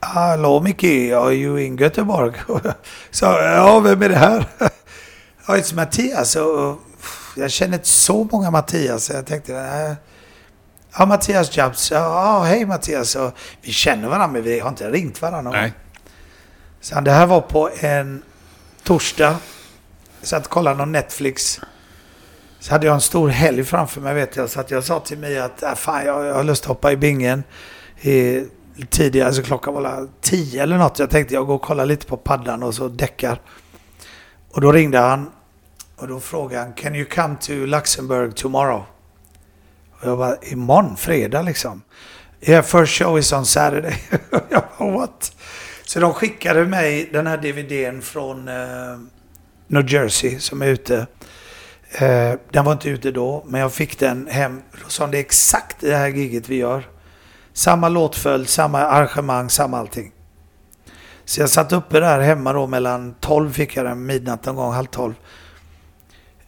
Hallå 0.00 0.60
Micke, 0.60 1.12
are 1.12 1.34
you 1.34 1.60
in 1.60 1.76
Göteborg? 1.76 2.32
Så 3.10 3.24
ja, 3.24 3.80
vem 3.80 4.02
är 4.02 4.08
det 4.08 4.16
här? 4.16 4.44
Ja, 5.46 5.54
it's 5.56 5.74
Mattias. 5.74 6.36
Och, 6.36 6.78
jag 7.36 7.50
känner 7.50 7.74
inte 7.74 7.88
så 7.88 8.28
många 8.32 8.50
Mattias. 8.50 9.04
så 9.04 9.12
Jag 9.12 9.26
tänkte, 9.26 9.52
nej 9.52 9.96
ja 10.98 11.06
Mattias 11.06 11.56
Jabs. 11.56 11.90
Ja, 11.90 12.42
hej 12.42 12.66
Mattias. 12.66 13.16
Och, 13.16 13.32
vi 13.62 13.72
känner 13.72 14.08
varandra 14.08 14.26
men 14.26 14.42
vi 14.42 14.60
har 14.60 14.68
inte 14.68 14.90
ringt 14.90 15.22
varandra. 15.22 15.50
Nej. 15.50 15.72
Så 16.80 17.00
det 17.00 17.10
här 17.10 17.26
var 17.26 17.40
på 17.40 17.70
en 17.80 18.22
torsdag. 18.82 19.36
Så 20.22 20.36
att 20.36 20.48
kolla 20.48 20.74
någon 20.74 20.92
Netflix. 20.92 21.60
Så 22.60 22.72
hade 22.72 22.86
jag 22.86 22.94
en 22.94 23.00
stor 23.00 23.28
helg 23.28 23.64
framför 23.64 24.00
mig 24.00 24.14
vet 24.14 24.36
jag. 24.36 24.50
Så 24.50 24.60
att 24.60 24.70
jag 24.70 24.84
sa 24.84 25.00
till 25.00 25.18
mig 25.18 25.38
att 25.38 25.62
äh, 25.62 25.74
fan, 25.74 26.06
jag, 26.06 26.26
jag 26.26 26.34
har 26.34 26.44
lust 26.44 26.62
att 26.62 26.68
hoppa 26.68 26.92
i 26.92 26.96
bingen. 26.96 27.44
I, 28.00 28.44
tidigare, 28.90 29.32
så 29.32 29.42
klockan 29.42 29.74
var 29.74 30.08
tio 30.20 30.62
eller 30.62 30.78
något. 30.78 30.98
Jag 30.98 31.10
tänkte 31.10 31.34
jag 31.34 31.46
går 31.46 31.54
och 31.54 31.62
kollar 31.62 31.86
lite 31.86 32.06
på 32.06 32.16
paddan 32.16 32.62
och 32.62 32.74
så 32.74 32.88
däckar. 32.88 33.40
Och 34.50 34.60
då 34.60 34.72
ringde 34.72 34.98
han. 34.98 35.30
Och 35.96 36.08
då 36.08 36.20
frågade 36.20 36.62
han, 36.62 36.72
can 36.72 36.94
you 36.94 37.04
come 37.04 37.36
to 37.40 37.52
Luxemburg 37.52 38.36
tomorrow? 38.36 38.84
Och 40.00 40.08
jag 40.08 40.18
bara, 40.18 40.36
imorgon, 40.42 40.96
fredag 40.96 41.42
liksom. 41.42 41.82
Yeah, 42.40 42.64
first 42.64 42.98
show 42.98 43.18
is 43.18 43.32
on 43.32 43.46
Saturday. 43.46 44.02
jag 44.48 44.62
bara, 44.78 44.90
what? 44.90 45.32
Så 45.84 46.00
de 46.00 46.14
skickade 46.14 46.64
mig 46.64 47.08
den 47.12 47.26
här 47.26 47.36
DVDn 47.36 48.02
från 48.02 48.48
eh, 48.48 48.98
New 49.66 49.92
Jersey 49.92 50.38
som 50.38 50.62
är 50.62 50.66
ute. 50.66 51.06
Eh, 51.92 52.34
den 52.50 52.64
var 52.64 52.72
inte 52.72 52.88
ute 52.88 53.10
då, 53.10 53.44
men 53.46 53.60
jag 53.60 53.72
fick 53.72 53.98
den 53.98 54.26
hem. 54.26 54.62
Då 54.84 54.88
sa 54.88 55.06
det 55.06 55.18
är 55.18 55.20
exakt 55.20 55.76
det 55.80 55.96
här 55.96 56.08
giget 56.08 56.48
vi 56.48 56.56
gör. 56.56 56.88
Samma 57.52 57.88
låtföljd, 57.88 58.48
samma 58.48 58.78
arrangemang, 58.80 59.50
samma 59.50 59.78
allting. 59.78 60.12
Så 61.24 61.40
jag 61.40 61.50
satt 61.50 61.72
uppe 61.72 62.00
där 62.00 62.20
hemma 62.20 62.52
då 62.52 62.66
mellan 62.66 63.14
12 63.20 63.52
fick 63.52 63.76
jag 63.76 63.86
den, 63.86 64.06
midnatt 64.06 64.44
någon 64.44 64.56
gång, 64.56 64.72
halv 64.72 64.86
12. 64.86 65.14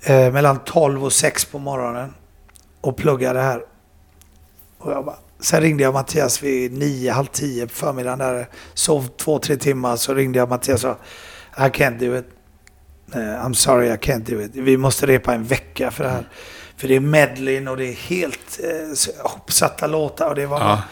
Eh, 0.02 0.32
mellan 0.32 0.58
12 0.64 1.04
och 1.04 1.12
6 1.12 1.44
på 1.44 1.58
morgonen. 1.58 2.14
Och 2.80 2.96
pluggade 2.96 3.40
här. 3.40 3.62
Och 4.78 4.92
jag 4.92 5.04
bara, 5.04 5.16
sen 5.40 5.60
ringde 5.60 5.82
jag 5.82 5.94
Mattias 5.94 6.42
vid 6.42 6.72
9, 6.72 7.12
halv 7.12 7.26
10 7.26 7.66
på 7.66 7.74
förmiddagen 7.74 8.18
där. 8.18 8.48
Sov 8.74 9.08
två, 9.16 9.38
tre 9.38 9.56
timmar. 9.56 9.96
Så 9.96 10.14
ringde 10.14 10.38
jag 10.38 10.48
Mattias 10.48 10.84
och 10.84 10.96
sa, 11.56 11.66
I 11.66 11.70
can't 11.70 11.98
do 11.98 12.16
it. 12.18 12.26
Eh, 13.14 13.18
I'm 13.20 13.52
sorry, 13.54 13.88
I 13.88 13.96
can't 13.96 14.24
do 14.30 14.40
it. 14.40 14.50
Vi 14.54 14.76
måste 14.76 15.06
repa 15.06 15.34
en 15.34 15.44
vecka 15.44 15.90
för 15.90 16.04
det 16.04 16.10
här. 16.10 16.28
För 16.76 16.88
det 16.88 16.96
är 16.96 17.00
medlin 17.00 17.68
och 17.68 17.76
det 17.76 17.84
är 17.88 17.92
helt 17.92 18.60
eh, 18.62 19.34
uppsatta 19.36 19.86
låtar. 19.86 20.28
Och 20.28 20.34
det 20.34 20.46
var 20.46 20.60
Ja. 20.60 20.82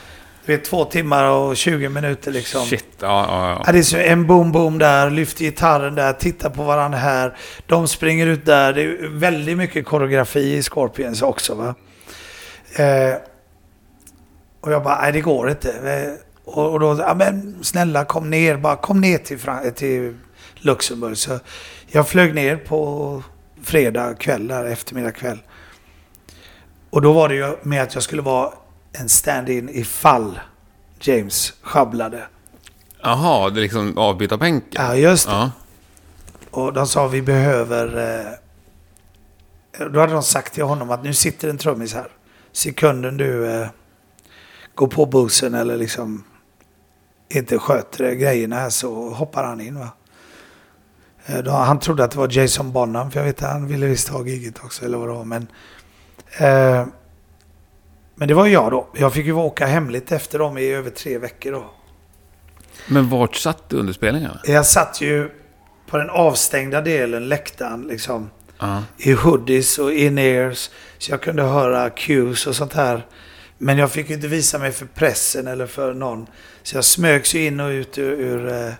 Du 0.48 0.56
vet, 0.56 0.64
två 0.64 0.84
timmar 0.84 1.24
och 1.24 1.56
20 1.56 1.88
minuter 1.88 2.32
liksom. 2.32 2.60
Shit, 2.66 2.84
ja, 3.00 3.26
ja, 3.28 3.62
ja. 3.66 3.72
Det 3.72 3.78
är 3.78 3.82
så 3.82 3.96
en 3.96 4.26
boom-boom 4.26 4.78
där, 4.78 5.10
lyfter 5.10 5.44
gitarren 5.44 5.94
där, 5.94 6.12
tittar 6.12 6.50
på 6.50 6.62
varandra 6.62 6.98
här. 6.98 7.36
De 7.66 7.88
springer 7.88 8.26
ut 8.26 8.46
där. 8.46 8.72
Det 8.72 8.82
är 8.82 9.08
väldigt 9.08 9.56
mycket 9.58 9.86
koreografi 9.86 10.56
i 10.56 10.62
Scorpions 10.62 11.22
också. 11.22 11.54
Va? 11.54 11.74
Eh, 12.76 13.14
och 14.60 14.72
jag 14.72 14.82
bara, 14.82 15.00
nej 15.00 15.12
det 15.12 15.20
går 15.20 15.50
inte. 15.50 15.72
Eh, 15.72 16.12
och, 16.52 16.72
och 16.72 16.80
då, 16.80 16.96
ja 17.00 17.14
men 17.14 17.58
snälla 17.62 18.04
kom 18.04 18.30
ner, 18.30 18.56
bara 18.56 18.76
kom 18.76 19.00
ner 19.00 19.18
till, 19.18 19.38
Fran- 19.38 19.72
till 19.72 20.16
Luxemburg. 20.54 21.16
Så 21.16 21.38
jag 21.86 22.08
flög 22.08 22.34
ner 22.34 22.56
på 22.56 23.22
fredag 23.62 24.14
kväll, 24.14 24.48
där, 24.48 24.64
eftermiddag 24.64 25.12
kväll. 25.12 25.38
Och 26.90 27.02
då 27.02 27.12
var 27.12 27.28
det 27.28 27.34
ju 27.34 27.56
med 27.62 27.82
att 27.82 27.94
jag 27.94 28.02
skulle 28.02 28.22
vara 28.22 28.52
en 29.00 29.08
stand-in 29.08 29.68
ifall 29.68 30.40
James 31.00 31.52
sjabblade. 31.62 32.22
Jaha, 33.02 33.50
det 33.50 33.60
är 33.60 33.62
liksom 33.62 33.98
avbytarbänken. 33.98 34.84
Ja, 34.84 34.94
just 34.94 35.26
det. 35.26 35.32
Ja. 35.32 35.50
Och 36.50 36.72
de 36.72 36.86
sa 36.86 37.08
vi 37.08 37.22
behöver... 37.22 37.86
Eh, 39.78 39.86
då 39.86 40.00
hade 40.00 40.12
de 40.12 40.22
sagt 40.22 40.54
till 40.54 40.64
honom 40.64 40.90
att 40.90 41.04
nu 41.04 41.14
sitter 41.14 41.48
en 41.48 41.58
trummis 41.58 41.94
här. 41.94 42.08
Sekunden 42.52 43.16
du 43.16 43.50
eh, 43.50 43.68
går 44.74 44.86
på 44.86 45.06
bussen 45.06 45.54
eller 45.54 45.76
liksom 45.76 46.24
inte 47.28 47.58
sköter 47.58 48.12
grejerna 48.12 48.56
här 48.56 48.70
så 48.70 49.10
hoppar 49.10 49.44
han 49.44 49.60
in. 49.60 49.78
Va? 49.78 49.88
Eh, 51.26 51.38
då, 51.38 51.50
han 51.50 51.78
trodde 51.78 52.04
att 52.04 52.10
det 52.10 52.18
var 52.18 52.38
Jason 52.38 52.72
Bonham 52.72 53.10
för 53.10 53.20
jag 53.20 53.26
vet 53.26 53.42
att 53.42 53.50
han 53.50 53.66
ville 53.66 53.86
visst 53.86 54.08
ha 54.08 54.26
giget 54.26 54.64
också 54.64 54.84
eller 54.84 54.98
vad 54.98 55.08
det 55.08 55.14
var. 55.14 55.24
Men, 55.24 55.46
eh, 56.38 56.86
men 58.18 58.28
det 58.28 58.34
var 58.34 58.46
jag 58.46 58.70
då. 58.70 58.88
Jag 58.94 59.12
fick 59.12 59.26
ju 59.26 59.32
åka 59.32 59.66
hemligt 59.66 60.12
efter 60.12 60.38
dem 60.38 60.58
i 60.58 60.70
över 60.70 60.90
tre 60.90 61.18
veckor 61.18 61.52
då. 61.52 61.70
Men 62.86 63.08
vart 63.08 63.34
satt 63.36 63.68
du 63.68 63.76
under 63.76 63.92
spelningarna? 63.92 64.40
Jag 64.44 64.66
satt 64.66 65.00
ju 65.00 65.30
på 65.86 65.96
den 65.96 66.10
avstängda 66.10 66.80
delen, 66.80 67.28
läktaren, 67.28 67.82
liksom. 67.82 68.30
Ja. 68.58 68.82
I 68.98 69.12
hoodies 69.12 69.78
och 69.78 69.92
in-ears. 69.92 70.70
Så 70.98 71.12
jag 71.12 71.20
kunde 71.20 71.42
höra 71.42 71.90
cues 71.90 72.46
och 72.46 72.56
sånt 72.56 72.72
här. 72.72 73.06
Men 73.58 73.78
jag 73.78 73.90
fick 73.90 74.08
ju 74.08 74.14
inte 74.14 74.28
visa 74.28 74.58
mig 74.58 74.72
för 74.72 74.86
pressen 74.86 75.46
eller 75.46 75.66
för 75.66 75.94
någon. 75.94 76.26
Så 76.62 76.76
jag 76.76 76.84
smögs 76.84 77.34
ju 77.34 77.46
in 77.46 77.60
och 77.60 77.68
ut 77.68 77.98
ur, 77.98 78.12
ur 78.12 78.48
eh, 78.48 78.72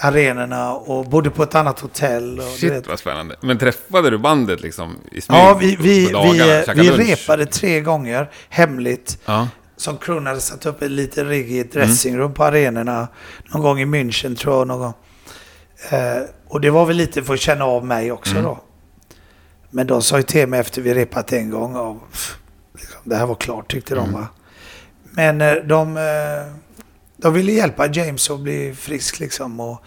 arenorna 0.00 0.72
och 0.74 1.04
bodde 1.04 1.30
på 1.30 1.42
ett 1.42 1.54
annat 1.54 1.80
hotell. 1.80 2.38
Och, 2.38 2.44
Shit 2.44 2.72
vet. 2.72 2.86
vad 2.88 2.98
spännande. 2.98 3.36
Men 3.40 3.58
träffade 3.58 4.10
du 4.10 4.18
bandet 4.18 4.60
liksom 4.60 4.96
i 5.12 5.20
smyg? 5.20 5.38
Ja, 5.38 5.54
vi, 5.60 5.76
vi, 5.76 6.06
dagarna, 6.12 6.74
vi, 6.74 6.80
vi 6.80 6.88
lunch? 6.90 7.08
repade 7.08 7.46
tre 7.46 7.80
gånger 7.80 8.30
hemligt. 8.48 9.18
Ja. 9.24 9.48
Som 9.76 9.96
Kron 9.98 10.26
hade 10.26 10.40
satt 10.40 10.66
upp 10.66 10.82
en 10.82 10.96
liten 10.96 11.28
rigg 11.28 11.50
i 11.52 11.58
ett 11.60 11.72
dressingrum 11.72 12.34
på 12.34 12.44
arenorna. 12.44 13.08
Någon 13.52 13.62
gång 13.62 13.80
i 13.80 13.84
München 13.84 14.36
tror 14.36 14.56
jag. 14.56 14.66
Någon 14.66 14.78
gång. 14.80 14.92
Eh, 15.90 16.22
och 16.48 16.60
det 16.60 16.70
var 16.70 16.86
väl 16.86 16.96
lite 16.96 17.22
för 17.22 17.34
att 17.34 17.40
känna 17.40 17.64
av 17.64 17.84
mig 17.84 18.12
också 18.12 18.30
Mm. 18.32 18.42
då. 18.44 18.58
Men 19.70 19.86
de 19.86 20.02
sa 20.02 20.16
ju 20.16 20.22
till 20.22 20.46
mig 20.48 20.60
efter 20.60 20.82
vi 20.82 20.94
repat 20.94 21.32
en 21.32 21.50
gång. 21.50 21.76
Och, 21.76 22.10
pff, 22.10 22.36
liksom, 22.74 23.00
det 23.04 23.16
här 23.16 23.26
var 23.26 23.34
klart 23.34 23.70
tyckte 23.72 23.94
de 23.94 24.00
Mm. 24.08 24.20
va. 24.20 24.26
Men 25.10 25.40
eh, 25.40 25.54
de, 25.54 25.96
eh, 25.96 26.02
de 27.22 27.34
ville 27.34 27.52
hjälpa 27.52 27.86
James 27.86 28.30
att 28.30 28.40
bli 28.40 28.74
frisk 28.74 29.20
liksom. 29.20 29.60
Och 29.60 29.82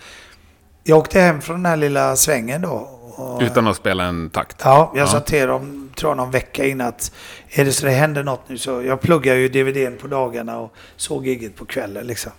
jag 0.83 0.97
åkte 0.97 1.19
hem 1.19 1.41
från 1.41 1.55
den 1.55 1.65
här 1.65 1.77
lilla 1.77 2.15
svängen 2.15 2.61
då. 2.61 2.97
Och, 3.15 3.41
Utan 3.41 3.67
att 3.67 3.75
spela 3.77 4.03
en 4.03 4.29
takt? 4.29 4.55
Ja, 4.63 4.91
jag 4.95 5.01
Ja. 5.03 5.07
sa 5.07 5.19
till 5.19 5.47
dem, 5.47 5.89
tror 5.95 6.09
jag, 6.11 6.17
någon 6.17 6.31
vecka 6.31 6.65
innan 6.65 6.87
att 6.87 7.11
är 7.49 7.65
det 7.65 7.71
så 7.71 7.85
det 7.85 7.91
händer 7.91 8.23
något 8.23 8.49
nu 8.49 8.57
så... 8.57 8.81
Jag 8.81 9.01
pluggar 9.01 9.35
ju 9.35 9.47
DVDn 9.49 9.97
på 9.97 10.07
dagarna 10.07 10.59
och 10.59 10.73
såg 10.95 11.27
gigget 11.27 11.55
på 11.55 11.65
kvällen 11.65 12.07
liksom. 12.07 12.31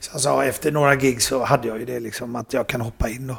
Så 0.00 0.10
jag 0.14 0.20
sa 0.20 0.44
efter 0.44 0.72
några 0.72 0.94
gig 0.96 1.22
så 1.22 1.44
hade 1.44 1.68
jag 1.68 1.78
ju 1.78 1.84
det 1.84 2.00
liksom 2.00 2.36
att 2.36 2.52
jag 2.52 2.66
kan 2.66 2.80
hoppa 2.80 3.08
in 3.08 3.26
då. 3.26 3.36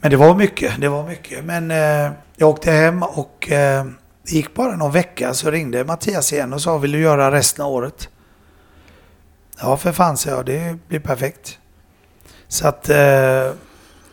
Men 0.00 0.10
det 0.10 0.16
var 0.16 0.34
mycket, 0.34 0.80
det 0.80 0.88
var 0.88 1.08
mycket. 1.08 1.44
Men 1.44 1.70
eh, 1.70 2.10
jag 2.36 2.48
åkte 2.48 2.70
hem 2.70 3.02
och 3.02 3.50
eh, 3.52 3.84
gick 4.26 4.54
bara 4.54 4.76
någon 4.76 4.92
vecka 4.92 5.34
så 5.34 5.50
ringde 5.50 5.84
Mattias 5.84 6.32
igen 6.32 6.52
och 6.52 6.62
sa 6.62 6.78
vill 6.78 6.92
du 6.92 7.00
göra 7.00 7.30
resten 7.32 7.64
av 7.64 7.72
året? 7.72 8.08
Ja 9.62 9.76
för 9.76 9.92
fan 9.92 10.16
sa 10.16 10.30
jag, 10.30 10.46
det 10.46 10.78
blir 10.88 11.00
perfekt. 11.00 11.58
Så 12.48 12.68
att 12.68 12.88
eh, 12.88 13.52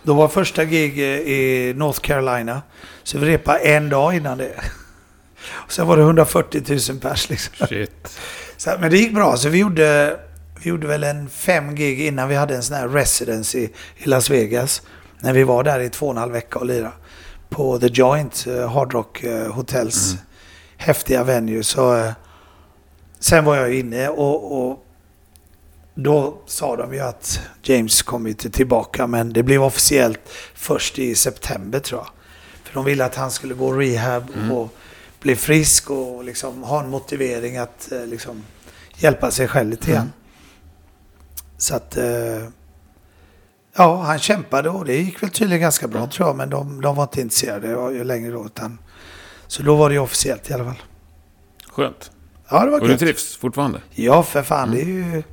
då 0.04 0.14
var 0.14 0.28
första 0.28 0.66
gig 0.66 1.00
eh, 1.00 1.06
i 1.06 1.74
North 1.76 2.00
Carolina. 2.00 2.62
Så 3.04 3.18
vi 3.18 3.26
repade 3.26 3.60
en 3.60 3.90
dag 3.90 4.16
innan 4.16 4.38
det. 4.38 4.52
Och 5.50 5.72
sen 5.72 5.88
var 5.88 5.98
det 5.98 6.04
140 6.04 6.64
000 6.90 7.00
pers 7.00 7.30
liksom. 7.30 7.68
Shit. 7.68 8.20
Så, 8.58 8.76
men 8.80 8.92
det 8.92 8.98
gick 8.98 9.14
bra. 9.14 9.38
Så 9.38 9.50
vi 9.50 9.58
gjorde, 9.58 10.20
vi 10.64 10.70
gjorde 10.70 10.88
väl 10.88 11.04
en 11.04 11.30
fem 11.30 11.76
gig 11.76 12.02
innan 12.02 12.30
vi 12.30 12.36
hade 12.36 12.56
en 12.56 12.64
sån 12.64 12.76
här 12.76 12.88
residency 12.88 13.70
i 13.98 14.10
Las 14.10 14.30
Vegas. 14.30 14.82
När 15.20 15.34
vi 15.34 15.44
var 15.44 15.64
där 15.64 15.80
i 15.80 15.90
två 15.90 16.06
och 16.06 16.12
en 16.12 16.18
halv 16.18 16.34
vecka 16.34 16.60
och 16.60 16.66
lirade. 16.66 16.92
På 17.50 17.80
The 17.80 17.88
Joint, 17.88 18.46
eh, 18.48 18.72
Hard 18.72 18.94
Rock 18.94 19.24
Hotels 19.50 20.16
häftiga 20.78 21.24
venue. 21.24 21.64
Så, 21.64 22.12
sen 23.20 23.46
var 23.46 23.56
jag 23.56 23.74
inne 23.74 24.10
och, 24.10 24.70
och 24.70 24.87
då 25.98 26.38
sa 26.46 26.76
de 26.76 26.94
ju 26.94 27.00
att 27.00 27.40
James 27.64 28.02
kommer 28.02 28.30
inte 28.30 28.50
tillbaka. 28.50 29.08
Men 29.08 29.34
det 29.34 29.44
blev 29.44 29.64
officiellt 29.64 30.20
först 30.56 31.00
i 31.00 31.16
september 31.16 31.80
tror 31.80 32.00
jag. 32.02 32.10
För 32.64 32.74
de 32.74 32.86
ville 32.86 33.06
att 33.06 33.16
han 33.16 33.32
skulle 33.32 33.54
gå 33.54 33.74
rehab 33.74 34.24
och 34.52 34.74
bli 35.20 35.36
frisk 35.36 35.90
och 35.90 36.24
liksom 36.24 36.64
ha 36.64 36.84
en 36.84 36.90
motivering 36.90 37.58
att 37.58 37.92
eh, 37.92 38.06
liksom 38.06 38.44
hjälpa 38.96 39.32
sig 39.32 39.48
själv 39.48 39.70
lite 39.70 39.92
grann. 39.92 40.12
Så 41.58 41.76
att... 41.76 41.98
Eh, 41.98 42.48
ja, 43.76 44.02
han 44.02 44.20
kämpade 44.20 44.70
och 44.70 44.86
det 44.86 44.96
gick 44.98 45.24
väl 45.24 45.30
tydligen 45.30 45.62
ganska 45.62 45.88
bra 45.88 46.08
tror 46.08 46.28
jag. 46.28 46.36
Men 46.36 46.50
de, 46.50 46.82
de 46.82 46.96
var 46.96 47.04
inte 47.04 47.22
intresserade 47.22 47.68
ju 47.68 48.04
längre 48.04 48.32
då. 48.32 48.46
Utan, 48.46 48.80
så 49.48 49.64
då 49.64 49.76
var 49.76 49.90
det 49.90 49.96
ju 49.96 50.02
officiellt 50.02 50.50
i 50.50 50.54
alla 50.54 50.66
fall. 50.66 50.82
Skönt. 51.70 52.12
Ja, 52.50 52.66
det 52.66 52.72
var 52.72 52.80
Och 52.80 52.86
du 52.86 52.92
gött. 52.92 53.00
trivs 53.00 53.38
fortfarande? 53.38 53.82
Ja, 53.92 54.24
för 54.24 54.44
fan. 54.44 54.72
Det 54.72 54.82
är 54.82 54.86
ju 54.86 55.24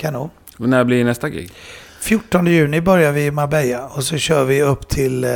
kanon. 0.00 0.30
Och 0.58 0.68
när 0.68 0.84
blir 0.84 1.04
nästa 1.04 1.28
gig? 1.28 1.52
14 2.00 2.46
juni 2.46 2.80
börjar 2.80 3.12
vi 3.12 3.26
i 3.26 3.30
Marbella 3.30 3.86
och 3.86 4.04
så 4.04 4.18
kör 4.18 4.44
vi 4.44 4.62
upp 4.62 4.88
till 4.88 5.24
eh, 5.24 5.30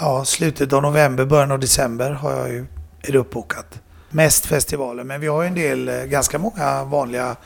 ja, 0.00 0.24
slutet 0.24 0.72
av 0.72 0.82
november, 0.82 1.24
början 1.24 1.50
av 1.52 1.58
december 1.58 2.10
har 2.10 2.32
jag 2.32 2.48
ju, 2.48 2.66
är 3.02 3.12
det 3.12 3.18
uppbokat. 3.18 3.80
Mest 4.10 4.46
festivaler, 4.46 5.04
men 5.04 5.20
vi 5.20 5.26
har 5.26 5.42
ju 5.42 5.48
en 5.48 5.54
del, 5.54 5.88
eh, 5.88 6.04
ganska 6.04 6.38
många 6.38 6.84
vanliga 6.84 7.36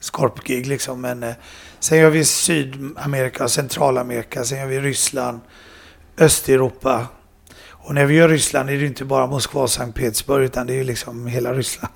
skorpgig 0.00 0.66
liksom. 0.66 1.00
Men 1.00 1.22
eh, 1.22 1.34
sen 1.80 1.98
gör 1.98 2.10
vi 2.10 2.24
Sydamerika, 2.24 3.48
Centralamerika, 3.48 4.44
sen 4.44 4.58
gör 4.58 4.66
vi 4.66 4.80
Ryssland, 4.80 5.40
Östeuropa. 6.18 7.06
Och 7.68 7.94
när 7.94 8.04
vi 8.04 8.14
gör 8.14 8.28
Ryssland 8.28 8.70
är 8.70 8.76
det 8.76 8.86
inte 8.86 9.04
bara 9.04 9.26
Moskva 9.26 9.62
och 9.62 9.70
Sankt 9.70 9.98
Petersburg 9.98 10.44
utan 10.44 10.66
det 10.66 10.72
är 10.72 10.78
ju 10.78 10.84
liksom 10.84 11.26
hela 11.26 11.52
Ryssland. 11.52 11.94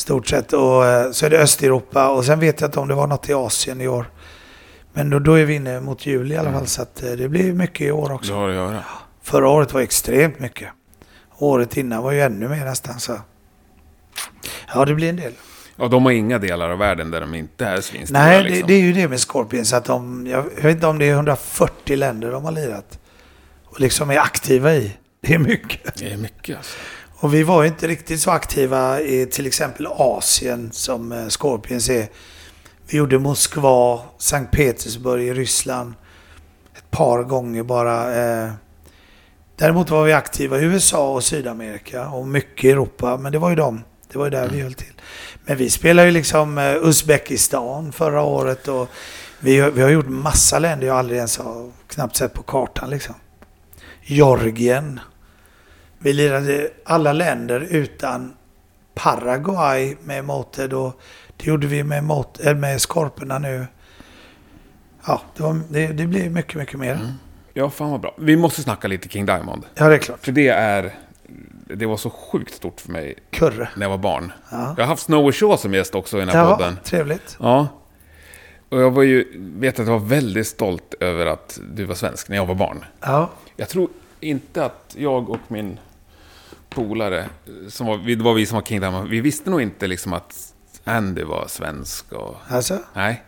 Stort 0.00 0.28
sett. 0.28 0.52
Och 0.52 0.86
eh, 0.86 1.10
så 1.10 1.26
är 1.26 1.30
det 1.30 1.38
Östeuropa 1.38 2.08
och 2.08 2.24
sen 2.24 2.40
vet 2.40 2.60
jag 2.60 2.68
inte 2.68 2.80
om 2.80 2.88
det 2.88 2.94
var 2.94 3.06
något 3.06 3.28
i 3.28 3.34
Asien 3.34 3.80
i 3.80 3.88
år. 3.88 4.10
Men 4.92 5.10
då, 5.10 5.18
då 5.18 5.34
är 5.34 5.44
vi 5.44 5.54
inne 5.54 5.80
mot 5.80 6.06
juli 6.06 6.34
i 6.34 6.38
alla 6.38 6.52
fall 6.52 6.66
så 6.66 6.82
att 6.82 7.02
eh, 7.02 7.10
det 7.10 7.28
blir 7.28 7.52
mycket 7.52 7.80
i 7.80 7.90
år 7.90 8.12
också. 8.12 8.34
har 8.34 8.48
att 8.48 8.54
göra. 8.54 8.84
Förra 9.22 9.48
året 9.48 9.72
var 9.72 9.80
extremt 9.80 10.38
mycket. 10.38 10.68
Året 11.38 11.76
innan 11.76 12.02
var 12.02 12.12
ju 12.12 12.20
ännu 12.20 12.48
mer 12.48 12.64
nästan 12.64 13.00
så. 13.00 13.20
Ja, 14.74 14.84
det 14.84 14.94
blir 14.94 15.08
en 15.08 15.16
del. 15.16 15.32
Ja, 15.76 15.88
de 15.88 16.04
har 16.04 16.12
inga 16.12 16.38
delar 16.38 16.70
av 16.70 16.78
världen 16.78 17.10
där 17.10 17.20
de 17.20 17.34
inte 17.34 17.64
är 17.64 17.80
svinstora. 17.80 18.20
Nej, 18.20 18.42
liksom. 18.42 18.66
det, 18.66 18.74
det 18.74 18.80
är 18.80 18.84
ju 18.84 18.92
det 18.92 19.08
med 19.08 19.20
Scorpions 19.20 19.72
att 19.72 19.84
de, 19.84 20.26
jag 20.26 20.42
vet 20.42 20.74
inte 20.74 20.86
om 20.86 20.98
det 20.98 21.04
är 21.04 21.12
140 21.12 21.96
länder 21.96 22.30
de 22.30 22.44
har 22.44 22.52
lirat. 22.52 22.98
Och 23.64 23.80
liksom 23.80 24.10
är 24.10 24.18
aktiva 24.18 24.74
i. 24.74 24.96
Det 25.20 25.34
är 25.34 25.38
mycket. 25.38 25.98
det 25.98 26.12
är 26.12 26.16
mycket 26.16 26.56
alltså. 26.56 26.76
Och 27.20 27.34
vi 27.34 27.42
var 27.42 27.64
inte 27.64 27.86
riktigt 27.88 28.20
så 28.20 28.30
aktiva 28.30 29.00
i 29.00 29.26
till 29.26 29.46
exempel 29.46 29.86
Asien 29.90 30.72
som 30.72 31.12
eh, 31.12 31.26
Scorpions 31.28 31.88
är. 31.90 32.08
Vi 32.90 32.96
gjorde 32.98 33.18
Moskva, 33.18 34.00
Sankt 34.18 34.52
Petersburg 34.52 35.22
i 35.22 35.32
Ryssland 35.34 35.94
ett 36.76 36.90
par 36.90 37.22
gånger 37.22 37.62
bara. 37.62 38.14
eh. 38.44 38.50
Däremot 39.56 39.90
var 39.90 40.04
vi 40.04 40.12
aktiva 40.12 40.58
i 40.60 40.64
USA 40.64 41.14
och 41.14 41.24
Sydamerika 41.24 42.08
och 42.08 42.28
mycket 42.28 42.64
i 42.64 42.70
Europa. 42.70 43.16
Men 43.16 43.32
det 43.32 43.38
var 43.38 43.50
ju 43.50 43.56
dem. 43.56 43.84
Det 44.12 44.18
var 44.18 44.24
ju 44.26 44.30
där 44.30 44.48
vi 44.48 44.60
höll 44.60 44.74
till. 44.74 44.92
Men 45.44 45.56
vi 45.56 45.70
spelade 45.70 46.08
ju 46.08 46.12
liksom 46.14 46.58
eh, 46.58 46.76
Uzbekistan 46.76 47.92
förra 47.92 48.22
året 48.22 48.68
och 48.68 48.88
vi, 49.40 49.60
har- 49.60 49.70
vi 49.70 49.82
har 49.82 49.90
gjort 49.90 50.08
massa 50.08 50.58
länder 50.58 50.86
jag 50.86 50.96
aldrig 50.96 51.16
ens 51.16 51.38
har 51.38 51.70
knappt 51.88 52.16
sett 52.16 52.34
på 52.34 52.42
kartan 52.42 52.90
liksom. 52.90 53.14
Georgien. 54.02 55.00
Vi 56.02 56.12
lirade 56.12 56.70
alla 56.84 57.12
länder 57.12 57.60
utan 57.70 58.34
Paraguay 58.94 59.96
med 60.04 60.24
Moted 60.24 60.72
och 60.72 61.00
det 61.36 61.46
gjorde 61.46 61.66
vi 61.66 61.84
med, 61.84 62.04
mot, 62.04 62.44
äh, 62.46 62.54
med 62.54 62.80
Skorporna 62.80 63.38
nu. 63.38 63.66
Ja, 65.06 65.20
det, 65.36 65.42
var, 65.42 65.60
det, 65.68 65.86
det 65.86 66.06
blir 66.06 66.30
mycket, 66.30 66.54
mycket 66.54 66.78
mer. 66.78 67.14
Ja, 67.54 67.70
fan 67.70 67.90
vad 67.90 68.00
bra. 68.00 68.14
Vi 68.18 68.36
måste 68.36 68.62
snacka 68.62 68.88
lite 68.88 69.08
King 69.08 69.26
Diamond. 69.26 69.66
Ja, 69.74 69.88
det 69.88 69.94
är 69.94 69.98
klart. 69.98 70.24
För 70.24 70.32
det 70.32 70.48
är 70.48 70.94
det 71.74 71.86
var 71.86 71.96
så 71.96 72.10
sjukt 72.10 72.54
stort 72.54 72.80
för 72.80 72.92
mig 72.92 73.14
Kurre. 73.30 73.68
när 73.76 73.82
jag 73.84 73.90
var 73.90 73.98
barn. 73.98 74.32
Ja. 74.50 74.74
Jag 74.76 74.84
har 74.84 74.88
haft 74.88 75.02
Snowy 75.02 75.32
Shaw 75.32 75.56
som 75.56 75.74
gäst 75.74 75.94
också 75.94 76.16
i 76.16 76.20
den 76.20 76.28
här 76.28 76.38
Ja, 76.38 76.56
podden. 76.56 76.76
trevligt. 76.84 77.36
Ja. 77.40 77.66
Och 78.68 78.80
jag 78.80 78.90
var 78.90 79.02
ju, 79.02 79.32
vet 79.36 79.80
att 79.80 79.86
jag 79.86 79.92
var 80.00 80.06
väldigt 80.08 80.46
stolt 80.46 80.94
över 81.00 81.26
att 81.26 81.60
du 81.74 81.84
var 81.84 81.94
svensk 81.94 82.28
när 82.28 82.36
jag 82.36 82.46
var 82.46 82.54
barn. 82.54 82.84
Ja, 83.00 83.30
Jag 83.56 83.68
tror 83.68 83.88
inte 84.20 84.64
att 84.64 84.94
jag 84.98 85.30
och 85.30 85.38
min 85.48 85.78
polare, 86.70 87.28
som 87.68 87.86
var, 87.86 87.98
det 87.98 88.16
var 88.22 88.34
vi 88.34 88.46
som 88.46 88.54
var 88.54 88.62
King 88.62 88.80
Diamond, 88.80 89.08
vi 89.08 89.20
visste 89.20 89.50
nog 89.50 89.62
inte 89.62 89.86
liksom 89.86 90.12
att 90.12 90.54
Andy 90.84 91.24
var 91.24 91.44
svensk 91.48 92.12
och... 92.12 92.36
alltså. 92.48 92.78
Nej. 92.94 93.22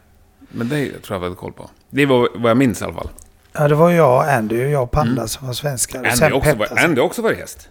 Men 0.49 0.69
det 0.69 1.03
tror 1.03 1.15
jag 1.15 1.21
vi 1.21 1.25
hade 1.27 1.37
koll 1.37 1.53
på. 1.53 1.71
Det 1.91 2.07
var 2.07 2.29
vad 2.35 2.51
jag 2.51 2.57
minns 2.57 2.81
i 2.81 2.85
alla 2.85 2.95
fall. 2.95 3.09
Ja, 3.53 3.69
det 3.69 3.75
var 3.75 3.91
jag, 3.91 4.29
Andy 4.29 4.65
och 4.65 4.71
jag 4.71 4.83
och 4.83 4.91
Panda 4.91 5.29
som 5.29 5.47
var 5.47 5.55
svenskar. 5.55 6.01
Och 6.01 6.07
Andy 6.07 6.17
sen 6.19 6.33
också, 6.33 6.55
var. 6.55 6.85
Andy 6.85 7.01
också 7.01 7.23
varit 7.23 7.39
gäst. 7.39 7.69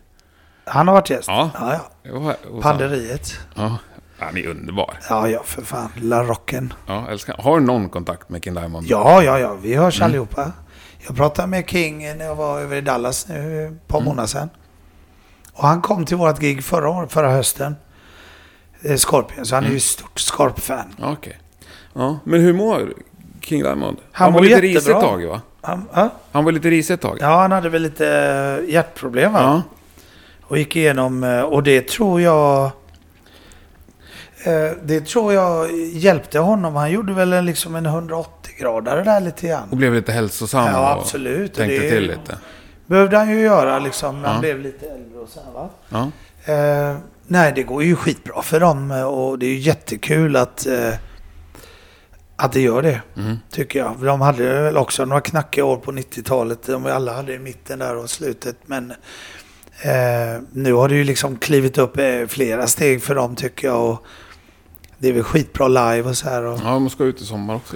Han 0.66 0.88
har 0.88 0.96
varit 0.96 1.10
gäst? 1.10 1.28
Ja. 1.28 1.50
Ja, 1.54 1.80
ja. 2.04 2.20
Var, 2.20 2.62
Panderiet. 2.62 3.34
Ja. 3.56 3.78
Han 4.20 4.38
är 4.38 4.48
underbar. 4.48 4.98
Ja, 5.10 5.28
ja, 5.30 5.42
för 5.46 5.62
fan. 5.62 5.90
La 6.02 6.24
Rocken. 6.24 6.74
Ja, 6.88 7.08
älskar. 7.10 7.36
Har 7.40 7.60
du 7.60 7.66
någon 7.66 7.90
kontakt 7.90 8.30
med 8.30 8.44
King 8.44 8.54
Diamond? 8.54 8.88
Ja, 8.90 9.24
ja, 9.24 9.40
ja. 9.40 9.54
Vi 9.62 9.76
hörs 9.76 10.00
Mm. 10.02 10.06
allihopa. 10.10 10.52
Jag 11.08 11.16
pratade 11.18 11.48
med 11.48 11.70
King 11.70 11.98
när 12.18 12.26
jag 12.26 12.36
var 12.36 12.60
över 12.60 12.76
i 12.78 12.82
Dallas 12.82 13.28
nu 13.28 13.66
ett 13.68 13.88
par 13.88 13.98
Mm. 13.98 14.10
månader 14.10 14.28
sedan. 14.28 14.50
Och 15.54 15.68
han 15.68 15.82
kom 15.82 16.06
till 16.06 16.18
vårt 16.18 16.40
gig 16.40 16.64
förra, 16.64 16.90
året, 16.90 17.12
förra 17.12 17.30
hösten. 17.32 17.76
Eh, 18.82 18.96
Scorpion, 18.98 19.46
så 19.46 19.56
han 19.56 19.64
är 19.64 19.68
Mm. 19.68 19.74
ju 19.76 19.80
stort 19.80 20.20
Scorp-fan. 20.20 20.96
Okej. 21.02 21.38
Ja, 21.94 22.20
men 22.24 22.42
hur 22.42 22.54
mår 22.54 22.94
King 23.42 23.64
Diamond? 23.64 23.98
Han 24.12 24.34
var 24.34 24.40
mår 24.40 24.46
lite 24.46 24.62
risig 24.62 24.92
ett 24.92 25.02
tag, 25.02 25.26
va? 25.26 25.42
Han, 25.62 25.86
ja, 25.94 26.10
Han 26.32 26.46
var 26.46 26.52
lite 26.52 26.70
risig 26.70 26.94
ett 26.94 27.02
tag. 27.02 27.18
ja, 27.22 27.42
han 27.42 27.52
hade 27.52 27.70
väl 27.70 27.82
lite 27.82 28.08
eh, 28.68 28.74
hjärtproblem 28.74 29.34
va? 29.34 29.40
Ja. 29.42 29.62
Och 30.42 30.58
gick 30.58 30.76
igenom, 30.76 31.24
eh, 31.24 31.42
och 31.42 31.64
det 31.64 31.88
tror 31.88 32.22
jag... 32.22 32.72
Det 34.84 35.02
tror 35.06 35.34
jag 35.34 35.72
hjälpte 35.94 36.40
honom. 36.40 36.76
Han 36.76 36.92
gjorde 36.92 37.14
väl 37.14 37.34
en, 37.34 37.46
liksom 37.46 37.76
en 37.76 37.88
180-gradare 37.88 39.04
där 39.04 39.20
lite 39.22 39.46
Och 39.46 39.50
grann. 39.50 39.68
blev 39.72 39.94
lite 39.94 40.12
hälsosam 40.12 40.68
Ja, 40.68 40.80
och 40.96 41.02
absolut. 41.02 41.50
Och 41.52 41.58
tänkte 41.58 41.80
det 41.80 41.90
till 41.90 42.04
lite. 42.08 42.38
Behövde 42.92 43.18
han 43.18 43.30
ju 43.30 43.40
göra 43.42 43.80
liksom 43.80 44.22
när 44.22 44.28
han 44.28 44.36
Ja. 44.36 44.42
blev 44.42 44.60
lite 44.60 44.86
äldre 44.86 45.20
och 45.20 45.30
så 45.30 45.40
va. 45.54 45.70
Ja. 45.90 46.12
Eh, 46.54 46.98
nej, 47.28 47.52
det 47.56 47.64
går 47.64 47.84
ju 47.84 47.96
skitbra 47.96 48.42
för 48.42 48.60
dem 48.60 48.92
eh, 48.92 49.04
och 49.04 49.40
det 49.40 49.46
är 49.46 49.50
ju 49.50 49.58
jättekul 49.60 50.36
att, 50.36 50.66
eh, 50.68 50.94
att 52.36 52.52
det 52.52 52.62
gör 52.62 52.82
det, 52.82 53.02
Mhm. 53.14 53.40
tycker 53.52 53.80
jag. 53.80 53.96
De 54.02 54.22
hade 54.22 54.62
väl 54.62 54.78
också 54.78 55.06
några 55.06 55.22
knackiga 55.22 55.66
år 55.66 55.78
på 55.78 55.92
90-talet. 55.92 56.64
De 56.64 56.86
alla 56.86 57.14
hade 57.14 57.34
i 57.34 57.40
mitten 57.40 57.80
där 57.80 57.96
och 57.98 58.10
slutet. 58.10 58.56
Men 58.66 58.92
eh, 59.82 60.42
nu 60.52 60.74
har 60.74 60.90
det 60.90 60.96
ju 60.96 61.04
liksom 61.04 61.38
klivit 61.38 61.78
upp 61.78 61.98
eh, 61.98 62.28
flera 62.28 62.68
steg 62.68 63.04
för 63.04 63.16
dem, 63.16 63.36
tycker 63.36 63.68
jag. 63.68 63.90
Och 63.90 64.04
det 64.98 65.10
är 65.10 65.14
väl 65.14 65.24
skitbra 65.24 65.68
live 65.68 66.10
och 66.10 66.18
så 66.18 66.30
här. 66.30 66.44
Och, 66.44 66.60
ja, 66.64 66.80
man 66.80 66.90
ska 66.90 67.04
ut 67.04 67.22
i 67.22 67.26
sommar 67.26 67.56
också. 67.56 67.76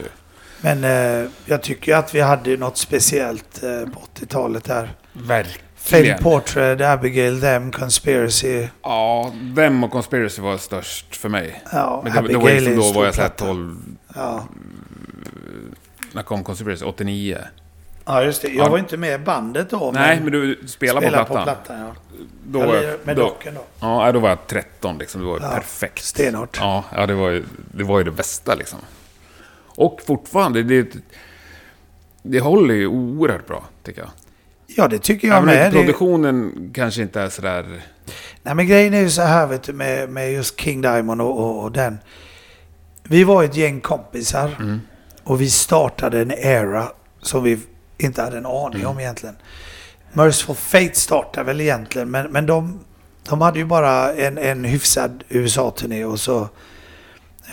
Men 0.62 0.84
eh, 0.84 1.30
jag 1.46 1.62
tycker 1.64 1.92
ju 1.92 1.98
att 1.98 2.16
vi 2.16 2.20
hade 2.22 2.58
något 2.58 2.78
speciellt 2.78 3.62
på 3.62 4.00
80-talet 4.20 4.64
där. 4.64 4.96
Fame 5.16 5.28
Verkligen. 5.28 6.24
Portrait, 6.24 6.82
Abigail, 6.82 7.42
Them, 7.42 7.72
Conspiracy. 7.72 8.68
Ja, 8.82 9.32
Them 9.56 9.84
och 9.84 9.92
Conspiracy 9.92 10.42
var 10.42 10.58
störst 10.58 11.16
för 11.16 11.30
mig. 11.30 11.64
Ja, 11.72 12.02
Men 12.04 12.24
det, 12.24 12.28
det 12.34 12.38
var 12.38 12.50
liksom 12.50 12.76
då 12.76 12.92
var 12.92 13.06
jag 13.06 13.16
såhär 13.16 13.30
platta. 13.30 13.46
12, 13.46 13.78
Ja. 14.16 14.48
när 16.12 16.24
kom 16.24 16.44
Conspiracy? 16.44 16.86
89? 16.86 17.38
Ja, 18.06 18.24
just 18.24 18.42
det. 18.42 18.48
Jag 18.48 18.66
Ja. 18.66 18.70
var 18.70 18.78
inte 18.78 18.98
med 18.98 19.22
i 19.22 19.24
bandet 19.24 19.70
då. 19.70 19.92
Nej, 19.94 20.20
men 20.24 20.32
du 20.32 20.60
spelade 20.68 21.06
spelade 21.08 21.26
på 21.26 21.34
plattan. 21.34 21.56
på 21.56 21.62
plattan. 21.66 21.80
Ja. 21.80 21.96
Då, 22.48 22.60
jag, 22.76 23.00
med 23.06 23.16
då, 23.16 23.22
docken 23.22 23.54
då. 23.56 23.64
ja, 23.80 24.12
då 24.12 24.20
var 24.20 24.30
jag 24.30 24.48
13 24.48 24.98
liksom. 24.98 25.22
Det 25.22 25.28
var 25.28 25.40
Ja, 25.42 25.50
perfekt. 25.50 26.04
stenhårt. 26.04 26.58
Ja, 26.60 26.84
ja 26.96 27.06
det, 27.06 27.14
var 27.14 27.30
ju, 27.30 27.44
det 27.72 27.84
var 27.84 27.98
ju 27.98 28.04
det 28.04 28.12
bästa 28.12 28.56
liksom. 28.56 28.80
Och 29.66 30.02
fortfarande, 30.06 30.64
det, 30.64 30.88
det 32.24 32.40
håller 32.40 32.74
ju 32.74 32.88
oerhört 32.88 33.48
bra, 33.48 33.64
tycker 33.84 34.02
jag. 34.02 34.10
Ja, 34.78 34.88
det 34.88 35.00
tycker 35.00 35.28
jag 35.28 35.38
Även 35.38 35.46
med. 35.50 35.72
Det, 35.72 35.78
produktionen 35.78 36.72
kanske 36.74 37.02
inte 37.02 37.22
är 37.22 37.30
sådär... 37.30 37.82
nej, 38.44 38.56
men 38.56 38.68
grejen 38.68 38.94
är 38.94 39.00
ju 39.02 39.10
så 39.10 39.22
här 39.22 39.48
vet 39.48 39.64
du, 39.64 39.74
med, 39.74 40.10
med 40.10 40.32
just 40.34 40.60
King 40.60 40.82
Diamond 40.82 41.22
och, 41.22 41.40
och, 41.40 41.64
och 41.64 41.72
den. 41.72 41.98
Vi 43.04 43.24
var 43.24 43.44
ett 43.44 43.56
gäng 43.56 43.82
kompisar 43.82 44.56
Mm. 44.60 44.82
och 45.24 45.42
vi 45.42 45.50
startade 45.50 46.22
en 46.22 46.32
era 46.32 46.88
som 47.22 47.44
vi 47.44 47.60
inte 47.98 48.22
hade 48.22 48.38
en 48.38 48.46
aning 48.46 48.80
Mm. 48.80 48.88
om 48.92 49.00
egentligen. 49.00 49.36
Merciful 50.14 50.56
Fate 50.56 50.96
startade 51.00 51.46
väl 51.46 51.62
egentligen, 51.62 52.12
men, 52.12 52.32
men 52.32 52.46
de, 52.46 52.80
de 53.30 53.42
hade 53.42 53.60
ju 53.60 53.66
bara 53.66 54.14
en, 54.14 54.38
en 54.38 54.64
hyfsad 54.64 55.24
USA-turné 55.30 56.06
och 56.06 56.20
så 56.20 56.50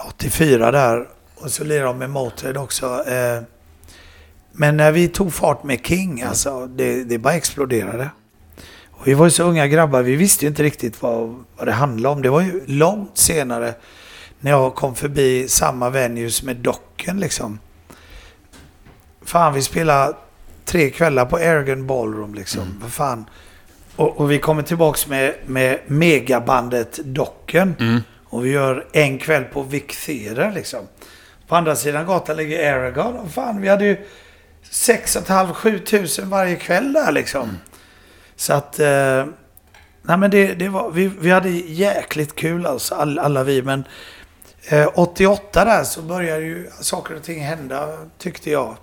84 0.09 0.70
där 0.70 1.09
och 1.35 1.51
så 1.51 1.64
lirade 1.64 1.87
de 1.87 1.99
med 1.99 2.11
Motörhead 2.11 2.61
också. 2.62 3.05
Eh, 3.09 3.43
men 4.53 4.76
när 4.76 4.92
vi 4.92 5.09
tog 5.09 5.32
fart 5.32 5.64
med 5.64 5.86
King, 5.86 6.22
alltså 6.22 6.66
det, 6.66 7.05
det 7.05 7.18
bara 7.18 7.34
exploderade. 7.34 8.11
Och 8.90 9.09
vi 9.09 9.14
var 9.14 9.24
ju 9.24 9.30
så 9.30 9.42
unga 9.42 9.66
grabbar, 9.66 10.03
vi 10.03 10.16
visste 10.16 10.44
ju 10.44 10.48
inte 10.48 10.62
riktigt 10.62 11.03
vad, 11.03 11.44
vad 11.57 11.66
det 11.66 11.72
handlade 11.72 12.14
om. 12.14 12.22
Det 12.22 12.30
var 12.30 12.40
ju 12.40 12.61
långt 12.66 13.18
senare 13.18 13.74
när 14.40 14.50
jag 14.50 14.74
kom 14.74 14.94
förbi 14.94 15.48
samma 15.48 15.90
venues 15.90 16.42
med 16.42 16.57
Docken 16.57 17.20
liksom. 17.20 17.59
Fan, 19.22 19.55
vi 19.55 19.62
spelade 19.62 20.16
tre 20.64 20.90
kvällar 20.90 21.26
på 21.26 21.36
Aragon 21.36 21.86
Ballroom 21.86 22.34
liksom. 22.34 22.62
Mm. 22.62 22.78
Vad 22.82 22.92
fan. 22.92 23.24
Och, 23.96 24.20
och 24.20 24.30
vi 24.30 24.38
kommer 24.38 24.62
tillbaks 24.62 25.07
med, 25.07 25.34
med 25.46 25.78
megabandet 25.86 27.00
Docken. 27.05 27.74
Mm. 27.80 28.00
Och 28.24 28.46
vi 28.46 28.50
gör 28.50 28.86
en 28.92 29.18
kväll 29.18 29.44
på 29.44 29.62
Vic 29.62 30.07
Theater 30.07 30.53
liksom. 30.55 30.80
På 31.48 31.57
andra 31.57 31.76
sidan 31.76 32.07
gatan 32.07 32.36
ligger 32.36 32.72
Aragon. 32.72 33.14
Och 33.14 33.30
fan, 33.30 33.61
vi 33.61 33.68
hade 33.68 33.84
ju 33.84 33.96
6 34.71 35.17
500-7 35.17 35.85
tusen 35.85 36.31
varje 36.31 36.57
kväll 36.57 36.93
där 36.93 37.13
liksom. 37.13 37.59
Så 38.37 38.53
att... 38.53 38.79
Eh, 38.79 39.27
nej 40.03 40.17
men 40.19 40.31
det, 40.31 40.55
det 40.55 40.69
var... 40.69 40.91
Vi, 40.91 41.11
vi 41.21 41.31
hade 41.31 41.51
jäkligt 41.51 42.37
kul 42.37 42.67
alltså, 42.67 42.95
all, 42.95 43.19
alla 43.19 43.45
vi. 43.45 43.63
Men 43.63 43.85
eh, 44.69 44.89
88 44.95 45.65
där 45.65 45.85
så 45.85 46.03
började 46.03 46.43
ju 46.43 46.71
saker 46.81 47.17
och 47.17 47.23
ting 47.23 47.45
hända, 47.45 47.99
tyckte 48.19 48.51
jag. 48.51 48.77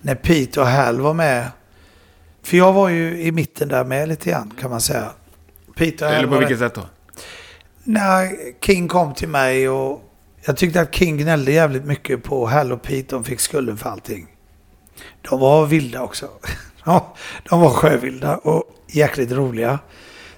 När 0.00 0.14
Pete 0.14 0.60
och 0.60 0.66
Hal 0.66 1.00
var 1.00 1.14
med. 1.14 1.50
För 2.42 2.56
jag 2.56 2.72
var 2.72 2.88
ju 2.88 3.22
i 3.22 3.32
mitten 3.32 3.68
där 3.68 3.84
med 3.84 4.08
lite 4.08 4.30
grann, 4.30 4.54
kan 4.60 4.70
man 4.70 4.80
säga. 4.80 5.10
Pete 5.76 6.04
och 6.04 6.10
Hal 6.10 6.18
Eller 6.18 6.32
på 6.32 6.38
vilket 6.38 6.58
sätt 6.58 6.74
då? 6.74 6.82
när 7.88 8.30
King 8.60 8.88
kom 8.88 9.14
till 9.14 9.28
mig 9.28 9.68
och 9.68 10.02
jag 10.44 10.56
tyckte 10.56 10.80
att 10.80 10.94
King 10.94 11.16
gnällde 11.16 11.52
jävligt 11.52 11.84
mycket 11.84 12.22
på 12.22 12.46
Hal 12.46 12.72
och 12.72 12.82
Pete. 12.82 13.06
De 13.16 13.24
fick 13.24 13.40
skulden 13.40 13.76
för 13.76 13.90
allting. 13.90 14.26
De 15.30 15.40
var 15.40 15.66
vilda 15.66 16.02
också. 16.02 16.28
Ja, 16.84 17.14
de 17.48 17.60
var 17.60 17.70
sjövilda 17.70 18.36
och 18.36 18.64
jäkligt 18.86 19.32
roliga. 19.32 19.78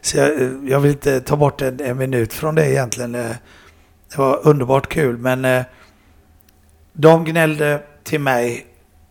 Så 0.01 0.19
jag, 0.19 0.43
eh, 0.43 0.49
jag 0.65 0.81
vill 0.81 0.91
inte 0.91 1.21
ta 1.21 1.37
bort 1.37 1.63
en, 1.63 1.81
en 1.81 1.99
minut 1.99 2.33
från 2.33 2.55
det 2.55 2.71
egentligen. 2.71 3.15
Eh, 3.15 3.31
det 4.11 4.19
var 4.19 4.41
underbart 4.47 4.89
kul 4.89 5.19
men 5.19 5.45
eh, 5.45 5.63
de 6.93 7.25
gnällde 7.25 7.83
till 8.05 8.21
mig 8.21 8.67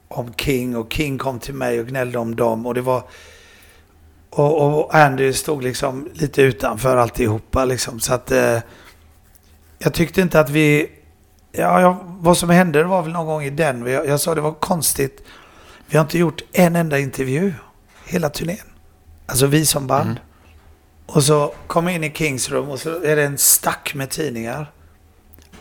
om 0.08 0.34
King 0.34 0.76
och 0.76 0.94
King 0.94 1.18
kom 1.18 1.40
till 1.40 1.54
mig 1.54 1.80
och 1.80 1.88
gnällde 1.88 2.20
om 2.20 2.36
dem 2.36 2.66
och 2.66 2.74
det 2.74 2.82
var 2.82 3.04
och, 4.30 4.80
och 4.80 4.96
Andy 4.96 5.34
stod 5.34 5.64
liksom 5.64 6.10
lite 6.14 6.42
utanför 6.42 6.98
alltihopa 6.98 7.66
liksom. 7.66 8.00
Så 8.00 8.14
att 8.14 8.32
eh, 8.32 8.58
jag 9.80 9.94
tyckte 9.94 10.22
inte 10.22 10.40
att 10.40 10.50
vi... 10.50 10.92
Ja, 11.52 11.82
jag, 11.82 11.98
vad 12.04 12.38
som 12.38 12.50
hände 12.50 12.84
var 12.84 13.02
väl 13.02 13.12
någon 13.12 13.26
gång 13.26 13.44
i 13.44 13.50
den. 13.50 13.86
Jag, 13.88 14.08
jag 14.08 14.20
sa 14.20 14.36
det 14.36 14.42
var 14.42 14.52
konstigt. 14.52 15.24
Vi 15.90 15.98
har 15.98 16.06
inte 16.06 16.18
gjort 16.20 16.42
en 16.54 16.76
enda 16.76 17.00
intervju 17.00 17.54
hela 18.06 18.30
turnén. 18.30 18.58
Alltså 19.26 19.46
vi 19.46 19.66
som 19.66 19.88
band. 19.88 20.10
Mm. 20.10 20.22
Och 21.06 21.24
så 21.24 21.54
kom 21.68 21.86
jag 21.88 21.96
in 21.96 22.04
i 22.04 22.12
Kings 22.14 22.50
rum 22.50 22.70
och 22.70 22.80
så 22.80 23.04
är 23.04 23.16
det 23.16 23.24
en 23.24 23.38
stack 23.38 23.94
med 23.96 24.10
tidningar. 24.10 24.72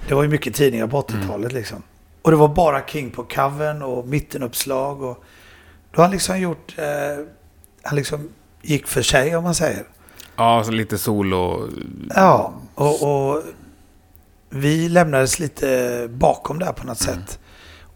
Det 0.09 0.14
var 0.14 0.22
ju 0.22 0.29
mycket 0.29 0.55
tidningar 0.55 0.87
på 0.87 1.01
80-talet 1.03 1.53
liksom. 1.53 1.83
Och 2.22 2.31
det 2.31 2.37
var 2.37 2.49
bara 2.49 2.87
King 2.87 3.11
på 3.11 3.22
covern 3.24 3.83
och 3.83 4.07
mittenuppslag. 4.09 5.03
Och 5.03 5.24
då 5.91 5.97
har 5.97 6.03
han 6.05 6.11
liksom 6.11 6.39
gjort... 6.41 6.74
Eh, 6.79 7.24
han 7.83 7.97
liksom 7.97 8.29
gick 8.62 8.87
för 8.87 9.03
sig 9.03 9.37
om 9.37 9.45
man 9.45 9.55
säger. 9.55 9.85
Ja, 10.37 10.64
så 10.64 10.70
lite 10.70 10.99
solo... 10.99 11.68
Ja, 12.14 12.53
och, 12.74 13.03
och 13.35 13.43
vi 14.51 14.89
lämnades 14.89 15.39
lite 15.39 16.09
bakom 16.12 16.59
där 16.59 16.72
på 16.72 16.87
något 16.87 17.09
Mm. 17.09 17.20
sätt. 17.26 17.39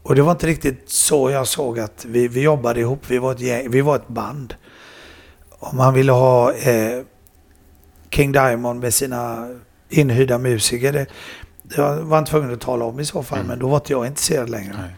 Och 0.02 0.14
det 0.14 0.22
var 0.22 0.32
inte 0.32 0.46
riktigt 0.46 0.90
så 0.90 1.30
jag 1.30 1.46
såg 1.46 1.78
att 1.78 2.04
vi, 2.04 2.28
vi 2.28 2.40
jobbade 2.40 2.80
ihop. 2.80 3.00
Vi 3.06 3.18
var 3.18 3.32
ett, 3.32 3.40
gäng, 3.40 3.70
vi 3.70 3.80
var 3.80 3.96
ett 3.96 4.08
band. 4.08 4.54
Om 5.50 5.78
han 5.78 5.94
ville 5.94 6.12
ha 6.12 6.52
eh, 6.52 7.02
King 8.10 8.32
Diamond 8.32 8.80
med 8.80 8.94
sina 8.94 9.48
inhyrda 9.88 10.38
musiker. 10.38 10.92
Det, 10.92 11.06
det 11.62 11.82
var 11.82 12.16
han 12.16 12.24
tvungen 12.24 12.52
att 12.52 12.60
tala 12.60 12.84
om 12.84 13.00
i 13.00 13.04
så 13.04 13.22
fall. 13.22 13.38
Mm. 13.38 13.48
Men 13.48 13.58
då 13.58 13.68
var 13.68 13.76
inte 13.76 13.92
jag 13.92 14.06
intresserad 14.06 14.50
längre. 14.50 14.74
Nej. 14.78 14.96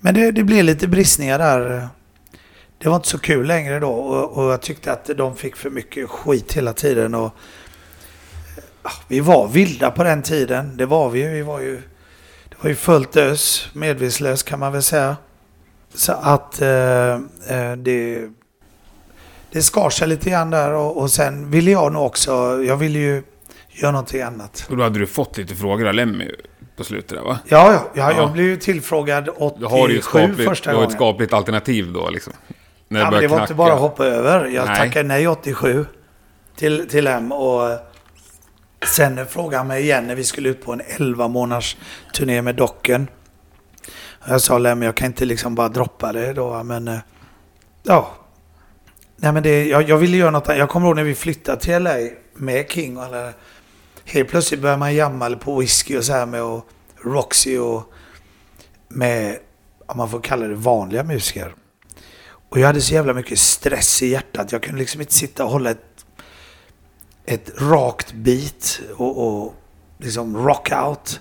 Men 0.00 0.14
det, 0.14 0.30
det 0.30 0.44
blev 0.44 0.64
lite 0.64 0.88
bristningar 0.88 1.38
där. 1.38 1.88
det 2.78 2.88
var 2.88 2.96
inte 2.96 3.08
så 3.08 3.18
kul 3.18 3.46
längre 3.46 3.80
då 3.80 3.90
och, 3.90 4.44
och 4.44 4.52
jag 4.52 4.60
tyckte 4.62 4.92
att 4.92 5.10
de 5.16 5.36
fick 5.36 5.56
för 5.56 5.70
mycket 5.70 6.08
skit 6.08 6.52
hela 6.52 6.72
tiden. 6.72 7.14
Och, 7.14 7.30
vi 9.08 9.20
var 9.20 9.48
vilda 9.48 9.90
på 9.90 10.04
den 10.04 10.22
tiden, 10.22 10.76
det 10.76 10.86
var 10.86 11.10
vi 11.10 11.20
ju. 11.20 11.30
Vi 11.30 11.42
var 11.42 11.60
ju 11.60 11.82
det 12.64 12.68
var 12.68 12.70
ju 12.70 12.76
fullt 12.76 13.16
ös, 13.16 13.68
medvetslös 13.72 14.42
kan 14.42 14.58
man 14.58 14.72
väl 14.72 14.82
säga. 14.82 15.16
Så 15.94 16.12
att 16.12 16.62
eh, 16.62 17.14
eh, 17.48 17.76
det, 17.76 18.28
det 19.52 19.62
skar 19.62 19.90
sig 19.90 20.08
lite 20.08 20.30
grann 20.30 20.50
där 20.50 20.72
och, 20.72 20.96
och 20.96 21.10
sen 21.10 21.50
ville 21.50 21.70
jag 21.70 21.92
nog 21.92 22.06
också, 22.06 22.62
jag 22.62 22.76
ville 22.76 22.98
ju 22.98 23.22
göra 23.70 23.92
någonting 23.92 24.22
annat. 24.22 24.66
Och 24.70 24.76
då 24.76 24.82
hade 24.82 24.98
du 24.98 25.06
fått 25.06 25.38
lite 25.38 25.54
frågor 25.54 25.88
av 25.88 25.94
Lemmy 25.94 26.30
på 26.76 26.84
slutet 26.84 27.08
där 27.08 27.24
va? 27.24 27.38
Ja, 27.48 27.72
ja, 27.72 27.90
ja, 27.94 28.12
jag 28.16 28.32
blev 28.32 28.46
ju 28.46 28.56
tillfrågad 28.56 29.28
87 29.36 29.56
Du 29.60 29.66
har 29.66 29.88
ett 29.88 30.04
skapligt, 30.04 30.48
första 30.48 30.70
du 30.70 30.76
har 30.76 30.82
ett 30.82 30.88
gången. 30.88 30.98
skapligt 30.98 31.32
alternativ 31.32 31.92
då 31.92 32.10
liksom. 32.10 32.32
När 32.88 33.00
Ja, 33.00 33.10
men 33.10 33.20
det 33.20 33.26
var 33.28 33.40
inte 33.40 33.54
bara 33.54 33.72
att 33.72 33.80
hoppa 33.80 34.06
över. 34.06 34.46
Jag 34.46 34.66
Nej. 34.66 34.76
tackade 34.76 35.08
nej 35.08 35.28
87 35.28 35.86
till, 36.56 36.88
till 36.88 37.06
M 37.06 37.32
och 37.32 37.70
sen 38.86 39.26
frågade 39.26 39.56
han 39.56 39.66
mig 39.66 39.82
igen 39.82 40.06
när 40.06 40.14
vi 40.14 40.24
skulle 40.24 40.48
ut 40.48 40.64
på 40.64 40.72
en 40.72 40.82
11 40.86 41.28
månaders 41.28 41.76
turné 42.14 42.42
med 42.42 42.54
Docken. 42.54 43.08
Jag 44.28 44.40
sa 44.40 44.58
men 44.58 44.82
jag 44.82 44.94
kan 44.94 45.06
inte 45.06 45.24
liksom 45.24 45.54
bara 45.54 45.68
droppa 45.68 46.12
det 46.12 46.32
då, 46.32 46.62
men 46.62 46.88
eh, 46.88 46.98
ja. 47.82 48.14
Nej 49.16 49.32
men 49.32 49.42
det, 49.42 49.64
jag, 49.64 49.88
jag 49.88 49.96
ville 49.96 50.16
göra 50.16 50.30
något 50.30 50.48
annat. 50.48 50.58
Jag 50.58 50.68
kommer 50.68 50.86
ihåg 50.86 50.96
när 50.96 51.04
vi 51.04 51.14
flyttade 51.14 51.60
till 51.60 51.82
LA 51.82 51.96
med 52.34 52.70
King 52.70 52.96
och 52.96 53.04
alla. 53.04 53.32
Helt 54.04 54.28
plötsligt 54.28 54.60
började 54.60 54.78
man 54.78 54.94
jamma 54.94 55.30
på 55.30 55.60
whisky 55.60 55.98
och 55.98 56.04
så 56.04 56.12
här 56.12 56.26
med 56.26 56.42
och 56.42 56.68
Roxy 57.04 57.58
och 57.58 57.92
med, 58.88 59.38
om 59.86 59.96
man 59.96 60.10
får 60.10 60.20
kalla 60.20 60.46
det 60.46 60.54
vanliga 60.54 61.02
musiker. 61.02 61.54
Och 62.48 62.60
jag 62.60 62.66
hade 62.66 62.80
så 62.80 62.94
jävla 62.94 63.12
mycket 63.12 63.38
stress 63.38 64.02
i 64.02 64.06
hjärtat. 64.06 64.52
Jag 64.52 64.62
kunde 64.62 64.78
liksom 64.78 65.00
inte 65.00 65.12
sitta 65.12 65.44
och 65.44 65.50
hålla 65.50 65.70
ett, 65.70 65.93
ett 67.26 67.50
rakt 67.58 68.12
beat 68.12 68.80
och, 68.96 69.26
och 69.26 69.54
liksom 69.98 70.36
rock 70.36 70.72
out. 70.72 71.20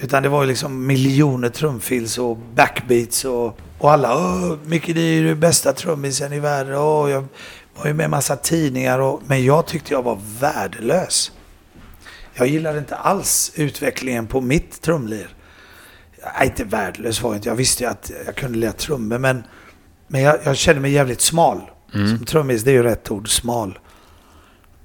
Utan 0.00 0.22
det 0.22 0.28
var 0.28 0.42
ju 0.42 0.48
liksom 0.48 0.86
miljoner 0.86 1.48
trumfills 1.48 2.18
och 2.18 2.36
backbeats 2.54 3.24
och, 3.24 3.58
och 3.78 3.92
alla 3.92 4.16
Åh, 4.16 4.56
Micke 4.64 4.86
det 4.94 5.00
är 5.00 5.14
ju 5.14 5.34
bästa 5.34 5.72
trummisen 5.72 6.32
i 6.32 6.40
världen. 6.40 6.74
Åh, 6.74 7.10
jag 7.10 7.24
var 7.76 7.86
ju 7.86 7.94
med 7.94 8.04
i 8.04 8.08
massa 8.08 8.36
tidningar 8.36 8.98
och, 8.98 9.22
men 9.26 9.44
jag 9.44 9.66
tyckte 9.66 9.92
jag 9.92 10.02
var 10.02 10.18
värdelös. 10.40 11.32
Jag 12.34 12.46
gillade 12.46 12.78
inte 12.78 12.96
alls 12.96 13.52
utvecklingen 13.54 14.26
på 14.26 14.40
mitt 14.40 14.82
trumlir. 14.82 15.28
Nej, 16.38 16.46
inte 16.46 16.64
värdelös 16.64 17.22
var 17.22 17.30
jag 17.30 17.38
inte. 17.38 17.48
Jag 17.48 17.56
visste 17.56 17.84
ju 17.84 17.90
att 17.90 18.10
jag 18.26 18.34
kunde 18.34 18.58
lira 18.58 18.72
trummor 18.72 19.18
men 19.18 19.42
men 20.08 20.20
jag, 20.20 20.38
jag 20.44 20.56
kände 20.56 20.80
mig 20.80 20.92
jävligt 20.92 21.20
smal. 21.20 21.60
Som 21.92 22.24
trummis, 22.26 22.62
det 22.62 22.70
är 22.70 22.74
ju 22.74 22.82
rätt 22.82 23.10
ord, 23.10 23.28
smal. 23.28 23.78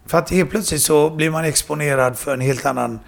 För 0.05 0.17
att 0.17 0.29
helt 0.29 0.49
plötsligt 0.49 0.81
så 0.81 1.09
blir 1.09 1.29
man 1.29 1.45
exponerad 1.45 2.17
för 2.17 2.33
en 2.33 2.41
helt 2.41 2.65
annan... 2.65 2.99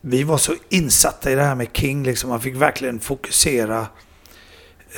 Vi 0.00 0.22
var 0.22 0.38
så 0.38 0.54
insatta 0.68 1.30
i 1.30 1.34
det 1.34 1.42
här 1.42 1.54
med 1.54 1.68
King, 1.72 2.04
liksom. 2.04 2.30
Man 2.30 2.40
fick 2.40 2.56
verkligen 2.56 3.00
fokusera. 3.00 3.86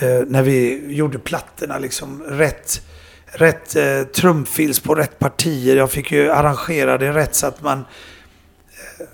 Eh, 0.01 0.21
när 0.27 0.43
vi 0.43 0.87
gjorde 0.95 1.19
plattorna, 1.19 1.79
liksom 1.79 2.23
rätt, 2.23 2.83
rätt 3.27 3.77
eh, 3.77 4.03
trumfills 4.03 4.81
på 4.81 4.95
rätt 4.95 5.19
partier. 5.19 5.77
Jag 5.77 5.91
fick 5.91 6.13
ju 6.13 6.31
arrangera 6.31 6.99
det 6.99 7.13
rätt 7.13 7.35
så 7.35 7.47
att 7.47 7.63
man... 7.63 7.79
Eh, 7.79 9.07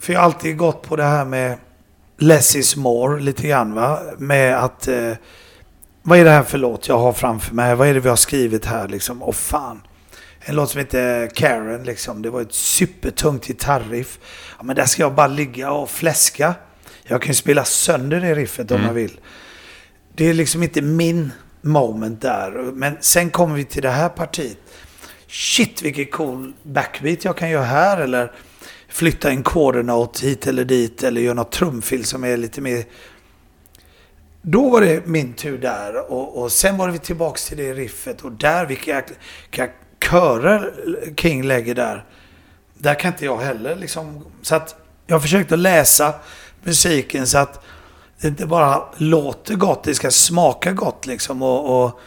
för 0.00 0.12
jag 0.12 0.20
har 0.20 0.24
alltid 0.24 0.56
gått 0.56 0.82
på 0.82 0.96
det 0.96 1.04
här 1.04 1.24
med 1.24 1.58
less 2.18 2.56
is 2.56 2.76
more 2.76 3.20
lite 3.20 3.48
grann 3.48 3.74
va. 3.74 4.00
Med 4.18 4.64
att... 4.64 4.88
Eh, 4.88 5.12
vad 6.02 6.18
är 6.18 6.24
det 6.24 6.30
här 6.30 6.42
för 6.42 6.58
låt 6.58 6.88
jag 6.88 6.98
har 6.98 7.12
framför 7.12 7.54
mig? 7.54 7.74
Vad 7.74 7.88
är 7.88 7.94
det 7.94 8.00
vi 8.00 8.08
har 8.08 8.16
skrivit 8.16 8.64
här 8.64 8.88
liksom? 8.88 9.22
Åh 9.22 9.32
fan. 9.32 9.82
En 10.48 10.56
låt 10.56 10.70
som 10.70 10.78
heter 10.78 11.26
Karen 11.26 11.84
liksom. 11.84 12.22
Det 12.22 12.30
var 12.30 12.40
ett 12.40 12.52
supertungt 12.52 13.46
gitarriff. 13.46 14.18
Ja, 14.58 14.64
men 14.64 14.76
där 14.76 14.84
ska 14.84 15.02
jag 15.02 15.14
bara 15.14 15.26
ligga 15.26 15.70
och 15.70 15.90
fläska. 15.90 16.54
Jag 17.02 17.22
kan 17.22 17.28
ju 17.28 17.34
spela 17.34 17.64
sönder 17.64 18.20
det 18.20 18.34
riffet 18.34 18.70
om 18.70 18.82
jag 18.82 18.92
vill. 18.92 19.20
Det 20.14 20.24
är 20.24 20.34
liksom 20.34 20.62
inte 20.62 20.82
min 20.82 21.32
moment 21.60 22.22
där. 22.22 22.50
Men 22.72 22.96
sen 23.00 23.30
kommer 23.30 23.54
vi 23.54 23.64
till 23.64 23.82
det 23.82 23.90
här 23.90 24.08
partiet. 24.08 24.58
Shit 25.28 25.82
vilken 25.82 26.06
cool 26.06 26.52
backbeat 26.62 27.24
jag 27.24 27.36
kan 27.36 27.50
göra 27.50 27.64
här. 27.64 28.00
Eller 28.00 28.32
flytta 28.88 29.30
en 29.30 29.42
quarter 29.42 29.82
note 29.82 30.26
hit 30.26 30.46
eller 30.46 30.64
dit. 30.64 31.02
Eller 31.02 31.20
göra 31.20 31.34
något 31.34 31.52
trumfill 31.52 32.04
som 32.04 32.24
är 32.24 32.36
lite 32.36 32.60
mer 32.60 32.84
då 34.48 34.70
var 34.70 34.80
det 34.80 35.06
min 35.06 35.32
tur 35.32 35.58
där 35.58 36.10
och, 36.12 36.42
och 36.42 36.52
sen 36.52 36.76
var 36.76 36.88
vi 36.88 36.98
tillbaks 36.98 37.48
till 37.48 37.56
det 37.56 37.74
riffet 37.74 38.22
och 38.24 38.32
där 38.32 38.66
vilka 38.66 39.02
jäkla 39.50 39.66
körer 40.10 40.72
King 41.16 41.42
lägger 41.42 41.74
där. 41.74 42.04
Där 42.74 42.94
kan 42.94 43.12
inte 43.12 43.24
jag 43.24 43.38
heller 43.38 43.76
liksom. 43.76 44.24
Så 44.42 44.54
att 44.54 44.76
jag 45.06 45.22
försökte 45.22 45.56
läsa 45.56 46.14
musiken 46.62 47.26
så 47.26 47.38
att 47.38 47.64
det 48.20 48.28
inte 48.28 48.46
bara 48.46 48.82
låter 48.96 49.54
gott, 49.54 49.84
det 49.84 49.94
ska 49.94 50.10
smaka 50.10 50.72
gott 50.72 51.06
liksom 51.06 51.42
och, 51.42 51.84
och 51.84 52.00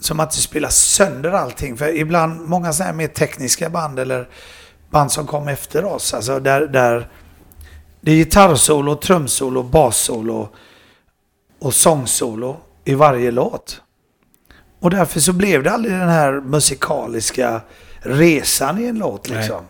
som 0.00 0.20
att 0.20 0.30
det 0.30 0.36
spelar 0.36 0.68
sönder 0.68 1.30
allting. 1.30 1.76
För 1.76 1.96
ibland, 1.96 2.48
många 2.48 2.72
sådana 2.72 2.90
här 2.90 2.96
mer 2.96 3.08
tekniska 3.08 3.70
band 3.70 3.98
eller 3.98 4.28
band 4.90 5.12
som 5.12 5.26
kom 5.26 5.48
efter 5.48 5.84
oss, 5.84 6.14
alltså 6.14 6.40
där, 6.40 6.60
där 6.60 7.08
det 8.00 8.10
är 8.10 8.16
gitarrsolo, 8.16 8.96
trumsolo, 8.96 9.62
bassolo 9.62 10.48
och 11.58 11.74
sångsolo 11.74 12.56
i 12.84 12.94
varje 12.94 13.30
låt. 13.30 13.80
Och 14.84 14.90
därför 14.90 15.20
så 15.20 15.32
blev 15.32 15.62
det 15.62 15.70
aldrig 15.70 15.94
den 15.94 16.08
här 16.08 16.40
musikaliska 16.40 17.60
resan 18.00 18.78
i 18.78 18.86
en 18.86 18.98
låt 18.98 19.28
liksom. 19.28 19.64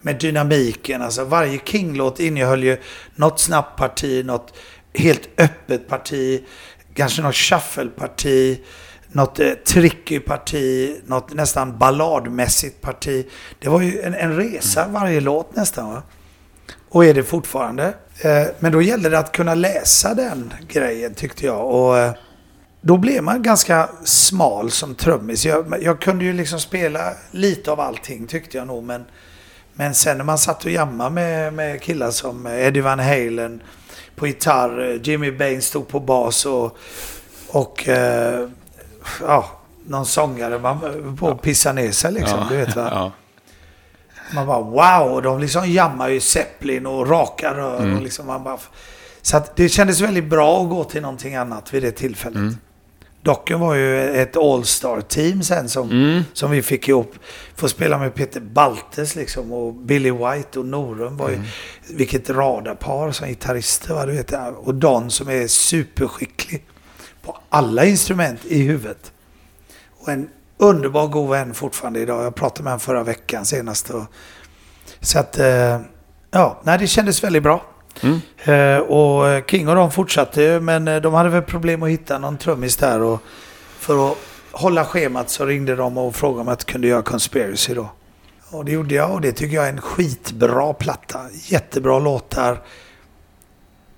Med 0.00 0.16
dynamiken, 0.16 1.02
alltså 1.02 1.24
varje 1.24 1.58
King-låt 1.64 2.20
innehöll 2.20 2.64
ju 2.64 2.76
något 3.14 3.40
snabbt 3.40 3.78
parti, 3.78 4.24
något 4.24 4.54
helt 4.94 5.28
öppet 5.38 5.88
parti, 5.88 6.44
kanske 6.94 7.22
något 7.22 7.34
shuffle-parti, 7.34 8.58
något 9.08 9.40
eh, 9.40 9.50
tricky 9.50 10.20
parti, 10.20 10.96
något 11.06 11.34
nästan 11.34 11.78
balladmässigt 11.78 12.80
parti. 12.80 13.26
Det 13.58 13.68
var 13.68 13.80
ju 13.80 14.00
en, 14.00 14.14
en 14.14 14.36
resa 14.36 14.88
varje 14.88 15.20
låt 15.20 15.56
nästan 15.56 15.92
va. 15.92 16.02
Och 16.88 17.04
är 17.04 17.14
det 17.14 17.22
fortfarande. 17.22 17.94
Eh, 18.20 18.46
Men 18.58 18.72
då 18.72 18.82
gällde 18.82 19.08
det 19.08 19.18
att 19.18 19.32
kunna 19.32 19.54
läsa 19.54 20.14
den 20.14 20.54
grejen 20.68 21.14
tyckte 21.14 21.46
jag. 21.46 21.70
Och 21.70 21.98
eh, 21.98 22.12
då 22.80 22.96
blev 22.96 23.22
man 23.22 23.42
ganska 23.42 23.88
smal 24.04 24.70
som 24.70 24.94
trummis. 24.94 25.46
Jag, 25.46 25.82
jag 25.82 26.00
kunde 26.00 26.24
ju 26.24 26.32
liksom 26.32 26.60
spela 26.60 27.12
lite 27.30 27.72
av 27.72 27.80
allting 27.80 28.26
tyckte 28.26 28.58
jag 28.58 28.66
nog. 28.66 28.84
Men, 28.84 29.04
men 29.72 29.94
sen 29.94 30.16
när 30.16 30.24
man 30.24 30.38
satt 30.38 30.64
och 30.64 30.70
jammade 30.70 31.10
med, 31.10 31.52
med 31.52 31.82
killar 31.82 32.10
som 32.10 32.46
Eddie 32.46 32.80
Van 32.80 32.98
Halen 32.98 33.62
på 34.16 34.26
gitarr, 34.26 35.00
Jimmy 35.02 35.32
Bain 35.32 35.62
stod 35.62 35.88
på 35.88 36.00
bas 36.00 36.46
och, 36.46 36.78
och 37.48 37.88
eh, 37.88 38.48
ja, 39.20 39.50
någon 39.86 40.06
sångare 40.06 40.58
man 40.58 41.16
på 41.20 41.28
att 41.28 41.42
pissa 41.42 41.72
ner 41.72 41.92
sig 41.92 42.12
liksom. 42.12 42.46
Du 42.50 42.56
vet 42.56 42.76
va? 42.76 42.88
Ja. 42.92 43.12
Man 44.34 44.46
bara 44.46 44.60
wow, 44.60 45.22
de 45.22 45.40
liksom 45.40 45.70
jammar 45.70 46.08
ju 46.08 46.20
Zeppelin 46.20 46.86
och 46.86 47.08
raka 47.08 47.54
rör. 47.54 47.94
Och 47.94 48.02
liksom 48.02 48.26
man 48.26 48.44
bara, 48.44 48.58
så 49.22 49.36
att 49.36 49.56
det 49.56 49.68
kändes 49.68 50.00
väldigt 50.00 50.24
bra 50.24 50.62
att 50.62 50.68
gå 50.68 50.84
till 50.84 51.02
någonting 51.02 51.34
annat 51.34 51.74
vid 51.74 51.82
det 51.82 51.90
tillfället. 51.90 52.54
Docken 53.22 53.60
var 53.60 53.74
ju 53.74 54.10
ett 54.10 54.36
all-star-team 54.36 55.42
sen 55.42 55.68
som, 55.68 56.24
som 56.32 56.50
vi 56.50 56.62
fick 56.62 56.88
ihop. 56.88 57.14
Få 57.54 57.68
spela 57.68 57.98
med 57.98 58.14
Peter 58.14 58.40
Baltes 58.40 59.16
liksom 59.16 59.52
och 59.52 59.74
Billy 59.74 60.10
White 60.10 60.58
och 60.58 60.66
Norum 60.66 61.16
var 61.16 61.30
ju, 61.30 61.40
vilket 61.90 62.30
radarpar 62.30 63.12
som 63.12 63.28
gitarrister 63.28 63.94
va, 63.94 64.06
du 64.06 64.12
vet. 64.12 64.32
Och 64.56 64.74
Don 64.74 65.10
som 65.10 65.28
är 65.28 65.46
superskicklig 65.46 66.64
på 67.22 67.38
alla 67.48 67.84
instrument 67.84 68.44
i 68.44 68.62
huvudet. 68.62 69.12
Och 70.00 70.08
en 70.08 70.28
underbar 70.58 71.06
god 71.08 71.30
vän 71.30 71.54
fortfarande 71.54 72.00
idag. 72.00 72.24
Jag 72.24 72.34
pratade 72.34 72.62
med 72.62 72.70
honom 72.70 72.80
förra 72.80 73.02
veckan 73.02 73.46
senast. 73.46 73.90
Och, 73.90 74.04
så 75.00 75.18
att, 75.18 75.38
eh, 75.38 75.80
ja, 76.30 76.60
nej, 76.64 76.78
det 76.78 76.86
kändes 76.86 77.24
väldigt 77.24 77.42
bra. 77.42 77.66
Eh, 78.44 78.78
och 78.78 79.28
eh, 79.28 79.44
King 79.44 79.68
och 79.68 79.74
de 79.74 79.90
fortsatte 79.90 80.42
ju, 80.42 80.60
men 80.60 80.88
eh, 80.88 81.00
de 81.00 81.14
hade 81.14 81.28
väl 81.28 81.42
problem 81.42 81.82
att 81.82 81.88
hitta 81.88 82.18
någon 82.18 82.38
trummis 82.38 82.76
där. 82.76 83.02
Och 83.02 83.22
för 83.78 84.10
att 84.10 84.18
hålla 84.52 84.84
schemat 84.84 85.30
så 85.30 85.44
ringde 85.44 85.76
de 85.76 85.98
och 85.98 86.16
frågade 86.16 86.40
om 86.40 86.48
jag 86.48 86.58
kunde 86.58 86.88
göra 86.88 87.02
Conspiracy 87.02 87.74
då. 87.74 87.88
Och 88.50 88.64
det 88.64 88.72
gjorde 88.72 88.94
jag 88.94 89.10
och 89.12 89.20
det 89.20 89.32
tycker 89.32 89.56
jag 89.56 89.66
är 89.66 89.72
en 89.72 89.80
skitbra 89.80 90.72
platta. 90.72 91.20
Jättebra 91.32 91.98
låtar. 91.98 92.62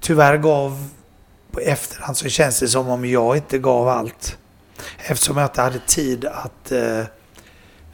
Tyvärr 0.00 0.36
gav 0.36 0.88
på 1.52 1.60
efterhand 1.60 2.16
så 2.16 2.28
känns 2.28 2.60
det 2.60 2.68
som 2.68 2.88
om 2.88 3.04
jag 3.04 3.36
inte 3.36 3.58
gav 3.58 3.88
allt. 3.88 4.38
Eftersom 4.98 5.36
jag 5.36 5.46
inte 5.46 5.62
hade 5.62 5.78
tid 5.78 6.24
att 6.24 6.72
eh, 6.72 7.04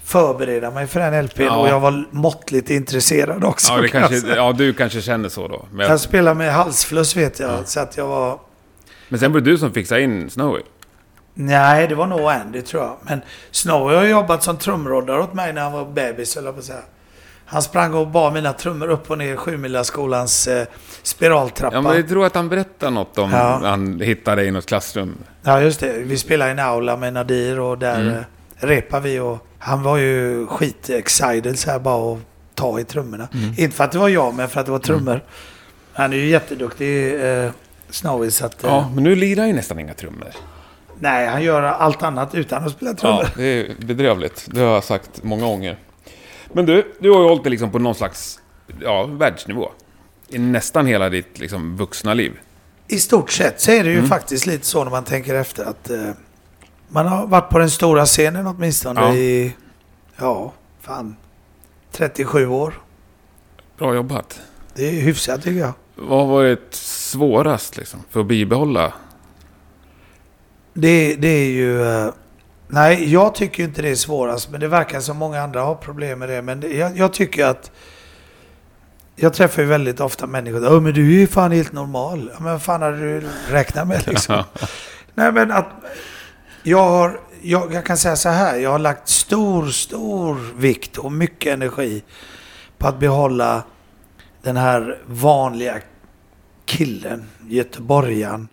förbereda 0.09 0.71
mig 0.71 0.87
för 0.87 1.01
den 1.01 1.25
LPn 1.27 1.43
Ja. 1.43 1.57
och 1.57 1.69
jag 1.69 1.81
var 1.81 2.05
måttligt 2.11 2.71
intresserad 2.71 3.45
också. 3.45 3.73
Ja, 3.73 3.81
jag 3.81 3.91
kanske, 3.91 4.35
ja, 4.35 4.53
du 4.53 4.73
kanske 4.73 5.01
känner 5.03 5.29
så 5.29 5.49
då. 5.49 5.67
Men, 5.73 5.87
Jag 5.91 6.01
spelade 6.01 6.35
med 6.35 6.53
halsfluss 6.53 7.17
vet 7.17 7.41
jag, 7.41 7.69
så 7.69 7.81
att 7.81 7.97
jag 7.97 8.07
var... 8.07 8.39
men 9.09 9.21
sen 9.21 9.33
var 9.33 9.41
det 9.41 9.51
du 9.51 9.59
som 9.59 9.73
fixade 9.73 10.03
in 10.03 10.31
Snowy. 10.31 10.61
Nej, 11.35 11.89
det 11.89 11.95
var 11.95 12.07
nog 12.07 12.21
Andy 12.21 12.63
tror 12.63 12.83
jag. 12.83 12.97
Men 13.03 13.21
Snowy 13.51 13.95
har 13.95 14.05
jobbat 14.05 14.43
som 14.43 14.57
trumroddare 14.57 15.21
åt 15.21 15.35
mig 15.35 15.53
när 15.53 15.63
han 15.63 15.73
var 15.73 15.85
bebis, 15.85 16.37
eller 16.37 16.53
på 16.53 16.59
att 16.59 16.65
säga. 16.65 16.79
Han 17.47 17.63
sprang 17.63 17.95
och 17.95 18.07
bar 18.09 18.31
mina 18.31 18.53
trummor 18.53 18.89
upp 18.89 19.11
och 19.11 19.19
ner 19.19 19.37
Sjumillaskolans 19.37 20.49
eh, 20.49 20.67
spiraltrappa. 21.03 21.77
Ja, 21.77 21.81
men 21.81 21.97
jag 21.97 22.09
tror 22.09 22.27
att 22.27 22.35
han 22.35 22.49
berättar 22.49 22.91
något 22.91 23.19
om 23.19 23.31
Ja. 23.33 23.61
han 23.65 24.01
hittade 24.01 24.45
i 24.45 24.51
något 24.51 24.67
klassrum. 24.67 25.15
Ja, 25.43 25.61
just 25.61 25.81
det. 25.81 25.93
Vi 25.93 26.19
spelade 26.19 26.51
i 26.51 26.53
en 26.53 26.59
aula 26.59 26.97
med 26.97 27.13
Nadir 27.13 27.61
och 27.61 27.79
där 27.79 28.01
Mm. 28.01 28.23
Mm. 28.61 28.75
repade 28.75 29.09
vi. 29.09 29.19
Och 29.21 29.39
han 29.59 29.83
var 29.83 29.97
ju 29.97 30.47
skit-excited 30.47 31.55
så 31.55 31.71
här 31.71 31.79
bara 31.79 32.13
att 32.13 32.19
ta 32.55 32.81
i 32.81 32.85
trummorna. 32.85 33.29
Mm. 33.35 33.55
Inte 33.59 33.77
för 33.77 33.85
att 33.85 33.93
det 33.93 33.99
var 33.99 34.09
jag, 34.09 34.35
men 34.35 34.49
för 34.49 34.61
att 34.61 34.67
det 34.67 34.73
var 34.73 34.79
trummor. 34.79 35.25
Han 35.93 36.13
är 36.13 36.17
ju 36.17 36.27
jätteduktig, 36.27 37.25
eh, 37.45 37.51
Snowy, 37.91 38.31
så 38.31 38.47
att... 38.47 38.65
Eh, 38.65 38.71
Ja, 38.71 38.91
men 38.95 39.05
nu 39.05 39.15
lirar 39.15 39.47
ju 39.47 39.53
nästan 39.53 39.79
inga 39.79 39.95
trummor. 39.95 40.29
Nej, 41.01 41.27
han 41.27 41.43
gör 41.43 41.63
allt 41.63 42.03
annat 42.03 42.35
utan 42.35 42.65
att 42.65 42.73
spela 42.73 42.95
trummor. 42.95 43.23
Ja, 43.23 43.29
det 43.37 43.45
är 43.45 43.75
bedrövligt. 43.87 44.47
Det 44.51 44.61
har 44.61 44.75
jag 44.75 44.85
sagt 44.85 45.23
många 45.23 45.45
gånger. 45.45 45.77
Men 46.53 46.67
du, 46.67 46.95
du 47.01 47.11
har 47.11 47.23
ju 47.23 47.29
hållit 47.29 47.45
det 47.45 47.51
liksom 47.51 47.71
på 47.71 47.79
någon 47.79 47.95
slags 47.95 48.41
ja, 48.81 49.05
världsnivå. 49.05 49.71
I 50.29 50.39
nästan 50.39 50.87
hela 50.87 51.09
ditt 51.09 51.39
liksom, 51.39 51.77
vuxna 51.77 52.15
liv. 52.15 52.33
I 52.89 52.99
stort 52.99 53.31
sett 53.31 53.61
så 53.61 53.71
är 53.71 53.85
det 53.85 53.91
ju 53.91 53.97
Mm. 53.97 54.09
faktiskt 54.09 54.47
lite 54.47 54.67
så 54.67 54.85
när 54.85 54.91
man 54.91 55.05
tänker 55.05 55.35
efter 55.35 55.65
att 55.65 55.91
eh, 55.91 56.11
man 56.89 57.07
har 57.07 57.27
varit 57.27 57.51
på 57.51 57.59
den 57.59 57.71
stora 57.71 58.07
scenen 58.07 58.47
åtminstone 58.47 59.01
Ja. 59.01 59.15
i, 59.15 59.55
ja, 60.17 60.53
fan, 60.81 61.17
37 61.93 62.47
år. 62.49 62.75
Bra 63.79 63.95
jobbat. 63.95 64.41
Det 64.75 64.89
är 64.89 64.93
hyfsat 65.01 65.43
tycker 65.43 65.61
jag. 65.61 65.73
Vad 65.97 66.19
har 66.19 66.27
varit 66.27 66.75
svårast 66.75 67.77
liksom, 67.77 68.01
för 68.11 68.21
att 68.21 68.27
bibehålla? 68.27 68.93
Det, 70.75 71.15
det 71.15 71.29
är 71.29 71.51
ju... 71.51 71.83
eh, 71.83 72.13
Nej, 72.71 73.13
jag 73.13 73.35
tycker 73.35 73.65
inte 73.65 73.83
det 73.83 73.89
är 73.91 73.95
svårast, 73.95 74.51
men 74.51 74.61
det 74.61 74.69
verkar 74.69 75.01
som 75.01 75.17
många 75.17 75.41
andra 75.43 75.61
har 75.63 75.75
problem 75.75 76.19
med 76.19 76.29
det. 76.29 76.43
Men 76.43 76.61
det, 76.61 76.69
jag, 76.69 76.97
jag 76.99 77.13
tycker 77.13 77.47
att... 77.47 77.71
Jag 79.17 79.35
träffar 79.35 79.63
ju 79.63 79.69
väldigt 79.69 80.01
ofta 80.01 80.27
människor 80.27 80.65
Ja, 80.65 80.81
men 80.81 80.93
du 80.95 81.15
är 81.17 81.21
ju 81.21 81.27
fan 81.27 81.53
helt 81.53 81.73
normal. 81.73 82.31
Ja, 82.35 82.41
men 82.41 82.53
vad 82.53 82.63
fan 82.63 82.83
hade 82.83 82.97
du 83.21 83.27
räknat 83.51 83.89
med 83.89 84.07
liksom? 84.09 84.43
Nej, 85.15 85.33
men 85.33 85.53
att... 85.53 85.67
Jag 86.63 86.89
har... 86.89 87.21
Jag, 87.43 87.75
jag 87.75 87.85
kan 87.85 87.97
säga 87.97 88.17
så 88.17 88.29
här, 88.29 88.57
jag 88.59 88.71
har 88.71 88.79
lagt 88.79 89.09
stor, 89.09 89.67
stor 89.67 90.37
vikt 90.57 90.99
och 90.99 91.13
mycket 91.13 91.53
energi 91.53 92.03
på 92.79 92.89
att 92.89 93.01
behålla 93.01 93.63
den 94.43 94.57
här 94.57 94.99
vanliga 95.07 95.79
killen, 96.67 97.25
göteborgaren 97.49 98.49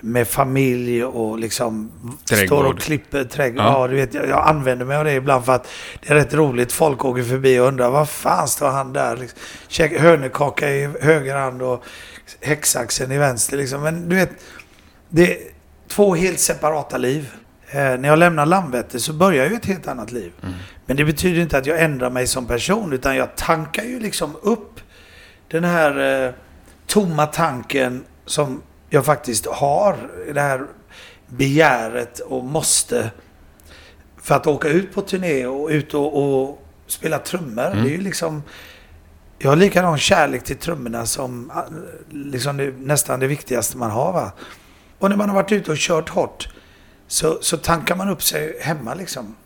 med 0.00 0.28
familj 0.28 1.04
och 1.04 1.38
liksom 1.38 1.90
står 2.24 2.36
Trädgård. 2.36 2.66
och 2.66 2.80
klipper 2.80 3.24
trädgård. 3.24 3.64
Ja. 3.64 3.80
Ja. 3.80 3.88
du 3.88 3.96
vet, 3.96 4.14
jag, 4.14 4.28
jag 4.28 4.48
använder 4.48 4.86
mig 4.86 4.96
av 4.96 5.04
det 5.04 5.12
ibland 5.12 5.44
för 5.44 5.52
att 5.52 5.68
det 6.00 6.10
är 6.10 6.14
rätt 6.14 6.34
roligt. 6.34 6.72
Folk 6.72 7.04
åker 7.04 7.22
förbi 7.22 7.58
och 7.58 7.66
undrar 7.66 7.90
vad 7.90 8.08
fan 8.08 8.48
står 8.48 8.68
han 8.68 8.92
där? 8.92 9.16
Liksom, 9.16 9.38
käkar 9.68 9.98
hönökaka 9.98 10.70
i 10.70 10.90
höger 11.00 11.36
hand 11.36 11.62
och 11.62 11.84
häcksaxen 12.40 13.12
i 13.12 13.18
vänster. 13.18 13.56
Liksom. 13.56 13.82
Men 13.82 14.08
du 14.08 14.16
vet, 14.16 14.30
det 15.08 15.38
två 15.94 16.14
helt 16.14 16.40
separata 16.40 16.98
liv. 16.98 17.30
Eh, 17.70 17.76
när 17.76 18.08
jag 18.08 18.18
lämnar 18.18 18.46
Landvetter 18.46 18.98
så 18.98 19.12
börjar 19.12 19.48
ju 19.48 19.54
ett 19.54 19.66
helt 19.66 19.88
annat 19.88 20.12
liv. 20.12 20.32
Men 20.86 20.96
det 20.96 21.04
betyder 21.04 21.40
inte 21.40 21.58
att 21.58 21.66
jag 21.66 21.82
ändrar 21.82 22.10
mig 22.10 22.26
som 22.26 22.46
person 22.46 22.92
utan 22.92 23.16
jag 23.16 23.36
tankar 23.36 23.82
ju 23.82 24.00
liksom 24.00 24.36
upp 24.42 24.80
den 25.48 25.64
här 25.64 26.24
eh, 26.26 26.34
tomma 26.86 27.26
tanken 27.26 28.04
som 28.26 28.62
jag 28.90 29.04
faktiskt 29.04 29.46
har. 29.46 29.96
Det 30.34 30.40
här 30.40 30.66
begäret 31.28 32.20
och 32.20 32.44
måste 32.44 33.10
för 34.22 34.34
att 34.34 34.46
åka 34.46 34.68
ut 34.68 34.94
på 34.94 35.00
turné 35.00 35.46
och 35.46 35.68
ut 35.68 35.94
och, 35.94 36.42
och 36.42 36.62
spela 36.86 37.18
trummor. 37.18 37.66
Mm. 37.66 37.84
Det 37.84 37.90
är 37.90 37.96
ju 37.96 38.00
liksom... 38.00 38.42
Jag 39.38 39.48
har 39.50 39.56
likadan 39.56 39.98
kärlek 39.98 40.44
till 40.44 40.56
trummorna 40.56 41.06
som 41.06 41.50
ah, 41.54 41.64
liksom 42.10 42.56
det, 42.56 42.72
nästan 42.78 43.20
det 43.20 43.26
viktigaste 43.26 43.76
man 43.76 43.90
har. 43.90 44.12
Va? 44.12 44.32
Och 45.02 45.10
när 45.10 45.16
man 45.16 45.28
har 45.28 45.36
varit 45.36 45.52
ute 45.52 45.70
och 45.70 45.76
kört 45.76 46.08
hårt 46.08 46.48
så, 47.06 47.38
så 47.40 47.56
tankar 47.56 47.96
man 47.96 48.08
upp 48.08 48.22
sig 48.22 48.58
hemma 48.60 48.94
liksom. 48.94 49.36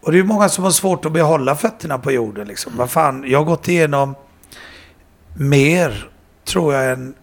Och 0.00 0.12
det 0.12 0.18
är 0.18 0.22
många 0.22 0.48
som 0.48 0.64
har 0.64 0.70
svårt 0.70 1.04
att 1.04 1.12
behålla 1.12 1.56
fötterna 1.56 1.98
på 1.98 2.12
jorden 2.12 2.48
liksom. 2.48 2.72
Vad 2.76 2.90
fan, 2.90 3.24
jag 3.26 3.38
har 3.38 3.44
gått 3.44 3.68
igenom 3.68 4.14
mer, 5.38 6.10
tror 6.44 6.74
jag, 6.74 6.92
än 6.92 7.14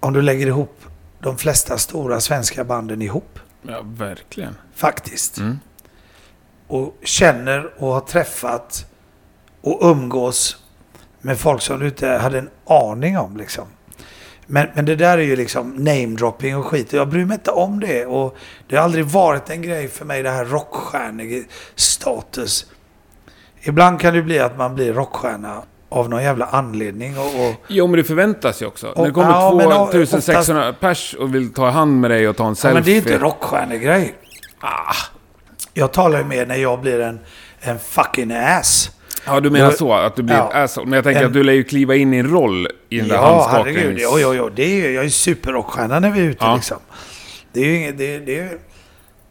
om 0.00 0.12
du 0.12 0.22
lägger 0.22 0.46
ihop 0.46 0.84
de 1.18 1.38
flesta 1.38 1.78
stora 1.78 2.20
svenska 2.20 2.64
banden 2.64 3.02
ihop. 3.02 3.38
Ja, 3.62 3.80
verkligen. 3.84 4.56
Faktiskt. 4.74 5.38
Mm. 5.38 5.58
Och 6.66 6.98
känner 7.02 7.82
och 7.82 7.92
har 7.92 8.00
träffat 8.00 8.86
och 9.60 9.90
umgås 9.90 10.56
med 11.20 11.38
folk 11.38 11.62
som 11.62 11.80
du 11.80 11.86
inte 11.86 12.08
hade 12.08 12.38
en 12.38 12.50
aning 12.66 13.18
om 13.18 13.36
liksom. 13.36 13.66
Men, 14.50 14.68
men 14.74 14.84
det 14.84 14.96
där 14.96 15.18
är 15.18 15.22
ju 15.22 15.36
liksom 15.36 15.70
namedropping 15.70 16.56
och 16.56 16.66
skit. 16.66 16.92
Jag 16.92 17.08
bryr 17.08 17.24
mig 17.24 17.34
inte 17.34 17.50
om 17.50 17.80
det. 17.80 18.06
Och 18.06 18.36
det 18.68 18.76
har 18.76 18.84
aldrig 18.84 19.04
varit 19.04 19.50
en 19.50 19.62
grej 19.62 19.88
för 19.88 20.04
mig 20.04 20.22
det 20.22 20.30
här 20.30 20.44
rockstjärnestatus. 20.44 22.66
Ibland 23.60 24.00
kan 24.00 24.14
det 24.14 24.22
bli 24.22 24.38
att 24.38 24.58
man 24.58 24.74
blir 24.74 24.92
rockstjärna 24.92 25.62
av 25.88 26.10
någon 26.10 26.22
jävla 26.22 26.46
anledning. 26.46 27.18
Och, 27.18 27.24
och 27.48 27.54
Jo, 27.68 27.86
men 27.86 27.96
det 27.96 28.04
förväntas 28.04 28.62
ju 28.62 28.66
också. 28.66 28.86
Och- 28.88 28.98
När 28.98 29.06
det 29.06 29.12
kommer 29.12 29.30
ja, 29.30 29.54
men, 29.56 29.68
ja, 29.68 29.88
2600 29.92 30.72
pers 30.72 31.14
och 31.14 31.34
vill 31.34 31.52
ta 31.52 31.70
hand 31.70 32.00
med 32.00 32.10
dig 32.10 32.28
och 32.28 32.36
ta 32.36 32.44
en 32.44 32.48
ja, 32.48 32.54
selfie. 32.54 32.74
men 32.74 32.82
det 32.84 32.92
är 32.92 32.96
inte 32.96 33.18
rockstjärnegrej. 33.18 34.14
Ah. 34.60 34.94
Jag 35.74 35.92
talar 35.92 36.18
ju 36.18 36.24
mer 36.24 36.46
när 36.46 36.56
jag 36.56 36.80
blir 36.80 37.00
en, 37.00 37.20
en 37.60 37.78
fucking 37.78 38.32
ass. 38.32 38.90
Ja, 39.26 39.40
du 39.40 39.50
menar 39.50 39.70
så, 39.70 39.92
att 39.92 40.16
du 40.16 40.22
blir 40.22 40.36
Ja. 40.36 40.50
asshole. 40.54 40.86
Men 40.86 40.92
jag 40.96 41.04
tänker 41.04 41.20
En- 41.20 41.26
att 41.26 41.32
du 41.32 41.42
lär 41.44 41.52
ju 41.52 41.64
kliva 41.64 41.96
in 41.96 42.14
i 42.14 42.16
en 42.16 42.30
roll 42.30 42.68
i 42.88 42.98
den 42.98 43.08
där 43.08 43.14
Ja, 43.16 43.22
handskaknings... 43.42 43.76
herregud. 43.78 43.98
Jo, 44.02 44.18
jo, 44.20 44.34
jo. 44.34 44.50
Det 44.56 44.62
är 44.62 44.68
ju, 44.74 44.84
jag 44.90 45.00
är 45.00 45.04
ju 45.04 45.10
superrockstjärna 45.10 46.00
när 46.00 46.10
vi 46.10 46.20
är 46.20 46.24
ute 46.24 46.44
Ja. 46.44 46.54
liksom. 46.54 46.76
Det 47.52 47.60
är 47.60 47.64
ju 47.64 47.76
inget... 47.76 47.98
Det, 47.98 48.18
det 48.18 48.38
är. 48.38 48.50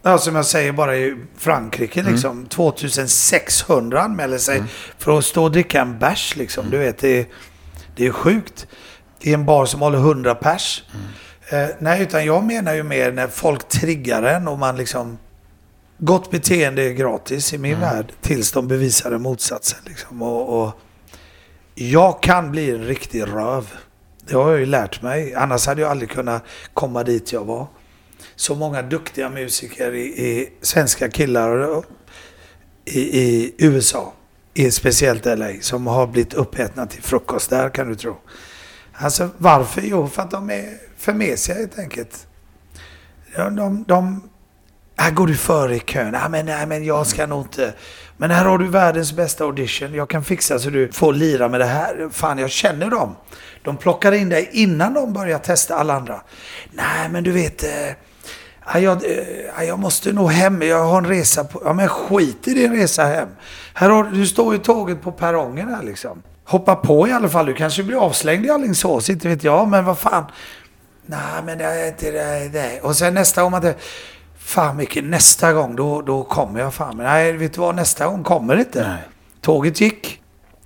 Ja, 0.04 0.18
som 0.18 0.36
jag 0.36 0.46
säger, 0.46 0.72
bara 0.72 0.98
i 0.98 1.16
Frankrike 1.38 2.00
Mm. 2.00 2.12
liksom. 2.14 2.46
2600 2.46 4.02
anmäler 4.02 4.38
sig 4.38 4.64
för 4.98 5.18
att 5.18 5.26
stå 5.26 5.44
och 5.44 5.52
dricka 5.52 5.82
en 5.82 6.00
bärs 6.00 6.36
liksom. 6.36 6.62
Mm. 6.66 6.72
Du 6.72 6.78
vet, 6.86 6.98
det 6.98 7.20
är, 7.20 7.26
det 7.96 8.06
är 8.08 8.12
sjukt. 8.12 8.68
I 9.22 9.34
en 9.34 9.46
bar 9.46 9.66
som 9.66 9.82
håller 9.82 9.98
100 9.98 10.36
pers. 10.36 10.84
Mm. 11.50 11.64
Eh, 11.64 11.70
nej, 11.80 12.02
utan 12.02 12.26
jag 12.26 12.44
menar 12.44 12.74
ju 12.74 12.84
mer 12.84 13.12
när 13.12 13.28
folk 13.28 13.68
triggar 13.68 14.24
en 14.24 14.48
och 14.48 14.60
man 14.60 14.78
liksom... 14.78 15.18
Gott 15.98 16.32
beteende 16.32 16.84
är 16.84 16.90
gratis 16.94 17.54
i 17.54 17.58
min 17.58 17.74
Mm. 17.76 17.82
värld 17.90 18.14
tills 18.22 18.52
de 18.52 18.68
bevisar 18.68 19.18
motsatsen. 19.18 19.80
Liksom. 19.86 20.22
Och, 20.22 20.62
och 20.64 20.72
jag 21.76 22.24
kan 22.24 22.52
bli 22.52 22.72
en 22.72 22.84
riktig 22.86 23.22
röv. 23.24 23.74
Det 24.28 24.36
har 24.36 24.52
jag 24.52 24.60
ju 24.60 24.66
lärt 24.66 25.02
mig. 25.02 25.34
Annars 25.36 25.68
hade 25.68 25.82
jag 25.82 25.92
aldrig 25.92 26.10
kunnat 26.10 26.44
komma 26.74 27.04
dit 27.04 27.34
jag 27.34 27.46
var. 27.46 27.68
Så 28.36 28.56
många 28.56 28.82
duktiga 28.82 29.30
musiker 29.30 29.94
i, 29.94 30.02
i 30.02 30.50
svenska 30.62 31.10
killar 31.10 31.84
i, 32.86 33.00
i 33.20 33.56
USA, 33.58 34.14
i 34.54 34.72
speciellt 34.72 35.26
LA, 35.26 35.50
som 35.62 35.88
har 35.88 36.08
blivit 36.08 36.34
uppätna 36.34 36.86
till 36.86 37.04
frukost 37.04 37.50
där 37.50 37.70
kan 37.70 37.88
du 37.90 37.96
tro. 37.96 38.18
Alltså 38.94 39.30
varför? 39.38 39.82
Jo, 39.82 40.08
för 40.08 40.22
att 40.22 40.32
de 40.32 40.50
är 40.50 40.78
för 40.98 41.14
mesiga 41.14 41.56
helt 41.56 41.80
enkelt. 41.80 42.28
De, 43.36 43.86
de, 43.88 44.30
här 44.98 45.12
går 45.12 45.28
du 45.28 45.36
före 45.36 45.76
i 45.76 45.80
kön. 45.80 46.12
Nej 46.12 46.30
men, 46.30 46.46
nej, 46.46 46.66
men 46.66 46.84
jag 46.84 47.08
ska 47.08 47.26
nog 47.26 47.42
inte. 47.42 47.74
Men 48.18 48.32
här 48.32 48.46
har 48.46 48.58
du 48.58 48.68
världens 48.68 49.14
bästa 49.14 49.44
audition. 49.44 49.94
Jag 49.94 50.10
kan 50.10 50.24
fixa 50.24 50.60
så 50.60 50.70
du 50.70 50.92
får 50.92 51.14
lira 51.14 51.50
med 51.50 51.60
det 51.60 51.66
här. 51.66 52.10
Fan, 52.12 52.38
jag 52.38 52.50
känner 52.50 52.90
dem. 52.90 53.16
De 53.64 53.78
plockar 53.78 54.12
in 54.12 54.30
dig 54.30 54.50
innan 54.52 54.94
de 54.94 55.14
börjar 55.14 55.40
testa 55.40 55.76
alla 55.76 55.94
andra. 55.94 56.22
Nej, 56.72 57.10
men 57.10 57.24
du 57.24 57.32
vet. 57.32 57.64
Eh, 57.64 58.80
jag, 58.84 59.06
eh, 59.06 59.64
jag 59.68 59.80
måste 59.80 60.14
nog 60.14 60.32
hem. 60.32 60.62
Jag 60.62 60.84
har 60.84 60.98
en 60.98 61.08
resa 61.08 61.44
på... 61.44 61.62
Ja, 61.66 61.74
men 61.74 61.88
skit 61.88 62.48
i 62.48 62.54
din 62.54 62.76
resa 62.76 63.06
hem. 63.06 63.30
Här 63.74 63.90
har, 63.90 64.04
du 64.04 64.28
står 64.28 64.54
ju 64.54 64.60
tåget 64.60 65.02
på 65.02 65.12
perrongen 65.12 65.70
här 65.70 65.84
liksom. 65.84 66.22
Hoppa 66.46 66.76
på 66.76 67.08
i 67.08 67.12
alla 67.12 67.30
fall. 67.30 67.46
Du 67.46 67.54
kanske 67.54 67.84
blir 67.84 67.98
avslängd 67.98 68.46
i 68.46 68.50
Alingsås. 68.50 69.10
Inte 69.10 69.28
vet 69.28 69.44
jag, 69.44 69.68
men 69.68 69.86
vad 69.86 69.98
fan. 69.98 70.26
Nej, 71.06 71.44
men 71.46 71.58
det 71.58 71.64
är 71.64 71.88
inte 71.88 72.12
det. 72.12 72.50
det. 72.50 72.80
Och 72.82 72.96
sen 72.96 73.14
nästa 73.14 73.42
gång 73.42 73.52
man 73.52 73.74
Fan 74.48 74.78
Micke, 74.78 75.04
nästa 75.04 75.54
gång 75.54 75.76
då, 75.76 76.02
då 76.02 76.24
kommer 76.24 76.60
jag 76.60 76.74
fan. 76.74 76.98
Men 76.98 77.06
nej, 77.06 77.34
vet 77.34 77.54
du 77.54 77.62
vad? 77.62 77.76
Nästa 77.76 78.08
gång 78.08 78.24
kommer 78.24 78.56
det 78.56 78.62
inte. 78.62 78.88
Nej. 78.88 79.02
Tåget 79.42 79.82
gick. 79.82 80.22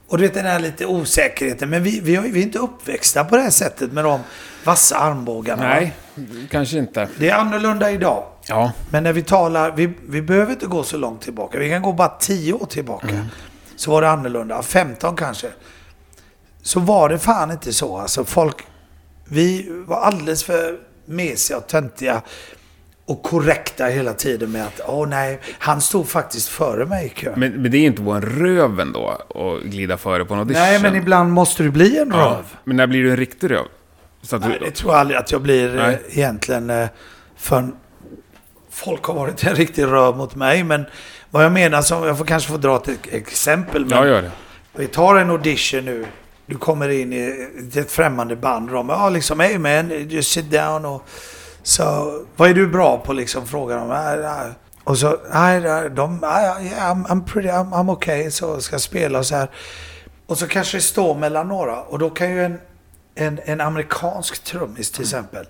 Och 0.07 0.17
du 0.17 0.23
vet 0.23 0.33
den 0.33 0.45
här 0.45 0.59
lite 0.59 0.85
osäkerheten. 0.85 1.69
Men 1.69 1.83
vi, 1.83 1.99
vi, 1.99 2.17
vi 2.17 2.39
är 2.39 2.43
inte 2.43 2.59
uppväxta 2.59 3.23
på 3.23 3.35
det 3.35 3.41
här 3.41 3.49
sättet 3.49 3.91
med 3.91 4.03
de 4.03 4.19
vassa 4.65 4.97
armbågarna. 4.97 5.67
Nej, 5.67 5.93
kanske 6.49 6.77
inte. 6.77 7.07
Det 7.19 7.29
är 7.29 7.35
annorlunda 7.35 7.91
idag. 7.91 8.23
Ja. 8.47 8.71
Men 8.89 9.03
när 9.03 9.13
vi 9.13 9.23
talar, 9.23 9.71
vi, 9.71 9.93
vi 10.07 10.21
behöver 10.21 10.51
inte 10.51 10.65
gå 10.65 10.83
så 10.83 10.97
långt 10.97 11.21
tillbaka. 11.21 11.59
Vi 11.59 11.69
kan 11.69 11.81
gå 11.81 11.93
bara 11.93 12.09
10 12.19 12.53
år 12.53 12.65
tillbaka. 12.65 13.09
Mm. 13.09 13.25
Så 13.75 13.91
var 13.91 14.01
det 14.01 14.09
annorlunda. 14.09 14.61
15 14.61 15.15
kanske. 15.15 15.47
Så 16.61 16.79
var 16.79 17.09
det 17.09 17.19
fan 17.19 17.51
inte 17.51 17.73
så. 17.73 17.97
Alltså 17.97 18.25
folk, 18.25 18.57
vi 19.25 19.67
var 19.87 19.97
alldeles 19.97 20.43
för 20.43 20.79
mesiga 21.05 21.57
och 21.57 21.67
töntiga. 21.67 22.21
Och 23.11 23.23
korrekta 23.23 23.85
hela 23.85 24.13
tiden 24.13 24.51
med 24.51 24.65
att 24.65 24.81
åh 24.87 25.07
nej, 25.07 25.39
han 25.59 25.81
stod 25.81 26.07
faktiskt 26.09 26.49
före 26.49 26.85
mig 26.85 27.05
i 27.05 27.09
kön. 27.09 27.33
Men, 27.37 27.51
men 27.61 27.71
det 27.71 27.77
är 27.77 27.85
inte 27.85 28.01
vara 28.01 28.17
en 28.17 28.23
röven 28.25 28.91
då 28.93 29.07
att 29.09 29.63
glida 29.63 29.97
före 29.97 30.25
på 30.25 30.33
en 30.33 30.39
audition? 30.39 30.61
Nej, 30.61 30.81
men 30.81 30.95
ibland 30.95 31.31
måste 31.31 31.63
du 31.63 31.71
bli 31.71 31.97
en 31.97 32.09
Ja. 32.09 32.17
röv. 32.17 32.43
Men 32.63 32.77
när 32.77 32.87
blir 32.87 33.03
du 33.03 33.11
en 33.11 33.17
riktig 33.17 33.51
röv? 33.51 33.65
Så 34.21 34.35
att 34.35 34.41
Nej, 34.41 34.57
du, 34.59 34.65
det 34.65 34.71
tror 34.71 34.91
jag 34.91 34.99
aldrig 34.99 35.19
att 35.19 35.31
jag 35.31 35.41
blir 35.41 35.75
eh, 35.79 35.83
Nej. 35.83 36.01
egentligen. 36.09 36.69
Eh, 36.69 36.87
för 37.37 37.69
folk 38.71 39.03
har 39.03 39.13
varit 39.13 39.43
en 39.43 39.55
riktig 39.55 39.83
röv 39.83 40.17
mot 40.17 40.35
mig. 40.35 40.63
Men 40.63 40.85
vad 41.29 41.45
jag 41.45 41.51
menar, 41.51 41.81
som, 41.81 42.03
jag 42.03 42.17
får 42.17 42.25
kanske 42.25 42.51
få 42.51 42.57
dra 42.57 42.75
ett 42.75 42.89
exempel. 43.11 43.85
Men 43.85 43.97
ja, 43.97 44.07
gör 44.07 44.21
det. 44.21 44.31
Vi 44.75 44.87
tar 44.87 45.15
en 45.15 45.29
audition 45.29 45.85
nu. 45.85 46.05
Du 46.45 46.57
kommer 46.57 46.89
in 46.89 47.13
i 47.13 47.49
ett 47.75 47.91
främmande 47.91 48.35
band 48.35 48.69
och 48.69 48.75
de 48.75 48.89
ja, 48.89 49.09
liksom, 49.09 49.39
hey 49.39 49.57
man, 49.57 50.09
just 50.09 50.31
sit 50.31 50.51
down 50.51 50.85
och 50.85 51.07
så, 51.63 52.13
vad 52.35 52.49
är 52.49 52.53
du 52.53 52.67
bra 52.67 52.97
på 52.97 53.13
liksom, 53.13 53.47
frågar 53.47 53.77
de. 53.77 54.53
Och 54.83 54.97
så, 54.97 55.17
nej, 55.33 55.61
de, 55.89 56.23
ah, 56.23 56.61
yeah, 56.61 56.95
I'm, 56.95 57.05
I'm 57.05 57.25
pretty, 57.25 57.49
I'm, 57.49 57.71
I'm 57.71 57.91
okay, 57.91 58.31
så 58.31 58.61
ska 58.61 58.73
jag 58.73 58.81
spela 58.81 59.19
och 59.19 59.25
så 59.25 59.35
här. 59.35 59.49
Och 60.27 60.37
så 60.37 60.47
kanske 60.47 60.77
det 60.77 60.81
står 60.81 61.15
mellan 61.15 61.47
några 61.47 61.81
och 61.81 61.99
då 61.99 62.09
kan 62.09 62.31
ju 62.31 62.45
en, 62.45 62.59
en, 63.15 63.39
en 63.45 63.61
amerikansk 63.61 64.43
trummis 64.43 64.91
till 64.91 65.01
exempel, 65.01 65.45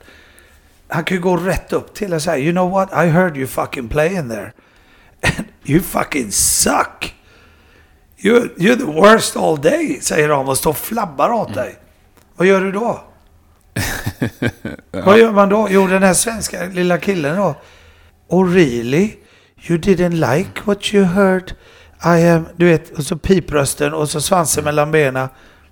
han 0.87 1.03
kan 1.03 1.17
ju 1.17 1.23
gå 1.23 1.37
rätt 1.37 1.73
upp 1.73 1.93
till 1.93 2.13
och 2.13 2.21
säga, 2.21 2.37
you 2.37 2.51
know 2.51 2.71
what, 2.71 2.89
I 2.91 3.07
heard 3.07 3.37
you 3.37 3.47
fucking 3.47 3.89
playing 3.89 4.29
there. 4.29 4.53
And 5.21 5.45
you 5.63 5.81
fucking 5.81 6.31
suck. 6.31 7.13
You're, 8.17 8.49
you're 8.57 8.75
the 8.75 9.01
worst 9.01 9.35
all 9.35 9.61
day, 9.61 9.99
säger 10.01 10.29
de 10.29 10.49
och 10.49 10.57
står 10.57 10.69
och 10.69 10.77
flabbar 10.77 11.29
åt 11.29 11.53
dig. 11.53 11.75
Vad 12.35 12.47
gör 12.47 12.61
du 12.61 12.71
då? 12.71 13.03
Vad 14.91 15.19
gör 15.19 15.31
man 15.31 15.49
då? 15.49 15.67
Jo, 15.71 15.87
den 15.87 16.03
här 16.03 16.13
svenska 16.13 16.65
lilla 16.65 16.97
killen 16.97 17.37
då. 17.37 17.55
Oh 18.27 18.53
really? 18.53 19.11
You 19.67 19.79
didn't 19.79 20.33
like 20.35 20.49
what 20.65 20.93
you 20.93 21.05
heard? 21.05 21.51
I 22.05 22.27
am... 22.27 22.47
Du 22.55 22.65
vet, 22.65 22.97
och 22.97 23.03
så 23.03 23.17
piprösten 23.17 23.93
och 23.93 24.09
så 24.09 24.21
svansen 24.21 24.63
mellan 24.63 24.91
benen. 24.91 25.27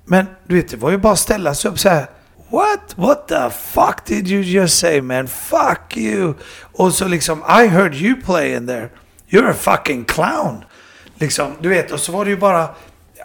Men 0.06 0.26
du 0.48 0.56
vet, 0.56 0.70
det 0.70 0.78
var 0.78 0.92
ju 0.92 0.98
bara 0.98 1.14
att 1.14 1.20
ställa 1.20 1.54
sig 1.56 1.72
upp 1.72 1.80
så 1.80 1.90
här. 1.90 2.06
What? 2.52 2.94
What 2.96 3.28
the 3.28 3.50
fuck 3.50 4.06
did 4.06 4.28
you 4.28 4.42
just 4.42 4.80
say 4.80 5.02
man? 5.02 5.28
Fuck 5.28 5.98
you! 5.98 6.34
Och 6.74 6.94
så 6.94 7.08
liksom, 7.08 7.40
I 7.40 7.68
heard 7.68 7.96
you 7.96 8.22
play 8.22 8.54
in 8.56 8.68
there. 8.68 8.90
You're 9.30 9.50
a 9.50 9.54
fucking 9.54 10.06
clown. 10.06 10.64
Liksom, 11.18 11.52
du 11.62 11.70
vet, 11.70 11.92
och 11.92 12.00
så 12.00 12.12
var 12.12 12.26
det 12.26 12.32
ju 12.32 12.38
bara... 12.38 12.70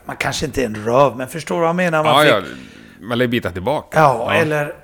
Man 0.06 0.16
kanske 0.16 0.46
inte 0.46 0.62
är 0.62 0.66
en 0.66 0.84
röv, 0.84 1.16
men 1.16 1.28
förstår 1.28 1.54
du 1.54 1.60
vad 1.60 1.68
jag 1.68 1.76
menar? 1.76 2.04
Man 2.04 2.26
Ja, 2.26 2.40
fick- 2.40 2.48
ja. 2.48 2.54
Man 3.00 3.18
lär 3.18 3.26
bita 3.26 3.50
tillbaka. 3.50 3.98
Ja, 4.00 4.32
eller 4.32 4.74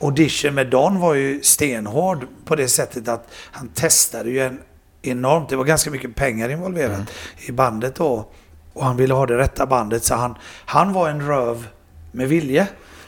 audition 0.00 0.54
med 0.54 0.66
Don 0.66 1.00
var 1.00 1.14
ju 1.14 1.42
stenhård 1.42 2.26
på 2.44 2.56
det 2.56 2.68
sättet 2.68 3.08
att 3.08 3.28
han 3.52 3.68
testade 3.68 4.30
ju 4.30 4.40
en 4.40 4.60
enormt. 5.02 5.48
Det 5.48 5.56
var 5.56 5.64
ganska 5.64 5.90
mycket 5.90 6.14
pengar 6.14 6.48
involverat 6.48 6.92
Mm. 6.94 7.06
i 7.46 7.52
bandet 7.52 7.94
då. 7.94 8.28
Och 8.72 8.84
han 8.84 8.96
ville 8.96 9.14
ha 9.14 9.26
det 9.26 9.38
rätta 9.38 9.66
bandet 9.66 10.04
så 10.04 10.14
han, 10.14 10.34
han 10.64 10.92
var 10.92 11.08
en 11.08 11.26
röv 11.28 11.66
med 12.12 12.28
vilje. 12.28 12.66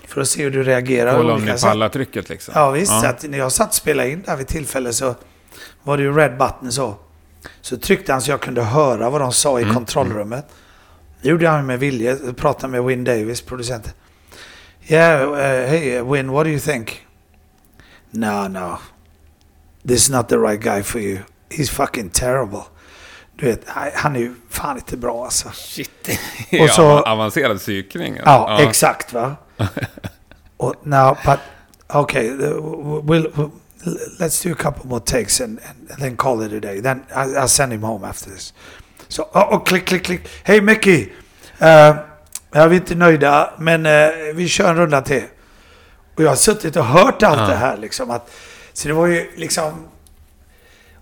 För 0.09 0.21
att 0.21 0.29
se 0.29 0.43
hur 0.43 0.51
du 0.51 0.63
reagerar. 0.63 1.17
Kolla 1.17 1.35
om 1.35 1.45
ni 1.45 1.53
pallar 1.63 1.89
trycket 1.89 2.29
liksom. 2.29 2.53
Ja 2.57 2.71
visst, 2.71 3.01
så 3.01 3.07
att 3.07 3.23
när 3.29 3.39
jag 3.39 3.53
satt 3.53 3.69
och 3.69 3.75
spelade 3.75 4.11
in 4.11 4.23
där 4.27 4.37
vid 4.37 4.47
tillfälle 4.47 4.93
så 4.93 5.15
var 5.83 5.97
det 5.97 6.03
ju 6.03 6.13
red 6.17 6.39
button 6.39 6.73
så. 6.73 6.95
Så 7.61 7.77
tryckte 7.77 8.13
han 8.13 8.23
så 8.23 8.31
jag 8.31 8.41
kunde 8.41 8.63
höra 8.63 9.11
vad 9.11 9.21
de 9.21 9.33
sa 9.33 9.61
i 9.61 9.63
Mm, 9.63 9.75
kontrollrummet. 9.75 10.47
Det 11.23 11.29
gjorde 11.29 11.49
han 11.49 11.67
med 11.67 11.79
vilje. 11.79 12.19
Jag 12.27 12.37
pratade 12.37 12.71
med 12.71 12.85
Win 12.85 13.05
Davis, 13.05 13.41
producenten. 13.41 13.93
Yeah, 14.87 15.25
uh, 15.25 15.67
hey 15.69 15.99
uh, 15.99 16.05
Win, 16.05 16.33
what 16.33 16.45
do 16.45 16.51
you 16.51 16.59
think? 16.59 17.07
No, 18.13 18.49
no. 18.49 18.79
This 19.85 20.05
is 20.05 20.11
not 20.11 20.29
the 20.29 20.39
right 20.39 20.61
guy 20.61 20.83
for 20.83 21.01
you. 21.01 21.25
He's 21.51 21.71
fucking 21.71 22.11
terrible. 22.11 22.67
Du 23.37 23.47
vet, 23.47 23.69
han 23.95 24.17
är 24.17 24.21
ju 24.21 24.35
fan 24.49 24.77
inte 24.77 24.97
bra 24.97 25.25
alltså. 25.25 25.51
Shit. 25.55 26.09
Och 26.61 26.71
så- 26.71 26.83
ja, 26.83 27.03
avancerad 27.07 27.59
psykning. 27.59 28.17
Ja, 28.25 28.61
exakt 28.63 29.13
va. 29.13 29.37
och 30.57 30.75
now, 30.87 31.17
but 31.25 31.41
okay, 31.89 32.31
we'll, 32.31 33.03
we'll 33.35 33.51
let's 34.19 34.43
do 34.43 34.53
a 34.53 34.55
couple 34.55 34.89
more 34.89 35.01
takes 35.01 35.41
and, 35.41 35.61
and 35.91 35.99
then 35.99 36.17
call 36.17 36.43
it 36.43 36.53
a 36.53 36.61
day. 36.61 36.81
Then 36.81 37.05
I, 37.11 37.35
I'll 37.37 37.49
send 37.49 37.73
him 37.73 37.83
home 37.83 38.05
after 38.05 38.31
this. 38.31 38.53
So, 39.09 39.29
oh, 39.35 39.49
oh, 39.51 39.59
click, 39.59 39.87
click, 39.87 40.05
klick. 40.05 40.29
Hej 40.45 40.61
Mickey! 40.61 41.13
Uh, 41.61 41.99
jag 42.55 42.65
är 42.73 42.73
inte 42.77 42.95
nöjda, 42.95 43.55
men 43.59 43.87
eh, 43.87 44.09
vi 44.35 44.49
kör 44.49 44.71
en 44.71 44.77
runda 44.77 45.03
till. 45.03 45.23
Och 46.15 46.23
jag 46.23 46.29
har 46.29 46.37
suttit 46.37 46.77
och 46.77 46.85
hört 46.85 47.23
allt 47.23 47.41
Ja. 47.41 47.47
det 47.47 47.55
här 47.55 47.77
liksom. 47.77 48.11
Att, 48.11 48.31
så 48.73 48.89
det 48.89 48.95
var 48.95 49.07
ju 49.07 49.31
liksom... 49.37 49.89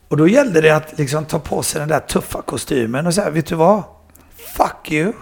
Och 0.08 0.16
då 0.16 0.28
gällde 0.28 0.60
det 0.60 0.70
att 0.70 0.98
liksom 0.98 1.24
ta 1.24 1.38
på 1.38 1.62
sig 1.62 1.78
den 1.80 1.88
där 1.88 2.00
tuffa 2.00 2.42
kostymen 2.42 3.06
och 3.06 3.14
säga, 3.14 3.30
vet 3.30 3.46
du 3.46 3.54
vad? 3.54 3.82
Fuck 4.56 4.92
you. 4.92 5.12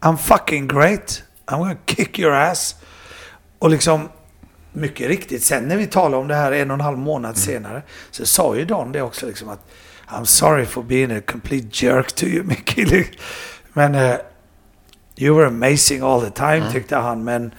I'm 0.00 0.16
fucking 0.16 0.68
great. 0.68 1.22
I'm 1.46 1.58
gonna 1.58 1.76
kick 1.86 2.18
your 2.18 2.32
ass. 2.34 2.76
Och 3.58 3.70
liksom, 3.70 4.08
mycket 4.72 5.08
riktigt, 5.08 5.44
sen 5.44 5.64
när 5.68 5.76
vi 5.76 5.86
talade 5.86 6.16
om 6.16 6.28
det 6.28 6.34
här 6.34 6.52
en 6.52 6.70
och 6.70 6.74
en 6.74 6.80
halv 6.80 6.98
månad 6.98 7.36
senare, 7.36 7.82
så 8.10 8.26
sa 8.26 8.56
ju 8.56 8.64
Don 8.64 8.92
det 8.92 9.02
också 9.02 9.26
liksom 9.26 9.48
att 9.48 9.68
I'm 10.08 10.24
sorry 10.24 10.66
for 10.66 10.82
being 10.82 11.12
a 11.16 11.20
complete 11.26 11.86
jerk 11.86 12.12
to 12.12 12.24
you, 12.24 12.44
Mickey. 12.46 13.06
Men 13.72 13.94
uh, 13.94 14.14
you 15.22 15.36
were 15.36 15.46
amazing 15.46 16.02
all 16.02 16.20
the 16.20 16.30
time, 16.30 16.62
tyckte 16.72 16.96
han. 16.96 17.24
Men 17.24 17.54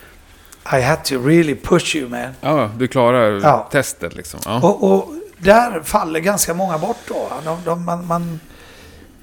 I 0.74 0.82
had 0.82 1.04
to 1.06 1.16
really 1.28 1.56
push 1.56 1.96
you, 1.96 2.10
man. 2.10 2.30
Ja, 2.42 2.70
du 2.78 2.88
klarar 2.88 3.40
Ja. 3.44 3.68
testet 3.72 4.16
liksom. 4.16 4.40
Ja. 4.46 4.60
Och, 4.62 4.92
och 4.92 5.14
där 5.38 5.82
faller 5.84 6.20
ganska 6.20 6.54
många 6.54 6.78
bort 6.78 6.98
då. 7.08 7.28
De, 7.46 7.58
de, 7.66 7.86
man, 7.86 8.08
man, 8.08 8.40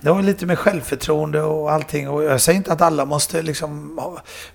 det 0.01 0.11
har 0.11 0.23
lite 0.23 0.47
med 0.47 0.59
självförtroende 0.59 1.43
och 1.43 1.73
allting. 1.73 2.09
Och 2.09 2.25
jag 2.25 2.41
säger 2.41 2.57
inte 2.57 2.73
att 2.73 2.81
alla 2.81 3.05
måste 3.05 3.43
liksom 3.43 4.01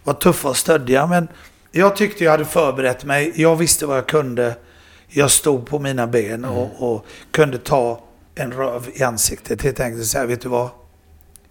vara 0.03 0.15
tuffa 0.15 0.49
och 0.49 0.57
stöddiga. 0.57 1.07
Men 1.07 1.27
jag 1.71 1.95
tyckte 1.95 2.23
jag 2.23 2.31
hade 2.31 2.45
förberett 2.45 3.03
mig. 3.05 3.31
Jag 3.35 3.55
visste 3.55 3.85
vad 3.85 3.97
jag 3.97 4.07
kunde. 4.07 4.55
Jag 5.07 5.31
stod 5.31 5.65
på 5.67 5.79
mina 5.79 6.07
ben 6.07 6.45
och, 6.45 6.93
och 6.93 7.05
kunde 7.31 7.57
ta 7.57 8.03
en 8.35 8.51
röv 8.51 8.89
i 8.93 9.03
ansiktet. 9.03 9.61
Helt 9.61 9.79
enkelt 9.79 10.05
säga, 10.07 10.25
vet 10.25 10.41
du 10.41 10.49
vad? 10.49 10.69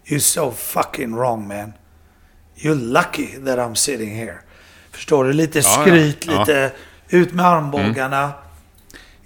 You're 0.05 0.19
so 0.19 0.51
fucking 0.51 1.15
wrong 1.15 1.47
man. 1.47 1.73
You're 2.55 2.75
lucky 2.91 3.27
that 3.45 3.57
I'm 3.59 3.75
sitting 3.75 4.15
here. 4.15 4.37
Förstår 4.91 5.23
du? 5.23 5.33
Lite 5.33 5.59
Ja, 5.59 5.65
ja. 5.77 5.81
skryt, 5.81 6.25
Ja. 6.27 6.39
lite 6.39 6.71
ut 7.09 7.33
med 7.33 7.45
armbågarna. 7.45 8.31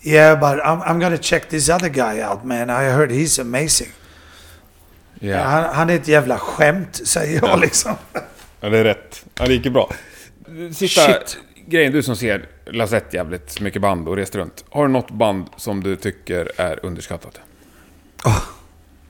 Yeah, 0.03 0.39
but 0.39 0.63
I'm, 0.65 0.81
I'm 0.83 0.99
gonna 0.99 1.17
check 1.17 1.49
this 1.49 1.69
other 1.69 1.89
guy 1.89 2.23
out 2.23 2.43
man. 2.43 2.69
I 2.69 2.73
heard 2.89 3.11
he's 3.11 3.41
amazing. 3.41 3.89
Ja. 5.19 5.43
Han, 5.43 5.63
han 5.75 5.89
är 5.89 5.95
ett 5.95 6.07
jävla 6.07 6.37
skämt, 6.37 7.07
säger 7.07 7.41
jag 7.45 7.59
liksom. 7.59 7.95
ja, 8.61 8.69
det 8.69 8.77
är 8.77 8.83
rätt. 8.83 9.25
Ja, 9.39 9.45
det 9.45 9.53
gick 9.53 9.65
ju 9.65 9.71
bra. 9.71 9.91
Sista 10.73 11.01
Shit. 11.01 11.37
grejen, 11.67 11.91
du 11.91 12.03
som 12.03 12.15
ser 12.15 12.45
Lasett 12.65 13.13
jävligt 13.13 13.59
mycket 13.61 13.81
band 13.81 14.07
och 14.07 14.15
rest 14.15 14.35
runt. 14.35 14.65
Har 14.69 14.87
du 14.87 14.93
något 14.93 15.11
band 15.11 15.47
som 15.57 15.83
du 15.83 15.95
tycker 15.95 16.51
är 16.61 16.85
underskattat? 16.85 17.39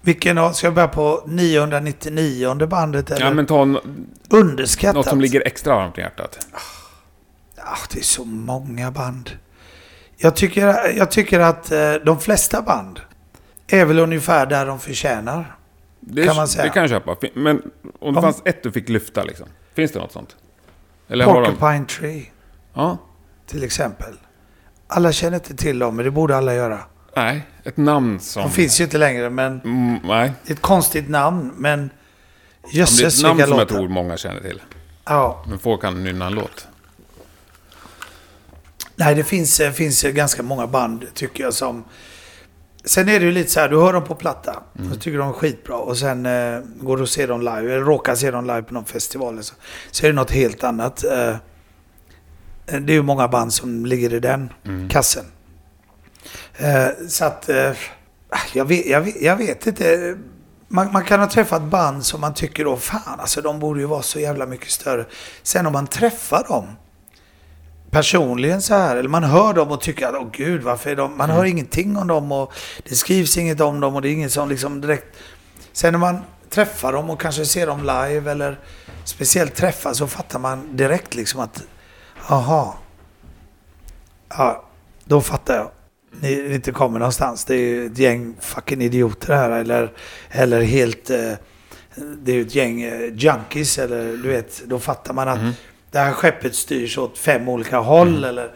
Vilken 0.01 0.37
av, 0.37 0.51
ska 0.51 0.67
jag 0.67 0.73
börja 0.73 0.87
på 0.87 1.23
999 1.27 2.65
bandet 2.67 3.11
eller? 3.11 3.25
Ja, 3.25 3.33
men 3.33 3.45
ta 3.45 3.61
n- 3.61 4.07
Underskattat. 4.29 4.95
något 4.95 5.05
som 5.07 5.21
ligger 5.21 5.47
extra 5.47 5.75
varmt 5.75 5.97
i 5.97 6.01
hjärtat. 6.01 6.47
Ah, 7.57 7.77
det 7.93 7.99
är 7.99 8.03
så 8.03 8.25
många 8.25 8.91
band. 8.91 9.29
Jag 10.17 10.35
tycker, 10.35 10.91
jag 10.97 11.11
tycker 11.11 11.39
att 11.39 11.71
eh, 11.71 11.93
de 11.93 12.19
flesta 12.19 12.61
band 12.61 12.99
är 13.67 13.85
väl 13.85 13.99
ungefär 13.99 14.45
där 14.45 14.65
de 14.65 14.79
förtjänar. 14.79 15.55
Det, 15.99 16.25
Kan 16.25 16.35
man 16.35 16.47
säga. 16.47 16.63
Det 16.63 16.69
kan 16.69 16.81
jag 16.81 16.89
köpa. 16.89 17.15
Men 17.33 17.61
om 17.99 18.13
det 18.13 18.19
Om- 18.19 18.21
fanns 18.23 18.41
ett 18.45 18.63
du 18.63 18.71
fick 18.71 18.89
lyfta 18.89 19.23
liksom. 19.23 19.45
Finns 19.73 19.91
det 19.91 19.99
något 19.99 20.11
sånt? 20.11 20.35
Eller 21.07 21.25
har 21.25 21.41
de... 21.41 21.55
Porcupine 21.55 21.85
Tree 21.85 22.31
Ja. 22.73 22.97
till 23.47 23.63
exempel. 23.63 24.13
Alla 24.87 25.11
känner 25.11 25.35
inte 25.37 25.55
till 25.55 25.79
dem, 25.79 25.95
men 25.95 26.05
det 26.05 26.11
borde 26.11 26.37
alla 26.37 26.53
göra. 26.53 26.79
Nej, 27.18 27.41
ett 27.63 27.78
namn 27.78 28.20
som... 28.20 28.41
De 28.43 28.51
finns 28.51 28.80
ju 28.80 28.84
inte 28.84 28.97
längre, 28.97 29.30
men 29.30 29.61
Mm, 29.61 29.99
nej. 30.03 30.34
det 30.45 30.51
är 30.51 30.55
ett 30.55 30.61
konstigt 30.61 31.09
namn. 31.09 31.53
Men 31.57 31.70
Ja, 31.70 31.76
men 31.78 31.89
det 32.72 32.76
är 32.78 32.80
jösses 32.80 33.18
ett 33.18 33.24
namn 33.24 33.38
vilka 33.38 33.47
som 33.49 33.57
jag 33.57 33.65
låtar. 33.65 33.76
tror 33.76 33.88
många 33.89 34.18
känner 34.18 34.41
till. 34.41 34.61
Ja. 35.05 35.45
Men 35.49 35.59
få 35.59 35.78
kan 35.78 36.03
nynna 36.03 36.28
en 36.28 36.34
låt. 36.34 36.68
Nej, 38.95 39.15
det 39.15 39.24
finns, 39.24 39.59
eh, 39.59 39.72
finns 39.72 40.03
eh, 40.03 40.11
ganska 40.11 40.43
många 40.43 40.68
band 40.68 41.05
tycker 41.13 41.43
jag 41.43 41.53
som... 41.53 41.84
Sen 42.86 43.09
är 43.09 43.20
det 43.20 43.26
ju 43.26 43.32
lite 43.32 43.49
så 43.51 43.59
här, 43.59 43.70
du 43.70 43.80
hör 43.80 43.93
dem 43.93 44.03
på 44.03 44.15
platta. 44.15 44.63
Mm. 44.80 44.91
Och 44.91 45.01
tycker 45.01 45.18
de 45.18 45.30
är 45.30 45.34
skitbra. 45.34 45.76
Och 45.78 45.97
sen 45.97 46.26
eh, 46.26 46.59
går 46.80 46.97
du 46.97 47.03
och 47.03 47.09
ser 47.09 47.28
dem 47.28 47.39
live, 47.39 47.57
eller 47.74 47.80
råkar 47.82 48.15
se 48.15 48.32
dem 48.32 48.45
live 48.47 48.61
på 48.61 48.74
någon 48.74 48.86
festival. 48.86 49.43
Så, 49.43 49.53
så 49.91 50.05
är 50.05 50.09
det 50.09 50.15
något 50.15 50.32
helt 50.32 50.63
annat. 50.63 51.03
Eh, 51.03 51.36
det 52.65 52.91
är 52.93 52.95
ju 52.95 53.01
många 53.01 53.28
band 53.28 53.53
som 53.53 53.86
ligger 53.86 54.13
i 54.13 54.20
den 54.20 54.49
Mm. 54.65 54.89
kassen. 54.89 55.26
Eh, 56.58 57.08
så 57.08 57.26
att... 57.26 57.49
Eh, 57.49 57.72
jag, 58.53 58.66
vet, 58.66 58.86
jag, 58.86 59.01
vet, 59.01 59.22
jag 59.22 59.36
vet 59.36 59.68
inte. 59.68 60.18
Man, 60.68 60.91
man 60.91 61.03
kan 61.03 61.20
ha 61.20 61.30
träffat 61.30 61.62
band 61.62 62.05
som 62.05 62.22
man 62.22 62.34
tycker 62.34 62.66
då, 62.66 62.78
fan 62.78 63.20
alltså 63.20 63.41
de 63.41 63.60
borde 63.60 63.80
ju 63.80 63.86
vara 63.86 64.01
så 64.01 64.20
jävla 64.20 64.45
mycket 64.45 64.72
större. 64.72 65.05
Sen 65.43 65.66
om 65.66 65.74
man 65.74 65.88
träffar 65.88 66.43
dem 66.47 66.68
personligen 67.91 68.62
så 68.62 68.74
här, 68.74 68.95
eller 68.95 69.10
man 69.10 69.24
hör 69.24 69.53
dem 69.53 69.72
och 69.72 69.82
tycker 69.82 70.08
att 70.08 70.16
åh 70.16 70.28
gud 70.32 70.64
varför 70.64 70.89
är 70.89 70.95
de, 70.95 71.18
man 71.18 71.30
hör 71.30 71.45
ingenting 71.45 71.97
om 71.97 72.08
dem 72.08 72.32
och 72.32 72.53
det 72.84 72.95
skrivs 72.95 73.38
inget 73.38 73.62
om 73.62 73.80
dem 73.80 73.95
och 73.95 74.01
det 74.01 74.10
är 74.10 74.14
inget 74.14 74.32
som 74.32 74.49
liksom 74.49 74.82
direkt. 74.82 75.18
Sen 75.74 75.91
när 75.91 75.99
man 75.99 76.18
träffar 76.49 76.93
dem 76.93 77.10
och 77.10 77.22
kanske 77.22 77.45
ser 77.45 77.68
dem 77.68 77.80
live 77.80 78.32
eller 78.32 78.60
speciellt 79.03 79.55
träffar 79.55 79.93
så 79.93 80.08
fattar 80.08 80.39
man 80.39 80.78
direkt 80.78 81.16
liksom 81.16 81.39
att 81.39 81.64
aha, 82.28 82.78
ja, 84.30 84.64
då 85.05 85.22
fattar 85.22 85.55
jag. 85.55 85.72
Ni 86.22 86.53
inte 86.55 86.72
kommer 86.72 86.99
någonstans. 86.99 87.45
Det 87.45 87.55
är 87.55 87.86
ett 87.86 87.97
gäng 87.97 88.36
fucking 88.39 88.82
idioter 88.82 89.34
här 89.34 89.49
eller, 89.51 89.91
eller 90.30 90.61
helt, 90.61 91.09
eh, 91.09 91.32
det 92.24 92.32
är 92.32 92.41
ett 92.41 92.55
gäng 92.55 92.82
eh, 92.82 93.13
junkies 93.15 93.78
eller 93.78 94.03
du 94.18 94.30
vet, 94.30 94.61
då 94.65 94.80
fattar 94.80 95.13
man 95.13 95.28
att 95.28 95.39
Mm. 95.39 95.51
det 95.91 95.99
här 95.99 96.11
skeppet 96.11 96.55
styrs 96.55 96.97
åt 96.97 97.18
fem 97.18 97.49
olika 97.49 97.78
håll. 97.78 98.07
Mm. 98.07 98.24
Eller, 98.24 98.51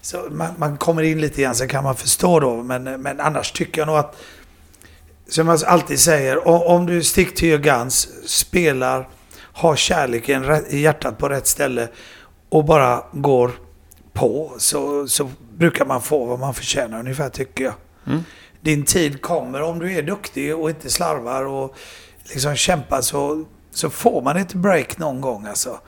så 0.00 0.26
man, 0.30 0.48
man 0.56 0.76
kommer 0.76 1.02
in 1.02 1.20
lite 1.20 1.42
grann 1.42 1.54
så 1.54 1.66
kan 1.66 1.84
man 1.84 1.96
förstå 1.96 2.40
då. 2.40 2.62
Men, 2.62 2.82
men 2.84 3.20
annars 3.20 3.52
tycker 3.52 3.80
jag 3.80 3.86
nog 3.86 3.96
att, 3.96 4.16
som 5.28 5.48
jag 5.48 5.64
alltid 5.64 6.00
säger, 6.00 6.48
o- 6.48 6.64
om 6.66 6.86
du 6.86 7.02
stick 7.02 7.34
to 7.34 7.44
your 7.44 7.58
guns, 7.58 8.08
spelar, 8.28 9.08
har 9.38 9.76
kärleken 9.76 10.44
i 10.68 10.78
hjärtat 10.78 11.18
på 11.18 11.28
rätt 11.28 11.46
ställe 11.46 11.88
och 12.48 12.64
bara 12.64 13.04
går 13.12 13.50
på 14.12 14.52
så, 14.58 15.08
så 15.08 15.30
brukar 15.58 15.84
man 15.84 16.02
få 16.02 16.24
vad 16.24 16.38
man 16.38 16.54
förtjänar 16.54 16.98
ungefär 16.98 17.28
tycker 17.28 17.64
jag. 17.64 17.74
Mm. 18.06 18.24
Din 18.60 18.84
tid 18.84 19.22
kommer 19.22 19.62
om 19.62 19.78
du 19.78 19.92
är 19.92 20.02
duktig 20.02 20.56
och 20.56 20.70
inte 20.70 20.90
slarvar 20.90 21.44
och 21.44 21.74
liksom 22.32 22.56
kämpar 22.56 23.00
så, 23.00 23.44
så 23.70 23.90
får 23.90 24.22
man 24.22 24.36
ett 24.36 24.54
break 24.54 24.98
någon 24.98 25.20
gång 25.20 25.46
alltså. 25.46 25.80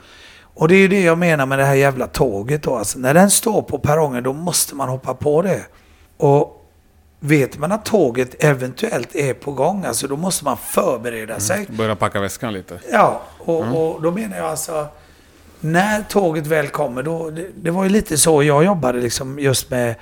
Och 0.53 0.67
det 0.67 0.75
är 0.75 0.79
ju 0.79 0.87
det 0.87 1.01
jag 1.01 1.17
menar 1.17 1.45
med 1.45 1.59
det 1.59 1.65
här 1.65 1.75
jävla 1.75 2.07
tåget 2.07 2.63
då. 2.63 2.75
Alltså, 2.75 2.99
när 2.99 3.13
den 3.13 3.31
står 3.31 3.61
på 3.61 3.79
perrongen 3.79 4.23
då 4.23 4.33
måste 4.33 4.75
man 4.75 4.89
hoppa 4.89 5.13
på 5.13 5.41
det. 5.41 5.65
Och 6.17 6.55
vet 7.19 7.57
man 7.57 7.71
att 7.71 7.85
tåget 7.85 8.43
eventuellt 8.43 9.15
är 9.15 9.33
på 9.33 9.51
gång, 9.51 9.85
alltså 9.85 10.07
då 10.07 10.15
måste 10.15 10.45
man 10.45 10.57
förbereda 10.57 11.39
sig. 11.39 11.67
Börja 11.69 11.95
packa 11.95 12.19
väskan 12.19 12.53
lite. 12.53 12.79
Ja, 12.91 13.21
och, 13.39 13.59
och 13.59 14.01
då 14.01 14.11
menar 14.11 14.37
jag 14.37 14.45
alltså 14.45 14.87
när 15.59 16.03
tåget 16.03 16.47
väl 16.47 16.67
kommer, 16.67 17.03
då, 17.03 17.29
det, 17.29 17.47
det 17.55 17.71
var 17.71 17.83
ju 17.83 17.89
lite 17.89 18.17
så 18.17 18.43
jag 18.43 18.63
jobbade 18.63 18.99
liksom 18.99 19.39
just 19.39 19.69
med 19.69 19.95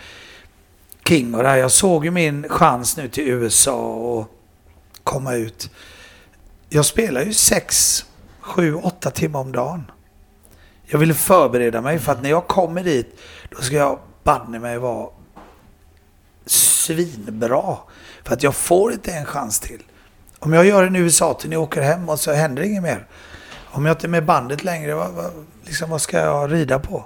King 1.08 1.36
och 1.36 1.44
det 1.44 1.50
här. 1.50 1.58
Jag 1.58 1.72
såg 1.72 2.06
ju 2.06 2.12
min 2.12 2.50
chans 2.50 2.98
nu 2.98 3.10
till 3.10 3.28
USA 3.28 3.94
och 3.94 4.28
komma 5.04 5.34
ut. 5.34 5.70
Jag 6.70 6.86
spelar 6.86 7.22
ju 7.22 7.34
sex, 7.34 8.06
sju, 8.40 8.76
åtta 8.76 9.12
timmar 9.12 9.40
om 9.40 9.52
dagen. 9.52 9.92
Jag 10.86 11.00
ville 11.00 11.14
förbereda 11.14 11.82
mig 11.82 12.00
för 12.00 12.12
att 12.12 12.22
när 12.22 12.30
jag 12.30 12.48
kommer 12.48 12.84
dit, 12.84 13.20
då 13.50 13.62
ska 13.62 13.76
jag 13.76 14.00
banne 14.24 14.60
mig 14.60 14.78
vara 14.78 15.10
svinbra. 16.46 17.78
För 18.24 18.34
att 18.34 18.44
jag 18.44 18.56
får 18.56 18.94
inte 18.94 19.12
en 19.12 19.26
chans 19.26 19.60
till. 19.60 19.84
Om 20.40 20.54
jag 20.54 20.66
gör 20.66 20.84
en 20.84 20.96
USA-turné 20.96 21.58
och 21.58 21.64
åker 21.64 21.82
hem 21.82 22.10
och 22.10 22.20
så 22.20 22.34
händer 22.34 22.64
inget 22.64 22.84
mer. 22.84 23.08
Om 23.78 23.86
jag 23.86 23.94
inte 23.94 24.08
är 24.08 24.10
med 24.10 24.26
bandet 24.26 24.64
längre, 24.64 24.96
vad, 24.96 25.12
vad, 25.12 25.32
liksom, 25.66 25.90
vad 25.90 26.02
ska 26.02 26.20
jag 26.20 26.52
rida 26.52 26.80
på? 26.80 27.06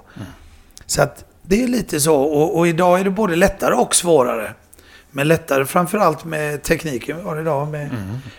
Så 0.86 1.02
att 1.02 1.24
det 1.42 1.62
är 1.62 1.68
lite 1.68 2.00
så. 2.00 2.16
Och, 2.16 2.58
och 2.58 2.68
idag 2.68 3.00
är 3.00 3.04
det 3.04 3.10
både 3.10 3.36
lättare 3.36 3.74
och 3.74 3.94
svårare. 3.94 4.54
Men 5.10 5.28
lättare 5.28 5.64
framförallt 5.64 6.24
med 6.24 6.62
tekniken 6.62 7.16
vi 7.16 7.22
har 7.22 7.40
idag. 7.40 7.68
Med 7.68 7.90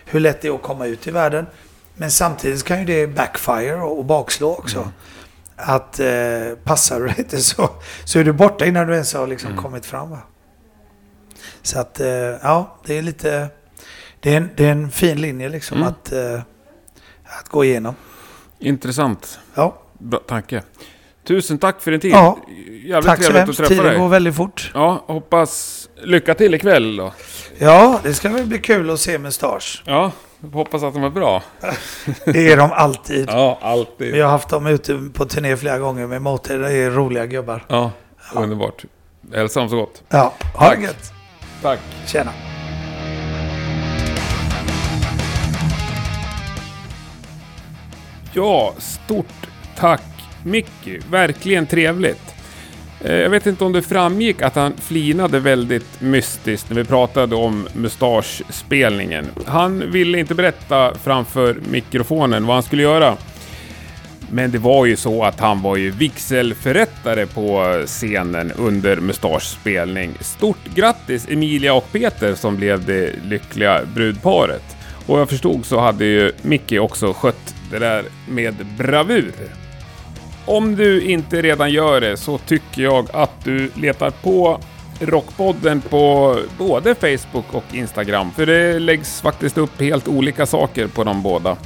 hur 0.04 0.20
lätt 0.20 0.40
det 0.42 0.48
är 0.48 0.54
att 0.54 0.62
komma 0.62 0.86
ut 0.86 1.06
i 1.06 1.10
världen. 1.10 1.46
Men 1.94 2.10
samtidigt 2.10 2.64
kan 2.64 2.78
ju 2.78 2.84
det 2.84 3.06
backfire 3.06 3.74
och, 3.76 4.04
bakslå 4.04 4.56
också. 4.56 4.88
Att 5.56 6.00
eh, 6.00 6.06
passar 6.64 7.00
du 7.00 7.14
inte 7.18 7.38
så, 7.38 7.70
så 8.04 8.18
är 8.18 8.24
du 8.24 8.32
borta 8.32 8.66
innan 8.66 8.86
du 8.86 8.92
ens 8.92 9.14
har 9.14 9.26
liksom 9.26 9.56
kommit 9.56 9.86
fram. 9.86 10.10
Va? 10.10 10.18
Så 11.62 11.78
att, 11.80 12.00
eh, 12.00 12.08
ja, 12.42 12.76
det 12.86 12.98
är 12.98 13.02
lite... 13.02 13.48
Det 14.20 14.32
är 14.32 14.36
en, 14.36 14.50
det 14.56 14.66
är 14.66 14.72
en 14.72 14.90
fin 14.90 15.20
linje 15.20 15.48
liksom 15.48 15.76
Mm. 15.76 15.88
att, 15.88 16.12
eh, 16.12 16.40
att 17.24 17.48
gå 17.48 17.64
igenom. 17.64 17.94
Intressant. 18.64 19.38
Ja, 19.54 19.78
Bra 19.98 20.18
tanke. 20.18 20.62
Tusen 21.26 21.58
tack 21.58 21.80
för 21.80 21.90
din 21.90 22.00
tid. 22.00 22.12
Ja. 22.12 22.38
Jävligt 22.84 23.06
tack 23.06 23.22
så 23.22 23.32
hemskt. 23.32 23.68
Tiden 23.68 23.84
dig. 23.84 23.98
går 23.98 24.08
väldigt 24.08 24.36
fort. 24.36 24.70
Ja, 24.74 25.04
hoppas... 25.06 25.80
Lycka 26.02 26.34
till 26.34 26.54
ikväll 26.54 26.96
då. 26.96 27.12
Ja, 27.58 28.00
det 28.02 28.14
ska 28.14 28.28
väl 28.28 28.46
bli 28.46 28.58
kul 28.58 28.90
att 28.90 29.00
se 29.00 29.18
Mustasch. 29.18 29.82
Ja, 29.86 30.12
hoppas 30.52 30.82
att 30.82 30.94
de 30.94 31.04
är 31.04 31.10
bra. 31.10 31.42
Det 32.24 32.52
är 32.52 32.56
de 32.56 32.72
alltid. 32.72 33.28
Ja, 33.30 33.58
alltid. 33.62 34.12
Vi 34.12 34.20
har 34.20 34.30
haft 34.30 34.48
dem 34.48 34.66
ute 34.66 35.10
på 35.14 35.24
turné 35.24 35.56
flera 35.56 35.78
gånger 35.78 36.06
med 36.06 36.22
Motor. 36.22 36.58
Det 36.58 36.72
är 36.72 36.90
roliga 36.90 37.26
gubbar. 37.26 37.64
Ja, 37.68 37.90
underbart. 38.34 38.84
Hälsa 39.34 39.60
dem 39.60 39.68
så 39.68 39.76
gott. 39.76 40.02
Ja, 40.08 40.32
ha 40.54 40.66
Tack. 40.68 40.78
det 40.78 40.84
gött. 40.84 41.12
Tack. 41.62 41.80
Tjena. 42.06 42.30
Ja, 48.36 48.74
stort 48.78 49.46
tack 49.76 50.02
Mickey. 50.42 51.00
Verkligen 51.10 51.66
trevligt. 51.66 52.34
Eh, 53.04 53.14
jag 53.14 53.30
vet 53.30 53.46
inte 53.46 53.64
om 53.64 53.72
det 53.72 53.82
framgick 53.82 54.42
att 54.42 54.54
han 54.54 54.72
flinade 54.76 55.40
väldigt 55.40 56.00
mystiskt 56.00 56.70
när 56.70 56.76
vi 56.76 56.84
pratade 56.84 57.36
om 57.36 57.68
mustaschspelningen. 57.72 59.26
Han 59.46 59.90
ville 59.90 60.18
inte 60.18 60.34
berätta 60.34 60.94
framför 60.94 61.56
mikrofonen 61.70 62.46
vad 62.46 62.56
han 62.56 62.62
skulle 62.62 62.82
göra. 62.82 63.16
Men 64.30 64.50
det 64.50 64.58
var 64.58 64.86
ju 64.86 64.96
så 64.96 65.24
att 65.24 65.40
han 65.40 65.62
var 65.62 65.76
ju 65.76 65.90
vigselförrättare 65.90 67.26
på 67.26 67.82
scenen 67.86 68.52
under 68.52 68.96
mustaschspelning. 68.96 70.14
Stort 70.20 70.64
grattis 70.74 71.28
Emilia 71.28 71.74
och 71.74 71.92
Peter 71.92 72.34
som 72.34 72.56
blev 72.56 72.84
det 72.84 73.12
lyckliga 73.24 73.80
brudparet. 73.94 74.76
Och 75.06 75.20
jag 75.20 75.28
förstod 75.28 75.64
så 75.64 75.80
hade 75.80 76.04
ju 76.04 76.32
Mickey 76.42 76.78
också 76.78 77.12
skött 77.12 77.54
det 77.74 77.86
där 77.86 78.04
med 78.28 78.54
bravur. 78.78 79.32
Om 80.46 80.76
du 80.76 81.02
inte 81.02 81.42
redan 81.42 81.70
gör 81.70 82.00
det 82.00 82.16
så 82.16 82.38
tycker 82.38 82.82
jag 82.82 83.08
att 83.12 83.44
du 83.44 83.70
letar 83.74 84.10
på 84.10 84.60
Rockpodden 85.00 85.80
på 85.80 86.36
både 86.58 86.94
Facebook 86.94 87.54
och 87.54 87.64
Instagram. 87.72 88.30
För 88.30 88.46
det 88.46 88.78
läggs 88.78 89.20
faktiskt 89.20 89.58
upp 89.58 89.80
helt 89.80 90.08
olika 90.08 90.46
saker 90.46 90.86
på 90.86 91.04
de 91.04 91.22
båda. 91.22 91.56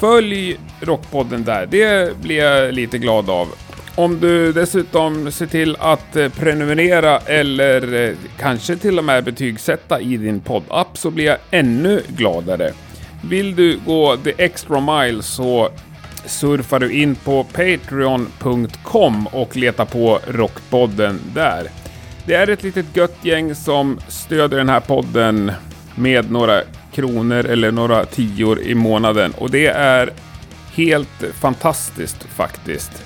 Följ 0.00 0.56
Rockpodden 0.80 1.44
där, 1.44 1.66
det 1.66 2.16
blir 2.16 2.36
jag 2.36 2.74
lite 2.74 2.98
glad 2.98 3.30
av. 3.30 3.48
Om 3.94 4.20
du 4.20 4.52
dessutom 4.52 5.32
ser 5.32 5.46
till 5.46 5.76
att 5.78 6.16
eh, 6.16 6.28
prenumerera 6.28 7.18
eller 7.18 8.08
eh, 8.08 8.14
kanske 8.38 8.76
till 8.76 8.98
och 8.98 9.04
med 9.04 9.24
betygsätta 9.24 10.00
i 10.00 10.16
din 10.16 10.40
poddapp 10.40 10.98
så 10.98 11.10
blir 11.10 11.24
jag 11.24 11.38
ännu 11.50 12.02
gladare. 12.08 12.72
Vill 13.22 13.56
du 13.56 13.78
gå 13.86 14.16
the 14.16 14.32
extra 14.38 14.80
mile 14.80 15.22
så 15.22 15.70
surfar 16.26 16.78
du 16.78 16.92
in 16.92 17.14
på 17.14 17.44
patreon.com 17.44 19.26
och 19.26 19.56
letar 19.56 19.84
på 19.84 20.20
Rockpodden 20.26 21.20
där. 21.34 21.70
Det 22.26 22.34
är 22.34 22.48
ett 22.48 22.62
litet 22.62 22.96
gött 22.96 23.16
gäng 23.22 23.54
som 23.54 24.00
stöder 24.08 24.56
den 24.58 24.68
här 24.68 24.80
podden 24.80 25.52
med 25.94 26.30
några 26.30 26.62
kronor 26.92 27.46
eller 27.46 27.72
några 27.72 28.04
tior 28.04 28.60
i 28.60 28.74
månaden 28.74 29.32
och 29.38 29.50
det 29.50 29.66
är 29.66 30.10
helt 30.74 31.24
fantastiskt 31.40 32.22
faktiskt. 32.22 33.02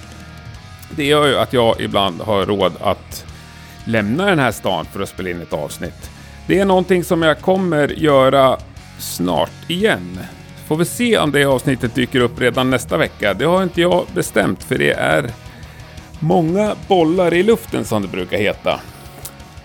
Det 0.97 1.05
gör 1.05 1.27
ju 1.27 1.39
att 1.39 1.53
jag 1.53 1.81
ibland 1.81 2.21
har 2.21 2.47
råd 2.47 2.73
att 2.81 3.27
lämna 3.85 4.27
den 4.27 4.39
här 4.39 4.53
stan 4.53 4.87
för 4.93 5.01
att 5.03 5.09
spela 5.09 5.31
in 5.31 5.43
ett 5.43 5.53
avsnitt. 5.53 6.11
Det 6.47 6.61
är 6.61 6.65
någonting 6.65 7.05
som 7.05 7.23
jag 7.23 7.41
kommer 7.41 7.89
göra 7.89 8.59
snart 8.99 9.71
igen. 9.71 10.19
Får 10.67 10.77
vi 10.77 10.85
se 10.85 11.19
om 11.19 11.33
det 11.33 11.45
avsnittet 11.45 11.95
dyker 11.95 12.21
upp 12.21 12.41
redan 12.41 12.71
nästa 12.71 12.97
vecka. 12.97 13.35
Det 13.35 13.45
har 13.45 13.63
inte 13.63 13.81
jag 13.81 14.07
bestämt 14.15 14.63
för 14.65 14.79
det 14.79 14.93
är 14.93 15.31
många 16.21 16.77
bollar 16.89 17.35
i 17.35 17.43
luften 17.43 17.85
som 17.85 18.03
det 18.03 18.09
brukar 18.09 18.39
heta. 18.39 18.81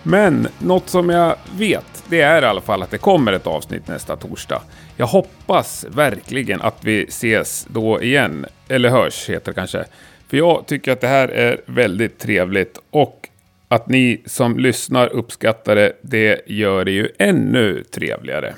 Men 0.04 0.48
något 0.60 0.90
som 0.90 1.10
jag 1.10 1.36
vet, 1.58 2.04
det 2.10 2.22
är 2.22 2.42
i 2.42 2.46
alla 2.46 2.62
fall 2.62 2.84
att 2.84 2.92
det 2.92 2.98
kommer 2.98 3.34
ett 3.34 3.48
avsnitt 3.48 3.88
nästa 3.88 4.16
torsdag. 4.16 4.62
Jag 4.98 5.08
hoppas 5.08 5.86
verkligen 5.90 6.62
att 6.62 6.78
vi 6.82 7.04
ses 7.04 7.68
då 7.70 8.02
igen. 8.02 8.46
Eller 8.68 8.90
hörs 8.90 9.30
heter 9.30 9.52
det 9.52 9.56
kanske. 9.56 9.86
För 10.28 10.38
jag 10.38 10.66
tycker 10.68 10.92
att 10.92 11.02
det 11.02 11.08
här 11.08 11.28
är 11.28 11.62
väldigt 11.66 12.20
trevligt 12.20 12.80
och 12.90 13.30
att 13.68 13.88
ni 13.88 14.22
som 14.26 14.60
lyssnar 14.60 15.08
uppskattar 15.08 15.76
det, 15.76 15.94
det 16.02 16.42
gör 16.48 16.86
det 16.86 16.92
ju 16.92 17.10
ännu 17.18 17.84
trevligare. 17.84 18.54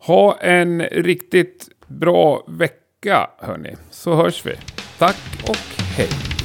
Ha 0.00 0.38
en 0.40 0.82
riktigt 0.82 1.68
bra 1.86 2.44
vecka 2.48 3.30
hörni, 3.38 3.76
så 3.90 4.14
hörs 4.14 4.46
vi. 4.46 4.54
Tack 4.98 5.16
och 5.48 5.82
hej! 5.96 6.39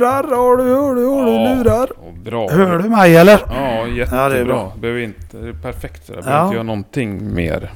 Lurar? 0.00 0.36
Har 0.36 0.56
du, 0.56 0.74
har 0.74 0.94
du, 0.94 1.06
har 1.06 1.24
du 1.26 1.32
Ja, 1.32 1.54
lurar? 1.54 1.88
bra. 2.24 2.50
Hör 2.50 2.78
du 2.78 2.88
mig 2.88 3.16
eller? 3.16 3.40
Ja, 3.48 3.86
jättebra. 3.86 4.22
Ja, 4.22 4.28
det 4.28 4.38
är 4.38 4.44
bra. 4.44 4.72
Behöver 4.80 5.00
inte, 5.00 5.36
det 5.36 5.48
är 5.48 5.52
perfekt 5.52 6.06
sådär. 6.06 6.18
Ja. 6.18 6.24
Behöver 6.24 6.44
inte 6.44 6.54
göra 6.54 6.62
någonting 6.62 7.34
mer. 7.34 7.70